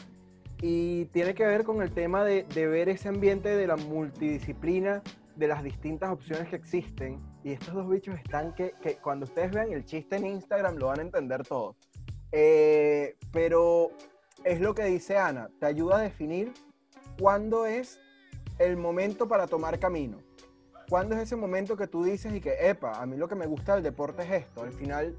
Y 0.60 1.06
tiene 1.06 1.34
que 1.34 1.44
ver 1.44 1.64
con 1.64 1.82
el 1.82 1.92
tema 1.92 2.24
de, 2.24 2.44
de 2.44 2.66
ver 2.66 2.88
ese 2.88 3.08
ambiente 3.08 3.48
de 3.48 3.66
la 3.66 3.76
multidisciplina, 3.76 5.02
de 5.36 5.48
las 5.48 5.62
distintas 5.62 6.10
opciones 6.10 6.48
que 6.48 6.56
existen. 6.56 7.20
Y 7.42 7.52
estos 7.52 7.74
dos 7.74 7.88
bichos 7.88 8.16
están 8.16 8.54
que, 8.54 8.72
que 8.80 8.96
cuando 8.96 9.24
ustedes 9.24 9.50
vean 9.50 9.72
el 9.72 9.84
chiste 9.84 10.16
en 10.16 10.26
Instagram 10.26 10.76
lo 10.76 10.86
van 10.86 11.00
a 11.00 11.02
entender 11.02 11.42
todo. 11.46 11.76
Eh, 12.30 13.16
pero 13.32 13.90
es 14.44 14.60
lo 14.60 14.74
que 14.74 14.84
dice 14.84 15.18
Ana, 15.18 15.50
te 15.58 15.66
ayuda 15.66 15.98
a 15.98 16.02
definir 16.02 16.52
cuándo 17.18 17.66
es 17.66 18.00
el 18.58 18.76
momento 18.76 19.28
para 19.28 19.46
tomar 19.46 19.78
camino. 19.78 20.18
¿Cuándo 20.88 21.14
es 21.14 21.22
ese 21.22 21.36
momento 21.36 21.76
que 21.76 21.86
tú 21.86 22.04
dices 22.04 22.34
y 22.34 22.40
que, 22.40 22.68
epa, 22.68 23.00
a 23.00 23.06
mí 23.06 23.16
lo 23.16 23.28
que 23.28 23.34
me 23.34 23.46
gusta 23.46 23.74
del 23.74 23.82
deporte 23.82 24.22
es 24.22 24.44
esto? 24.44 24.62
Al 24.62 24.72
final, 24.72 25.16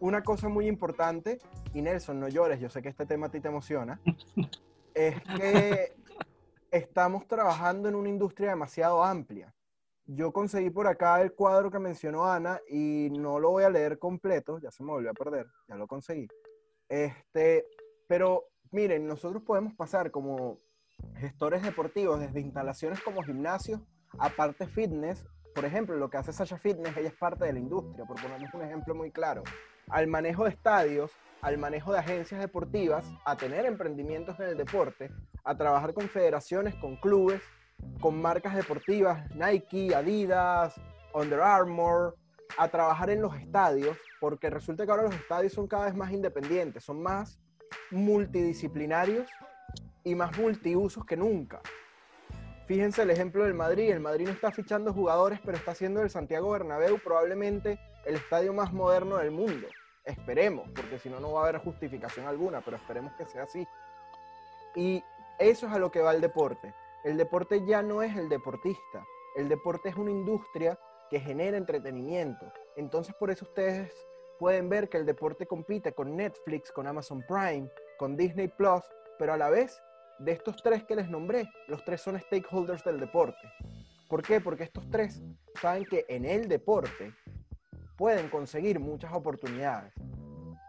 una 0.00 0.22
cosa 0.22 0.48
muy 0.48 0.68
importante, 0.68 1.38
y 1.74 1.82
Nelson, 1.82 2.20
no 2.20 2.28
llores, 2.28 2.60
yo 2.60 2.68
sé 2.68 2.82
que 2.82 2.88
este 2.88 3.06
tema 3.06 3.26
a 3.26 3.30
ti 3.30 3.40
te 3.40 3.48
emociona, 3.48 4.00
es 4.94 5.20
que 5.36 5.92
estamos 6.70 7.26
trabajando 7.26 7.88
en 7.88 7.94
una 7.94 8.08
industria 8.08 8.50
demasiado 8.50 9.02
amplia. 9.02 9.52
Yo 10.06 10.32
conseguí 10.32 10.70
por 10.70 10.86
acá 10.86 11.20
el 11.20 11.32
cuadro 11.32 11.70
que 11.70 11.78
mencionó 11.78 12.30
Ana 12.30 12.60
y 12.68 13.08
no 13.10 13.38
lo 13.40 13.50
voy 13.50 13.64
a 13.64 13.70
leer 13.70 13.98
completo, 13.98 14.58
ya 14.58 14.70
se 14.70 14.82
me 14.82 14.92
volvió 14.92 15.10
a 15.10 15.14
perder, 15.14 15.46
ya 15.68 15.76
lo 15.76 15.86
conseguí. 15.86 16.28
Este, 16.88 17.66
pero 18.06 18.46
miren, 18.72 19.06
nosotros 19.06 19.42
podemos 19.42 19.74
pasar 19.74 20.10
como 20.10 20.58
gestores 21.16 21.62
deportivos 21.62 22.20
desde 22.20 22.40
instalaciones 22.40 23.00
como 23.00 23.22
gimnasios 23.22 23.80
a 24.18 24.28
parte 24.30 24.66
fitness. 24.66 25.24
Por 25.54 25.64
ejemplo, 25.64 25.96
lo 25.96 26.08
que 26.10 26.18
hace 26.18 26.32
Sasha 26.32 26.58
Fitness, 26.58 26.96
ella 26.96 27.08
es 27.08 27.14
parte 27.14 27.44
de 27.44 27.52
la 27.52 27.58
industria, 27.58 28.04
por 28.04 28.20
ponerles 28.20 28.52
un 28.54 28.62
ejemplo 28.62 28.94
muy 28.94 29.10
claro. 29.10 29.42
Al 29.88 30.06
manejo 30.06 30.44
de 30.44 30.50
estadios, 30.50 31.10
al 31.40 31.58
manejo 31.58 31.92
de 31.92 31.98
agencias 31.98 32.40
deportivas, 32.40 33.06
a 33.24 33.36
tener 33.36 33.64
emprendimientos 33.64 34.38
en 34.40 34.46
el 34.46 34.56
deporte, 34.56 35.10
a 35.44 35.56
trabajar 35.56 35.94
con 35.94 36.08
federaciones, 36.08 36.74
con 36.76 36.96
clubes, 36.96 37.42
con 38.00 38.20
marcas 38.20 38.54
deportivas, 38.54 39.28
Nike, 39.34 39.94
Adidas, 39.94 40.80
Under 41.14 41.40
Armour, 41.40 42.16
a 42.56 42.68
trabajar 42.68 43.10
en 43.10 43.22
los 43.22 43.34
estadios, 43.36 43.96
porque 44.20 44.50
resulta 44.50 44.84
que 44.84 44.90
ahora 44.90 45.04
los 45.04 45.14
estadios 45.14 45.52
son 45.52 45.66
cada 45.66 45.86
vez 45.86 45.94
más 45.94 46.12
independientes, 46.12 46.84
son 46.84 47.02
más 47.02 47.40
multidisciplinarios 47.90 49.30
y 50.04 50.14
más 50.14 50.36
multiusos 50.38 51.04
que 51.04 51.16
nunca. 51.16 51.60
Fíjense 52.66 53.02
el 53.02 53.10
ejemplo 53.10 53.44
del 53.44 53.54
Madrid. 53.54 53.90
El 53.90 54.00
Madrid 54.00 54.26
no 54.26 54.32
está 54.32 54.50
fichando 54.50 54.92
jugadores, 54.92 55.40
pero 55.44 55.56
está 55.56 55.70
haciendo 55.70 56.02
el 56.02 56.10
Santiago 56.10 56.50
Bernabéu 56.50 56.98
probablemente 56.98 57.78
el 58.04 58.16
estadio 58.16 58.52
más 58.52 58.72
moderno 58.72 59.16
del 59.16 59.30
mundo. 59.30 59.66
Esperemos, 60.04 60.68
porque 60.74 60.98
si 60.98 61.08
no, 61.08 61.18
no 61.20 61.32
va 61.32 61.40
a 61.40 61.48
haber 61.48 61.62
justificación 61.62 62.26
alguna, 62.26 62.60
pero 62.60 62.76
esperemos 62.76 63.12
que 63.14 63.26
sea 63.26 63.44
así. 63.44 63.66
Y 64.74 65.02
eso 65.38 65.66
es 65.66 65.72
a 65.72 65.78
lo 65.78 65.90
que 65.90 66.00
va 66.00 66.12
el 66.12 66.20
deporte. 66.20 66.74
El 67.04 67.16
deporte 67.16 67.64
ya 67.66 67.82
no 67.82 68.02
es 68.02 68.16
el 68.16 68.28
deportista. 68.28 69.04
El 69.36 69.48
deporte 69.48 69.88
es 69.88 69.96
una 69.96 70.10
industria 70.10 70.78
que 71.10 71.20
genera 71.20 71.56
entretenimiento. 71.56 72.52
Entonces 72.76 73.14
por 73.14 73.30
eso 73.30 73.44
ustedes 73.44 73.94
pueden 74.38 74.68
ver 74.68 74.88
que 74.88 74.98
el 74.98 75.06
deporte 75.06 75.46
compite 75.46 75.92
con 75.92 76.16
Netflix, 76.16 76.70
con 76.72 76.86
Amazon 76.86 77.24
Prime, 77.26 77.68
con 77.98 78.16
Disney 78.16 78.48
Plus, 78.48 78.82
pero 79.18 79.32
a 79.32 79.36
la 79.36 79.50
vez 79.50 79.82
de 80.18 80.32
estos 80.32 80.56
tres 80.62 80.84
que 80.84 80.96
les 80.96 81.08
nombré, 81.08 81.50
los 81.66 81.84
tres 81.84 82.00
son 82.00 82.18
stakeholders 82.18 82.84
del 82.84 83.00
deporte. 83.00 83.52
¿Por 84.08 84.22
qué? 84.22 84.40
Porque 84.40 84.64
estos 84.64 84.88
tres 84.90 85.22
saben 85.60 85.84
que 85.84 86.06
en 86.08 86.24
el 86.24 86.48
deporte 86.48 87.12
pueden 87.96 88.28
conseguir 88.28 88.80
muchas 88.80 89.12
oportunidades. 89.12 89.92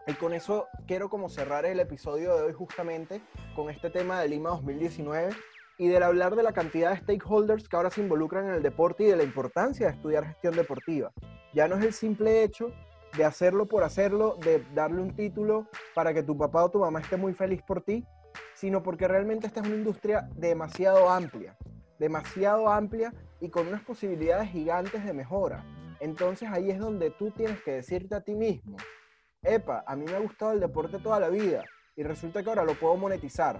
Y 0.07 0.13
con 0.13 0.33
eso 0.33 0.67
quiero 0.87 1.09
como 1.09 1.29
cerrar 1.29 1.65
el 1.65 1.79
episodio 1.79 2.35
de 2.35 2.41
hoy 2.41 2.53
justamente 2.53 3.21
con 3.55 3.69
este 3.69 3.89
tema 3.91 4.21
de 4.21 4.29
Lima 4.29 4.49
2019 4.49 5.29
y 5.77 5.87
del 5.87 6.03
hablar 6.03 6.35
de 6.35 6.43
la 6.43 6.51
cantidad 6.51 6.91
de 6.91 6.97
stakeholders 6.97 7.69
que 7.69 7.75
ahora 7.75 7.91
se 7.91 8.01
involucran 8.01 8.47
en 8.47 8.55
el 8.55 8.63
deporte 8.63 9.03
y 9.03 9.07
de 9.07 9.15
la 9.15 9.23
importancia 9.23 9.87
de 9.87 9.93
estudiar 9.93 10.25
gestión 10.25 10.55
deportiva. 10.55 11.11
Ya 11.53 11.67
no 11.67 11.77
es 11.77 11.85
el 11.85 11.93
simple 11.93 12.43
hecho 12.43 12.73
de 13.15 13.25
hacerlo 13.25 13.65
por 13.65 13.83
hacerlo, 13.83 14.37
de 14.43 14.63
darle 14.73 15.01
un 15.01 15.15
título 15.15 15.67
para 15.95 16.13
que 16.13 16.23
tu 16.23 16.37
papá 16.37 16.63
o 16.63 16.69
tu 16.69 16.79
mamá 16.79 16.99
esté 16.99 17.17
muy 17.17 17.33
feliz 17.33 17.61
por 17.63 17.81
ti, 17.81 18.05
sino 18.53 18.83
porque 18.83 19.07
realmente 19.07 19.47
esta 19.47 19.61
es 19.61 19.67
una 19.67 19.75
industria 19.75 20.29
demasiado 20.35 21.09
amplia, 21.09 21.57
demasiado 21.97 22.69
amplia 22.69 23.13
y 23.39 23.49
con 23.49 23.67
unas 23.67 23.81
posibilidades 23.83 24.49
gigantes 24.49 25.03
de 25.03 25.13
mejora. 25.13 25.65
Entonces 25.99 26.49
ahí 26.49 26.69
es 26.69 26.79
donde 26.79 27.09
tú 27.11 27.31
tienes 27.31 27.61
que 27.63 27.71
decirte 27.71 28.15
a 28.15 28.21
ti 28.21 28.35
mismo, 28.35 28.77
epa, 29.41 29.83
a 29.85 29.95
mí 29.95 30.05
me 30.05 30.15
ha 30.15 30.19
gustado 30.19 30.51
el 30.53 30.59
deporte 30.59 30.99
toda 30.99 31.19
la 31.19 31.29
vida 31.29 31.63
y 31.95 32.03
resulta 32.03 32.43
que 32.43 32.49
ahora 32.49 32.63
lo 32.63 32.75
puedo 32.75 32.95
monetizar. 32.95 33.59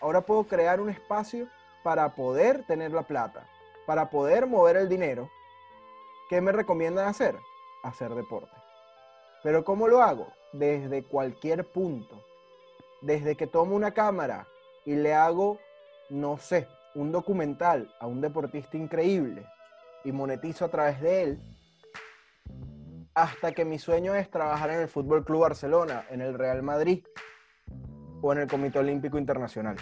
Ahora 0.00 0.20
puedo 0.22 0.44
crear 0.44 0.80
un 0.80 0.90
espacio 0.90 1.48
para 1.84 2.14
poder 2.14 2.64
tener 2.66 2.92
la 2.92 3.02
plata, 3.02 3.46
para 3.86 4.10
poder 4.10 4.46
mover 4.46 4.76
el 4.76 4.88
dinero. 4.88 5.30
¿Qué 6.28 6.40
me 6.40 6.52
recomiendan 6.52 7.06
hacer? 7.06 7.36
Hacer 7.84 8.14
deporte. 8.14 8.57
Pero 9.48 9.64
¿cómo 9.64 9.88
lo 9.88 10.02
hago? 10.02 10.30
Desde 10.52 11.04
cualquier 11.04 11.64
punto. 11.64 12.22
Desde 13.00 13.34
que 13.34 13.46
tomo 13.46 13.74
una 13.74 13.94
cámara 13.94 14.46
y 14.84 14.94
le 14.94 15.14
hago, 15.14 15.58
no 16.10 16.36
sé, 16.36 16.68
un 16.94 17.12
documental 17.12 17.90
a 17.98 18.06
un 18.06 18.20
deportista 18.20 18.76
increíble 18.76 19.46
y 20.04 20.12
monetizo 20.12 20.66
a 20.66 20.68
través 20.68 21.00
de 21.00 21.22
él, 21.22 21.40
hasta 23.14 23.52
que 23.52 23.64
mi 23.64 23.78
sueño 23.78 24.14
es 24.14 24.30
trabajar 24.30 24.68
en 24.68 24.80
el 24.82 24.88
Fútbol 24.88 25.24
Club 25.24 25.40
Barcelona, 25.40 26.04
en 26.10 26.20
el 26.20 26.34
Real 26.34 26.62
Madrid 26.62 27.06
o 28.20 28.30
en 28.34 28.40
el 28.40 28.48
Comité 28.48 28.80
Olímpico 28.80 29.16
Internacional. 29.16 29.76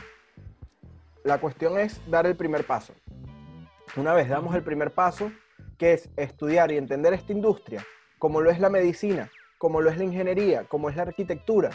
La 1.24 1.40
cuestión 1.40 1.76
es 1.76 2.00
dar 2.08 2.24
el 2.26 2.36
primer 2.36 2.64
paso. 2.64 2.94
Una 3.96 4.12
vez 4.12 4.28
damos 4.28 4.54
el 4.54 4.62
primer 4.62 4.94
paso, 4.94 5.32
que 5.76 5.94
es 5.94 6.08
estudiar 6.16 6.70
y 6.70 6.76
entender 6.76 7.14
esta 7.14 7.32
industria, 7.32 7.84
como 8.20 8.40
lo 8.40 8.48
es 8.52 8.60
la 8.60 8.70
medicina, 8.70 9.28
como 9.58 9.80
lo 9.80 9.90
es 9.90 9.98
la 9.98 10.04
ingeniería, 10.04 10.64
como 10.64 10.90
es 10.90 10.96
la 10.96 11.02
arquitectura, 11.02 11.70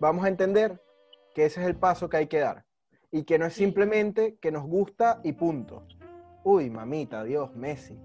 vamos 0.00 0.24
a 0.24 0.28
entender 0.28 0.80
que 1.34 1.46
ese 1.46 1.60
es 1.60 1.66
el 1.66 1.76
paso 1.76 2.08
que 2.08 2.16
hay 2.18 2.26
que 2.26 2.40
dar 2.40 2.64
y 3.10 3.24
que 3.24 3.38
no 3.38 3.46
es 3.46 3.54
simplemente 3.54 4.36
que 4.40 4.50
nos 4.50 4.64
gusta 4.64 5.20
y 5.22 5.32
punto. 5.32 5.86
Uy, 6.42 6.70
mamita, 6.70 7.24
Dios, 7.24 7.54
Messi. 7.54 7.98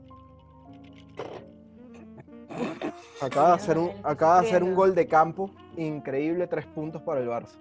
Acaba 3.21 3.49
de 3.49 3.53
hacer 3.55 3.77
un, 3.77 3.91
acaba 4.03 4.41
de 4.41 4.47
hacer 4.47 4.63
un 4.63 4.73
gol 4.73 4.95
de 4.95 5.07
campo 5.07 5.51
increíble, 5.75 6.47
tres 6.47 6.65
puntos 6.67 7.01
para 7.01 7.19
el 7.19 7.27
Barça. 7.27 7.57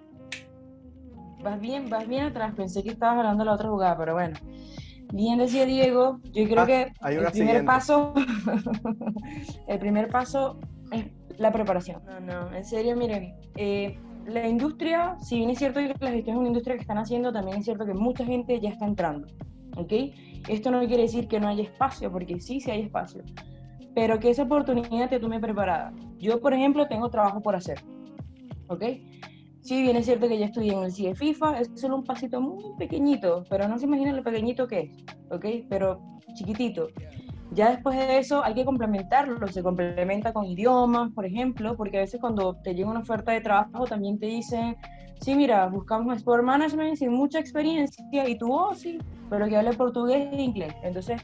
Vas 1.43 1.59
bien, 1.59 1.89
vas 1.89 2.07
bien 2.07 2.25
atrás. 2.25 2.53
Pensé 2.55 2.83
que 2.83 2.89
estabas 2.89 3.17
hablando 3.17 3.43
de 3.43 3.45
la 3.45 3.55
otra 3.55 3.69
jugada, 3.69 3.97
pero 3.97 4.13
bueno. 4.13 4.37
Bien 5.11 5.39
decía 5.39 5.65
Diego, 5.65 6.19
yo 6.33 6.45
creo 6.45 6.61
Ah, 6.61 6.65
que 6.67 6.91
hay 7.01 7.15
el 7.15 7.21
primer 7.21 7.31
siguiente. 7.33 7.63
paso, 7.63 8.13
el 9.67 9.79
primer 9.79 10.09
paso 10.09 10.59
es 10.91 11.05
la 11.37 11.51
preparación. 11.51 12.01
No, 12.05 12.19
no, 12.19 12.55
en 12.55 12.63
serio, 12.65 12.95
miren, 12.95 13.33
eh, 13.55 13.97
la 14.27 14.47
industria, 14.47 15.17
si 15.21 15.37
bien 15.37 15.49
es 15.49 15.57
cierto 15.57 15.79
que 15.79 15.87
la 15.99 16.11
gestión 16.11 16.35
es 16.35 16.39
una 16.39 16.47
industria 16.49 16.75
que 16.75 16.81
están 16.81 16.97
haciendo, 16.99 17.31
también 17.33 17.57
es 17.57 17.65
cierto 17.65 17.85
que 17.85 17.93
mucha 17.93 18.23
gente 18.25 18.59
ya 18.59 18.69
está 18.69 18.85
entrando, 18.85 19.27
¿ok? 19.77 19.91
Esto 20.47 20.69
no 20.69 20.79
quiere 20.85 21.03
decir 21.03 21.27
que 21.27 21.39
no 21.39 21.47
haya 21.47 21.63
espacio, 21.63 22.11
porque 22.11 22.39
sí, 22.39 22.59
sí 22.61 22.69
hay 22.69 22.81
espacio, 22.83 23.23
pero 23.95 24.19
que 24.19 24.29
esa 24.29 24.43
oportunidad 24.43 25.09
te 25.09 25.19
tome 25.19 25.39
preparada. 25.39 25.91
Yo, 26.19 26.39
por 26.39 26.53
ejemplo, 26.53 26.87
tengo 26.87 27.09
trabajo 27.09 27.41
por 27.41 27.55
hacer, 27.55 27.79
¿ok? 28.67 28.83
Sí, 29.69 29.83
bien 29.83 29.97
es 29.97 30.05
cierto 30.05 30.27
que 30.27 30.39
ya 30.39 30.47
estudié 30.47 30.73
en 30.73 30.81
el 30.81 30.91
CIE 30.91 31.13
FIFA, 31.13 31.59
es 31.59 31.69
solo 31.75 31.97
un 31.97 32.03
pasito 32.03 32.41
muy 32.41 32.75
pequeñito, 32.79 33.43
pero 33.51 33.67
no 33.67 33.77
se 33.77 33.85
imaginan 33.85 34.15
lo 34.15 34.23
pequeñito 34.23 34.67
que 34.67 34.79
es, 34.79 34.89
¿ok? 35.29 35.45
Pero 35.69 36.01
chiquitito. 36.33 36.87
Ya 37.51 37.69
después 37.69 37.95
de 37.95 38.17
eso 38.17 38.43
hay 38.43 38.55
que 38.55 38.65
complementarlo, 38.65 39.47
se 39.47 39.61
complementa 39.61 40.33
con 40.33 40.45
idiomas, 40.45 41.11
por 41.11 41.23
ejemplo, 41.23 41.77
porque 41.77 41.97
a 41.97 42.01
veces 42.01 42.19
cuando 42.19 42.55
te 42.63 42.73
llega 42.73 42.89
una 42.89 43.01
oferta 43.01 43.31
de 43.31 43.41
trabajo 43.41 43.85
también 43.85 44.17
te 44.17 44.25
dicen, 44.25 44.75
sí, 45.21 45.35
mira, 45.35 45.67
buscamos 45.67 46.17
Sport 46.17 46.43
Management 46.43 46.95
sin 46.95 47.11
mucha 47.11 47.37
experiencia, 47.37 48.27
y 48.27 48.39
tú, 48.39 48.51
oh, 48.51 48.73
sí, 48.73 48.97
pero 49.29 49.47
que 49.47 49.55
hable 49.55 49.73
portugués 49.73 50.29
e 50.31 50.41
inglés. 50.41 50.73
Entonces, 50.81 51.21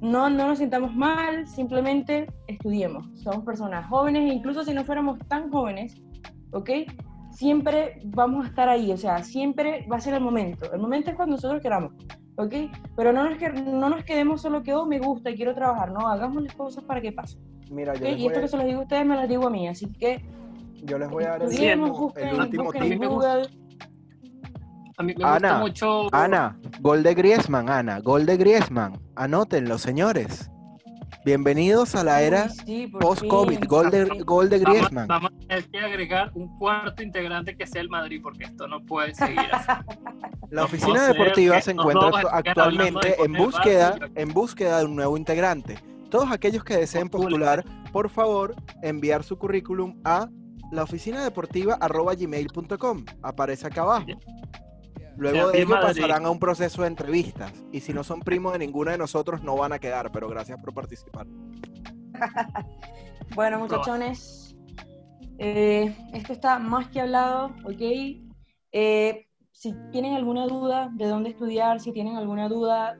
no, 0.00 0.30
no 0.30 0.48
nos 0.48 0.60
sintamos 0.60 0.94
mal, 0.94 1.46
simplemente 1.46 2.26
estudiemos. 2.46 3.06
Somos 3.16 3.44
personas 3.44 3.86
jóvenes 3.90 4.32
incluso 4.32 4.64
si 4.64 4.72
no 4.72 4.82
fuéramos 4.82 5.18
tan 5.28 5.50
jóvenes, 5.50 6.00
¿ok? 6.52 6.70
Siempre 7.34 8.00
vamos 8.04 8.44
a 8.46 8.48
estar 8.48 8.68
ahí, 8.68 8.92
o 8.92 8.96
sea, 8.96 9.22
siempre 9.22 9.86
va 9.90 9.96
a 9.96 10.00
ser 10.00 10.14
el 10.14 10.20
momento. 10.20 10.72
El 10.72 10.80
momento 10.80 11.10
es 11.10 11.16
cuando 11.16 11.34
nosotros 11.36 11.60
queramos, 11.60 11.92
¿ok? 12.36 12.54
Pero 12.96 13.12
no 13.12 13.28
nos, 13.28 13.36
que- 13.38 13.50
no 13.50 13.88
nos 13.88 14.04
quedemos 14.04 14.40
solo 14.40 14.62
que, 14.62 14.72
oh, 14.72 14.86
me 14.86 15.00
gusta 15.00 15.30
y 15.30 15.34
quiero 15.34 15.54
trabajar, 15.54 15.90
no, 15.92 16.08
hagamos 16.08 16.42
las 16.44 16.54
cosas 16.54 16.84
para 16.84 17.00
que 17.00 17.12
pase. 17.12 17.38
Mira, 17.70 17.94
yo 17.94 18.04
les, 18.04 18.18
Y 18.18 18.26
esto 18.26 18.38
a, 18.38 18.42
que 18.42 18.48
se 18.48 18.56
los 18.56 18.66
digo 18.66 18.80
a 18.80 18.82
ustedes, 18.82 19.04
me 19.04 19.16
las 19.16 19.28
digo 19.28 19.46
a 19.46 19.50
mí, 19.50 19.66
así 19.66 19.90
que 19.92 20.24
yo 20.84 20.98
les 20.98 21.10
voy 21.10 21.24
a 21.24 21.30
dar 21.30 21.42
el, 21.42 21.48
busquen, 21.48 22.28
el 22.28 22.40
último 22.40 22.70
Google. 23.08 23.48
A 24.96 25.02
mí 25.02 25.12
me 25.18 25.24
Ana, 25.24 25.34
gusta 25.34 25.58
mucho. 25.58 26.14
Ana, 26.14 26.56
gol 26.80 27.02
de 27.02 27.14
Griezmann, 27.14 27.68
Ana, 27.68 27.98
gol 27.98 28.26
de 28.26 28.36
Griezmann. 28.36 29.00
Anótenlo, 29.16 29.76
señores. 29.78 30.50
Bienvenidos 31.24 31.94
a 31.96 32.04
la 32.04 32.22
era 32.22 32.48
sí, 32.50 32.86
post-COVID. 33.00 33.64
Gol 33.66 33.90
de, 33.90 34.04
gol 34.24 34.50
de 34.50 34.58
Griezmann. 34.60 35.08
vamos 35.08 35.30
tener 35.46 35.68
que 35.70 35.78
agregar 35.78 36.30
un 36.34 36.58
cuarto 36.58 37.02
integrante 37.02 37.56
que 37.56 37.66
sea 37.66 37.80
el 37.80 37.88
Madrid, 37.88 38.20
porque 38.22 38.44
esto 38.44 38.66
no 38.66 38.84
puede 38.84 39.14
seguir 39.14 39.40
así. 39.52 39.70
La 40.50 40.60
No 40.60 40.66
oficina 40.66 41.08
deportiva 41.08 41.60
se 41.60 41.72
encuentra 41.72 42.10
actualmente 42.30 43.16
en 43.22 43.32
búsqueda, 43.32 43.98
en 44.14 44.32
búsqueda 44.32 44.78
de 44.78 44.84
un 44.84 44.96
nuevo 44.96 45.16
integrante. 45.16 45.78
Todos 46.10 46.30
aquellos 46.30 46.62
que 46.62 46.76
deseen 46.76 47.08
Postula. 47.08 47.56
postular, 47.56 47.90
por 47.92 48.08
favor, 48.08 48.54
enviar 48.82 49.24
su 49.24 49.36
currículum 49.36 50.00
a 50.04 50.28
la 50.70 50.84
oficina 50.84 51.24
deportiva 51.24 51.76
gmail.com. 51.78 53.04
Aparece 53.22 53.66
acá 53.66 53.82
abajo. 53.82 54.06
Luego 55.16 55.50
de 55.50 55.62
ello 55.62 55.74
pasarán 55.80 56.26
a 56.26 56.30
un 56.30 56.38
proceso 56.38 56.82
de 56.82 56.88
entrevistas. 56.88 57.52
Y 57.72 57.80
si 57.80 57.92
no 57.92 58.04
son 58.04 58.20
primos 58.20 58.52
de 58.52 58.58
ninguno 58.60 58.90
de 58.90 58.98
nosotros, 58.98 59.42
no 59.42 59.56
van 59.56 59.72
a 59.72 59.78
quedar. 59.78 60.10
Pero 60.12 60.28
gracias 60.28 60.58
por 60.60 60.74
participar. 60.74 61.26
Bueno, 63.34 63.58
muchachones, 63.58 64.43
eh, 65.38 65.96
esto 66.12 66.32
está 66.32 66.58
más 66.58 66.88
que 66.88 67.00
hablado, 67.00 67.54
¿ok? 67.64 67.80
Eh, 68.72 69.26
si 69.52 69.74
tienen 69.92 70.14
alguna 70.14 70.46
duda 70.46 70.90
de 70.94 71.06
dónde 71.06 71.30
estudiar, 71.30 71.80
si 71.80 71.92
tienen 71.92 72.16
alguna 72.16 72.48
duda 72.48 72.98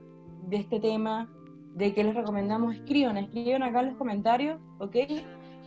de 0.48 0.56
este 0.56 0.80
tema, 0.80 1.28
de 1.74 1.92
qué 1.92 2.04
les 2.04 2.14
recomendamos, 2.14 2.74
escriban, 2.74 3.16
escriban 3.16 3.62
acá 3.62 3.80
en 3.80 3.86
los 3.86 3.96
comentarios, 3.96 4.60
¿ok? 4.78 4.96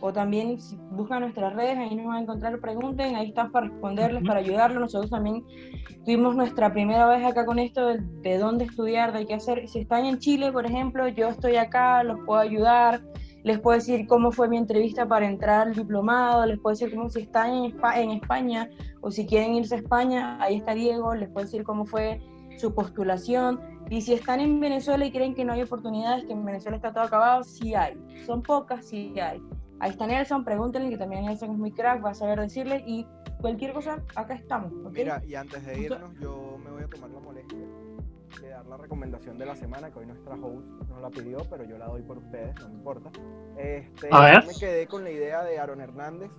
O 0.00 0.12
también 0.12 0.60
si 0.60 0.76
buscan 0.92 1.22
nuestras 1.22 1.54
redes, 1.54 1.76
ahí 1.76 1.94
nos 1.94 2.06
van 2.06 2.16
a 2.16 2.20
encontrar, 2.22 2.60
pregunten, 2.60 3.16
ahí 3.16 3.28
están 3.28 3.50
para 3.50 3.66
responderles, 3.66 4.22
para 4.24 4.40
ayudarlos. 4.40 4.80
Nosotros 4.80 5.10
también 5.10 5.44
tuvimos 6.04 6.36
nuestra 6.36 6.72
primera 6.72 7.06
vez 7.08 7.24
acá 7.24 7.44
con 7.44 7.58
esto 7.58 7.86
de, 7.86 7.98
de 8.00 8.38
dónde 8.38 8.64
estudiar, 8.64 9.12
de 9.12 9.26
qué 9.26 9.34
hacer. 9.34 9.68
Si 9.68 9.80
están 9.80 10.04
en 10.04 10.18
Chile, 10.18 10.52
por 10.52 10.64
ejemplo, 10.66 11.08
yo 11.08 11.28
estoy 11.28 11.56
acá, 11.56 12.04
los 12.04 12.18
puedo 12.24 12.40
ayudar 12.40 13.02
les 13.44 13.58
puedo 13.60 13.76
decir 13.78 14.06
cómo 14.06 14.30
fue 14.32 14.48
mi 14.48 14.56
entrevista 14.56 15.06
para 15.06 15.26
entrar 15.26 15.68
al 15.68 15.74
diplomado, 15.74 16.44
les 16.46 16.58
puedo 16.58 16.74
decir 16.74 16.94
cómo 16.94 17.08
si 17.10 17.20
están 17.22 17.52
en, 17.54 17.64
Espa- 17.76 17.96
en 17.96 18.10
España 18.10 18.68
o 19.00 19.10
si 19.10 19.26
quieren 19.26 19.54
irse 19.54 19.74
a 19.76 19.78
España, 19.78 20.38
ahí 20.42 20.56
está 20.56 20.74
Diego, 20.74 21.14
les 21.14 21.28
puedo 21.30 21.44
decir 21.46 21.62
cómo 21.64 21.84
fue 21.86 22.20
su 22.58 22.74
postulación. 22.74 23.60
Y 23.90 24.02
si 24.02 24.12
están 24.14 24.40
en 24.40 24.60
Venezuela 24.60 25.06
y 25.06 25.10
creen 25.12 25.34
que 25.34 25.44
no 25.44 25.52
hay 25.54 25.62
oportunidades, 25.62 26.24
que 26.26 26.32
en 26.32 26.44
Venezuela 26.44 26.76
está 26.76 26.92
todo 26.92 27.04
acabado, 27.04 27.42
sí 27.44 27.74
hay. 27.74 27.96
Son 28.26 28.42
pocas, 28.42 28.84
sí 28.84 29.18
hay. 29.18 29.40
Ahí 29.80 29.90
está 29.90 30.06
Nelson, 30.08 30.44
pregúntenle, 30.44 30.90
que 30.90 30.98
también 30.98 31.24
Nelson 31.24 31.52
es 31.52 31.56
muy 31.58 31.70
crack, 31.70 32.04
va 32.04 32.10
a 32.10 32.14
saber 32.14 32.40
decirle 32.40 32.82
y 32.86 33.06
cualquier 33.40 33.72
cosa, 33.72 34.02
acá 34.16 34.34
estamos. 34.34 34.72
¿ok? 34.84 34.92
Mira, 34.92 35.22
y 35.24 35.36
antes 35.36 35.64
de 35.64 35.80
irnos, 35.80 36.12
yo 36.20 36.58
me 36.62 36.70
voy 36.72 36.82
a 36.82 36.88
tomar 36.88 37.08
la 37.10 37.20
molestia 37.20 37.58
de 38.40 38.48
dar 38.48 38.66
la 38.66 38.76
recomendación 38.76 39.38
de 39.38 39.46
la 39.46 39.56
semana, 39.56 39.90
que 39.90 39.98
hoy 39.98 40.06
nuestra 40.06 40.34
host 40.34 40.66
nos 40.88 41.00
la 41.00 41.10
pidió, 41.10 41.38
pero 41.50 41.64
yo 41.64 41.78
la 41.78 41.86
doy 41.86 42.02
por 42.02 42.18
ustedes, 42.18 42.54
no 42.60 42.68
me 42.68 42.74
importa. 42.74 43.10
Este, 43.56 44.08
A 44.10 44.20
ver. 44.20 44.42
yo 44.42 44.48
me 44.48 44.54
quedé 44.58 44.86
con 44.86 45.04
la 45.04 45.10
idea 45.10 45.42
de 45.44 45.58
Aaron 45.58 45.80
Hernández 45.80 46.30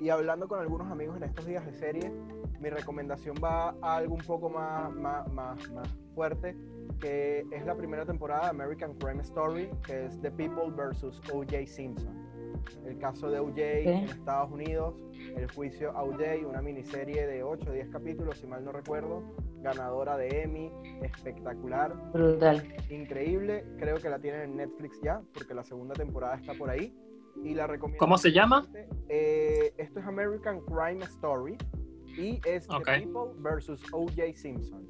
y 0.00 0.08
hablando 0.10 0.48
con 0.48 0.58
algunos 0.58 0.90
amigos 0.90 1.16
en 1.16 1.24
estos 1.24 1.46
días 1.46 1.64
de 1.64 1.72
serie, 1.72 2.12
mi 2.60 2.70
recomendación 2.70 3.36
va 3.42 3.74
a 3.82 3.96
algo 3.96 4.14
un 4.14 4.22
poco 4.22 4.48
más, 4.48 4.92
más, 4.94 5.30
más, 5.32 5.70
más 5.70 5.88
fuerte, 6.14 6.56
que 7.00 7.46
es 7.52 7.64
la 7.64 7.76
primera 7.76 8.04
temporada 8.04 8.44
de 8.44 8.50
American 8.50 8.94
Crime 8.94 9.22
Story, 9.22 9.70
que 9.86 10.06
es 10.06 10.20
The 10.20 10.30
People 10.30 10.70
versus 10.74 11.20
O.J. 11.32 11.66
Simpson. 11.66 12.23
El 12.86 12.98
caso 12.98 13.30
de 13.30 13.38
O.J. 13.38 13.62
en 13.62 14.04
Estados 14.08 14.50
Unidos, 14.50 14.94
el 15.36 15.50
juicio 15.52 15.90
a 15.96 16.02
O.J., 16.02 16.46
una 16.46 16.62
miniserie 16.62 17.26
de 17.26 17.42
8 17.42 17.70
o 17.70 17.72
10 17.72 17.88
capítulos, 17.90 18.38
si 18.38 18.46
mal 18.46 18.64
no 18.64 18.72
recuerdo, 18.72 19.22
ganadora 19.62 20.16
de 20.16 20.42
Emmy, 20.42 20.70
espectacular, 21.02 21.94
Brutal. 22.12 22.74
increíble. 22.90 23.64
Creo 23.78 23.96
que 23.96 24.08
la 24.08 24.18
tienen 24.18 24.42
en 24.42 24.56
Netflix 24.56 25.00
ya, 25.02 25.22
porque 25.32 25.54
la 25.54 25.64
segunda 25.64 25.94
temporada 25.94 26.36
está 26.36 26.54
por 26.54 26.70
ahí. 26.70 26.94
Y 27.42 27.54
la 27.54 27.66
recomiendo. 27.66 27.98
¿Cómo 27.98 28.16
se 28.16 28.30
llama? 28.30 28.68
Eh, 29.08 29.72
esto 29.76 29.98
es 29.98 30.06
American 30.06 30.60
Crime 30.60 31.04
Story 31.04 31.56
y 32.16 32.40
es. 32.46 32.68
The 32.68 32.78
People 32.78 33.32
versus 33.38 33.82
O.J. 33.92 34.22
Simpson. 34.36 34.86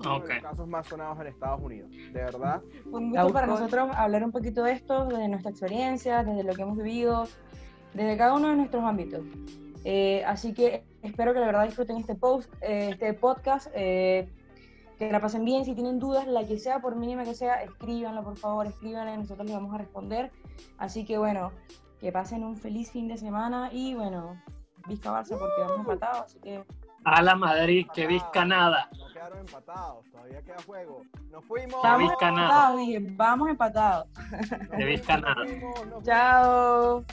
Uno 0.00 0.16
Ok. 0.16 0.26
de 0.26 0.34
los 0.34 0.42
casos 0.42 0.68
más 0.68 0.86
sonados 0.86 1.20
en 1.20 1.26
Estados 1.28 1.60
Unidos. 1.62 1.90
De 1.90 2.12
verdad, 2.12 2.62
Un 2.90 3.12
La 3.12 3.22
gusto 3.22 3.34
para 3.34 3.46
nosotros 3.46 3.90
hablar 3.94 4.24
un 4.24 4.32
poquito 4.32 4.62
de 4.64 4.72
esto, 4.72 5.06
de 5.06 5.28
nuestra 5.28 5.50
experiencia, 5.50 6.22
desde 6.24 6.42
lo 6.42 6.54
que 6.54 6.62
hemos 6.62 6.76
vivido, 6.76 7.24
desde 7.94 8.16
cada 8.16 8.34
uno 8.34 8.48
de 8.48 8.56
nuestros 8.56 8.82
ámbitos. 8.84 9.22
Eh, 9.84 10.24
así 10.24 10.54
que 10.54 10.84
espero 11.02 11.32
que 11.34 11.40
la 11.40 11.46
verdad 11.46 11.64
disfruten 11.66 11.96
este 11.98 12.14
post, 12.14 12.52
eh, 12.62 12.90
este 12.92 13.12
podcast, 13.14 13.68
eh, 13.74 14.28
que 14.98 15.10
la 15.12 15.20
pasen 15.20 15.44
bien. 15.44 15.64
Si 15.64 15.74
tienen 15.74 15.98
dudas, 15.98 16.26
la 16.26 16.44
que 16.46 16.58
sea, 16.58 16.80
por 16.80 16.96
mínima 16.96 17.24
que 17.24 17.34
sea, 17.34 17.62
escríbanla, 17.62 18.22
por 18.22 18.36
favor, 18.36 18.66
escríbanla, 18.66 19.16
nosotros 19.16 19.46
les 19.46 19.54
vamos 19.54 19.74
a 19.74 19.78
responder. 19.78 20.30
Así 20.78 21.04
que 21.04 21.18
bueno, 21.18 21.52
que 22.00 22.12
pasen 22.12 22.44
un 22.44 22.56
feliz 22.56 22.90
fin 22.90 23.08
de 23.08 23.16
semana 23.16 23.70
y 23.72 23.94
bueno, 23.94 24.40
Vizca 24.86 25.10
Barça 25.10 25.38
porque 25.38 25.60
vamos 25.60 25.78
empatados, 25.80 26.22
así 26.26 26.38
que 26.40 26.62
a 27.04 27.22
la 27.22 27.34
Madrid, 27.34 27.86
que 27.92 28.06
visca 28.06 28.44
nada. 28.44 28.88
Quedaron 29.12 29.40
empatados, 29.40 30.04
todavía 30.10 30.42
queda 30.42 30.56
juego. 30.64 31.02
Nos 31.30 31.44
fuimos. 31.44 31.74
Estamos 31.76 32.12
empatados, 32.12 32.78
dije, 32.78 32.98
vamos 33.10 33.50
empatados. 33.50 34.06
Que 34.76 34.84
visca 34.84 35.18
nada. 35.18 35.44
Chao. 36.02 37.04